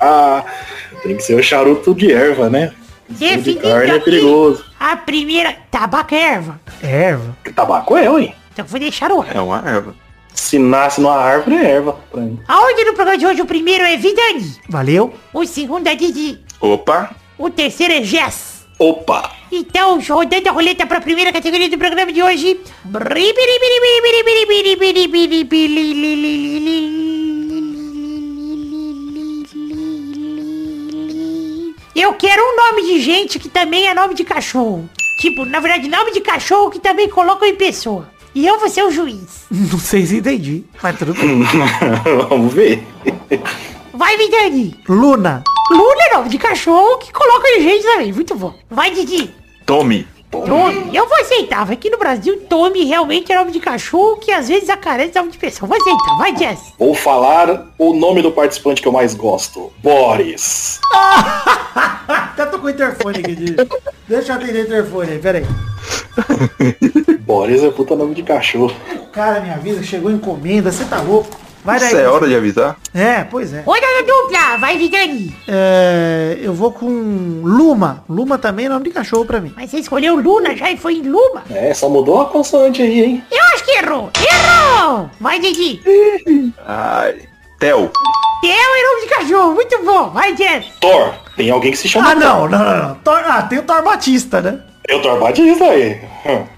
Ah, 0.00 0.44
tem 1.02 1.16
que 1.16 1.22
ser 1.22 1.34
o 1.34 1.42
charuto 1.42 1.94
de 1.94 2.12
erva, 2.12 2.48
né? 2.48 2.72
De 3.08 3.28
Definindo 3.36 3.60
carne 3.62 3.90
é 3.90 3.98
perigoso. 4.00 4.64
a 4.80 4.96
primeira... 4.96 5.54
Tabaco 5.70 6.14
é 6.14 6.20
erva. 6.20 6.60
Erva. 6.82 7.36
Tabaco 7.54 7.96
é, 7.96 8.08
ué. 8.10 8.34
Então 8.52 8.64
vou 8.64 8.80
deixar 8.80 9.10
o 9.12 9.20
ar. 9.20 9.36
É 9.36 9.40
uma 9.40 9.58
erva. 9.68 9.94
Se 10.34 10.58
nasce 10.58 11.00
numa 11.00 11.16
árvore 11.16 11.56
é 11.56 11.70
erva 11.72 11.96
pra 12.10 12.20
mim. 12.22 12.40
A 12.48 12.62
ordem 12.62 12.86
do 12.86 12.94
programa 12.94 13.18
de 13.18 13.26
hoje, 13.26 13.42
o 13.42 13.46
primeiro 13.46 13.84
é 13.84 13.96
Vidani. 13.98 14.56
Valeu. 14.68 15.12
O 15.32 15.44
segundo 15.44 15.86
é 15.86 15.94
Didi. 15.94 16.40
Opa, 16.60 17.10
O 17.36 17.50
terceiro 17.50 17.92
é 17.92 18.02
Jess. 18.02 18.51
Opa! 18.82 19.30
Então, 19.52 20.00
rodando 20.00 20.48
a 20.48 20.50
roleta 20.50 20.84
para 20.84 20.98
a 20.98 21.00
primeira 21.00 21.32
categoria 21.32 21.70
do 21.70 21.78
programa 21.78 22.12
de 22.12 22.20
hoje. 22.20 22.60
Eu 31.94 32.12
quero 32.14 32.42
um 32.42 32.56
nome 32.56 32.82
de 32.92 33.00
gente 33.00 33.38
que 33.38 33.48
também 33.48 33.86
é 33.86 33.94
nome 33.94 34.14
de 34.14 34.24
cachorro. 34.24 34.90
Tipo, 35.20 35.44
na 35.44 35.60
verdade, 35.60 35.88
nome 35.88 36.10
de 36.10 36.20
cachorro 36.20 36.68
que 36.68 36.80
também 36.80 37.08
colocam 37.08 37.46
em 37.46 37.54
pessoa. 37.54 38.10
E 38.34 38.44
eu 38.44 38.58
vou 38.58 38.68
ser 38.68 38.82
o 38.82 38.90
juiz. 38.90 39.44
Não 39.48 39.78
sei 39.78 40.04
se 40.04 40.16
entendi, 40.16 40.64
mas 40.82 40.98
tudo 40.98 41.14
bem. 41.14 41.44
Vamos 42.28 42.52
ver. 42.52 42.84
Vai, 43.94 44.16
Vidani. 44.16 44.74
Luna. 44.88 45.44
É 45.70 46.14
nome 46.16 46.28
de 46.28 46.38
cachorro 46.38 46.98
que 46.98 47.12
coloca 47.12 47.48
em 47.48 47.62
gente 47.62 47.84
também. 47.84 48.12
Muito 48.12 48.34
bom. 48.34 48.54
Vai, 48.68 48.90
Didi. 48.90 49.34
tome. 49.64 50.06
Tommy, 50.40 50.96
eu 50.96 51.06
vou 51.06 51.18
aceitar. 51.18 51.70
Aqui 51.70 51.90
no 51.90 51.98
Brasil, 51.98 52.40
Tommy 52.48 52.84
realmente 52.84 53.30
é 53.30 53.36
nome 53.36 53.52
de 53.52 53.60
cachorro 53.60 54.16
que 54.16 54.32
às 54.32 54.48
vezes 54.48 54.70
aparece 54.70 55.14
nome 55.14 55.30
de 55.30 55.36
pessoa. 55.36 55.68
Vou 55.68 55.76
aceitar. 55.76 56.16
Vai, 56.16 56.34
Jess. 56.34 56.72
Vou 56.78 56.94
falar 56.94 57.66
o 57.78 57.92
nome 57.92 58.22
do 58.22 58.32
participante 58.32 58.80
que 58.80 58.88
eu 58.88 58.92
mais 58.92 59.14
gosto. 59.14 59.70
Boris. 59.82 60.80
Até 62.08 62.46
tô 62.46 62.58
com 62.58 62.66
o 62.66 62.70
interfone 62.70 63.18
aqui, 63.18 63.34
de... 63.34 63.56
Deixa 64.08 64.32
eu 64.32 64.36
atender 64.36 64.64
o 64.64 64.66
interfone 64.66 65.10
aí, 65.12 65.18
pera 65.18 65.38
aí. 65.38 65.46
Boris 67.20 67.62
é 67.62 67.70
puta 67.70 67.94
nome 67.94 68.14
de 68.14 68.22
cachorro. 68.22 68.74
Cara, 69.12 69.40
minha 69.40 69.58
vida, 69.58 69.82
chegou 69.82 70.10
encomenda, 70.10 70.72
você 70.72 70.84
tá 70.86 71.00
louco. 71.00 71.36
Vai 71.64 71.78
daí. 71.78 71.88
Isso 71.88 71.96
é 71.96 72.08
hora 72.08 72.26
de 72.26 72.34
avisar? 72.34 72.76
É, 72.94 73.22
pois 73.24 73.52
é. 73.54 73.60
Rodada 73.62 74.02
dupla. 74.06 74.56
Vai, 74.58 74.76
Vidani. 74.76 75.34
É, 75.46 76.38
Eu 76.42 76.52
vou 76.54 76.72
com 76.72 76.86
Luma. 77.44 78.04
Luma 78.08 78.36
também 78.38 78.66
é 78.66 78.68
nome 78.68 78.84
de 78.84 78.90
cachorro 78.90 79.24
pra 79.24 79.40
mim. 79.40 79.52
Mas 79.56 79.70
você 79.70 79.78
escolheu 79.78 80.16
Luna 80.16 80.56
já 80.56 80.70
e 80.70 80.76
foi 80.76 80.94
em 80.96 81.02
Luma? 81.02 81.42
É, 81.50 81.72
só 81.72 81.88
mudou 81.88 82.20
a 82.22 82.26
consoante 82.26 82.82
aí, 82.82 83.00
hein? 83.04 83.24
Eu 83.30 83.44
acho 83.54 83.64
que 83.64 83.70
errou. 83.78 84.10
Errou. 84.18 85.08
Vai, 85.20 85.38
Didi. 85.38 85.80
Ai, 86.66 87.16
Theo. 87.58 87.90
Theo 88.40 88.50
é 88.52 88.82
nome 88.82 89.00
de 89.02 89.14
cachorro. 89.14 89.54
Muito 89.54 89.84
bom. 89.84 90.10
Vai, 90.10 90.36
Jess. 90.36 90.66
Thor. 90.80 91.14
Tem 91.36 91.50
alguém 91.50 91.70
que 91.70 91.78
se 91.78 91.88
chama 91.88 92.10
Ah, 92.10 92.14
não, 92.14 92.48
não, 92.48 92.58
não, 92.58 92.88
não. 92.88 92.94
Thor- 92.96 93.22
Ah, 93.24 93.42
tem 93.42 93.58
o 93.58 93.62
Thor 93.62 93.82
Batista, 93.84 94.40
né? 94.40 94.58
É 94.88 94.96
o 94.96 95.00
Thor 95.00 95.18
Batista 95.20 95.64
aí. 95.64 96.00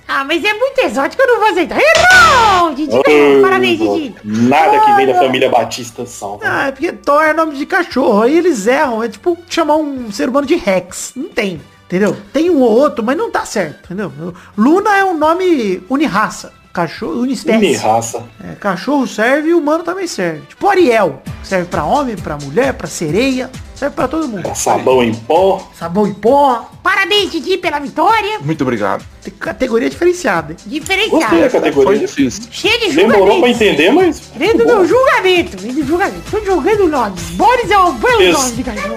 Ah, 0.07 0.25
mas 0.25 0.45
é 0.45 0.53
muito 0.53 0.79
exótico, 0.81 1.23
eu 1.23 1.27
não 1.27 1.41
vou 1.41 1.49
aceitar. 1.49 1.79
Errou. 1.79 2.75
Didi 2.75 3.03
ganhou. 3.03 3.43
Parabéns, 3.43 3.79
Didi. 3.79 4.15
Nada 4.25 4.81
que 4.81 4.93
vem 4.95 5.07
da 5.07 5.15
família 5.15 5.49
Batista 5.49 6.05
salva. 6.07 6.45
Ah, 6.45 6.67
é 6.69 6.73
porque 6.73 6.93
Thor 6.93 7.23
é 7.23 7.33
nome 7.33 7.57
de 7.57 7.65
cachorro. 7.67 8.23
Aí 8.23 8.37
eles 8.37 8.67
erram. 8.67 9.03
É 9.03 9.09
tipo 9.09 9.37
chamar 9.49 9.77
um 9.77 10.13
ser 10.13 10.29
humano 10.29 10.47
de 10.47 10.57
Rex. 10.57 11.13
Não 11.17 11.29
tem. 11.29 11.61
Entendeu? 11.87 12.17
Tem 12.33 12.51
um 12.51 12.61
ou 12.61 12.71
outro, 12.71 13.05
mas 13.05 13.17
não 13.17 13.31
tá 13.31 13.45
certo. 13.45 13.85
Entendeu? 13.87 14.13
Luna 14.57 14.97
é 14.97 15.05
um 15.05 15.17
nome 15.17 15.83
unirraça. 15.89 16.53
Cachorro, 16.73 17.21
unispécie. 17.21 17.59
Unirraça. 17.59 18.25
É, 18.43 18.57
cachorro 18.57 19.07
serve 19.07 19.51
e 19.51 19.55
humano 19.55 19.85
também 19.85 20.09
serve. 20.09 20.41
Tipo 20.49 20.69
Ariel. 20.69 21.23
Serve 21.43 21.67
pra 21.67 21.85
homem, 21.85 22.17
pra 22.17 22.37
mulher, 22.37 22.75
pra 22.75 22.89
sereia. 22.89 23.49
Serve 23.85 23.97
pra 23.97 24.09
todo 24.09 24.27
mundo. 24.29 24.51
Sabão 24.55 25.03
em 25.05 25.13
pó. 25.15 25.71
Sabão 25.79 26.07
em 26.07 26.15
pó. 26.15 26.71
Parabéns, 26.83 27.31
Didi, 27.31 27.59
pela 27.59 27.79
vitória. 27.79 28.39
Muito 28.41 28.63
obrigado. 28.63 29.05
Tem 29.23 29.33
categoria 29.35 29.91
diferenciada. 29.91 30.53
hein? 30.53 30.57
Gostei 30.59 30.81
Diferenciado. 30.81 31.37
da 31.43 31.51
Foi 31.51 31.61
categoria. 31.61 31.99
difícil. 31.99 32.45
Cheio 32.51 32.79
de 32.81 32.97
Demorou 32.97 33.27
pra 33.27 33.35
julgamento. 33.35 33.63
entender, 33.63 33.91
mas... 33.91 34.23
Vendo 34.35 34.65
meu 34.65 34.87
julgamento. 34.89 35.57
Vendo 35.59 35.87
julgamento. 35.87 36.23
Tô 36.31 36.43
julgando 36.45 36.89
nomes. 36.89 37.23
Boris 37.33 37.71
é 37.71 37.79
um 37.79 37.93
bom 37.93 38.09
Isso. 38.21 38.33
nome 38.41 38.53
de 38.53 38.63
cachorro. 38.63 38.97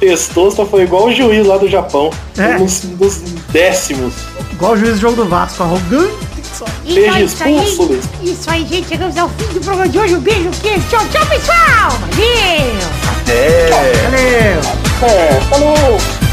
Testosta 0.00 0.64
foi 0.66 0.82
igual 0.84 1.06
o 1.06 1.12
juiz 1.12 1.46
lá 1.46 1.58
do 1.58 1.68
Japão. 1.68 2.10
É. 2.38 2.56
Um 2.56 2.64
dos, 2.64 2.80
dos 2.80 3.16
décimos. 3.50 4.14
Igual 4.52 4.72
o 4.72 4.76
juiz 4.76 4.92
do 4.94 4.98
jogo 5.00 5.16
do 5.16 5.24
Vasco. 5.26 5.62
Arrogante. 5.62 6.33
Então 6.84 7.18
isso 7.18 7.44
aí. 7.44 7.56
expulso, 7.56 7.82
Luiz. 7.84 8.04
Isso 8.22 8.50
aí, 8.50 8.66
gente. 8.66 8.88
Chegamos 8.88 9.16
ao 9.16 9.28
fim 9.28 9.44
do 9.54 9.60
programa 9.60 9.88
de 9.88 9.98
hoje. 9.98 10.14
Um 10.14 10.20
beijo, 10.20 10.50
queijo. 10.62 10.84
Tchau, 10.88 11.04
tchau, 11.10 11.26
pessoal. 11.26 11.90
Valeu. 12.00 13.04
É. 13.28 13.70
Valeu. 13.70 14.84
É, 15.10 15.40
falou! 15.50 16.23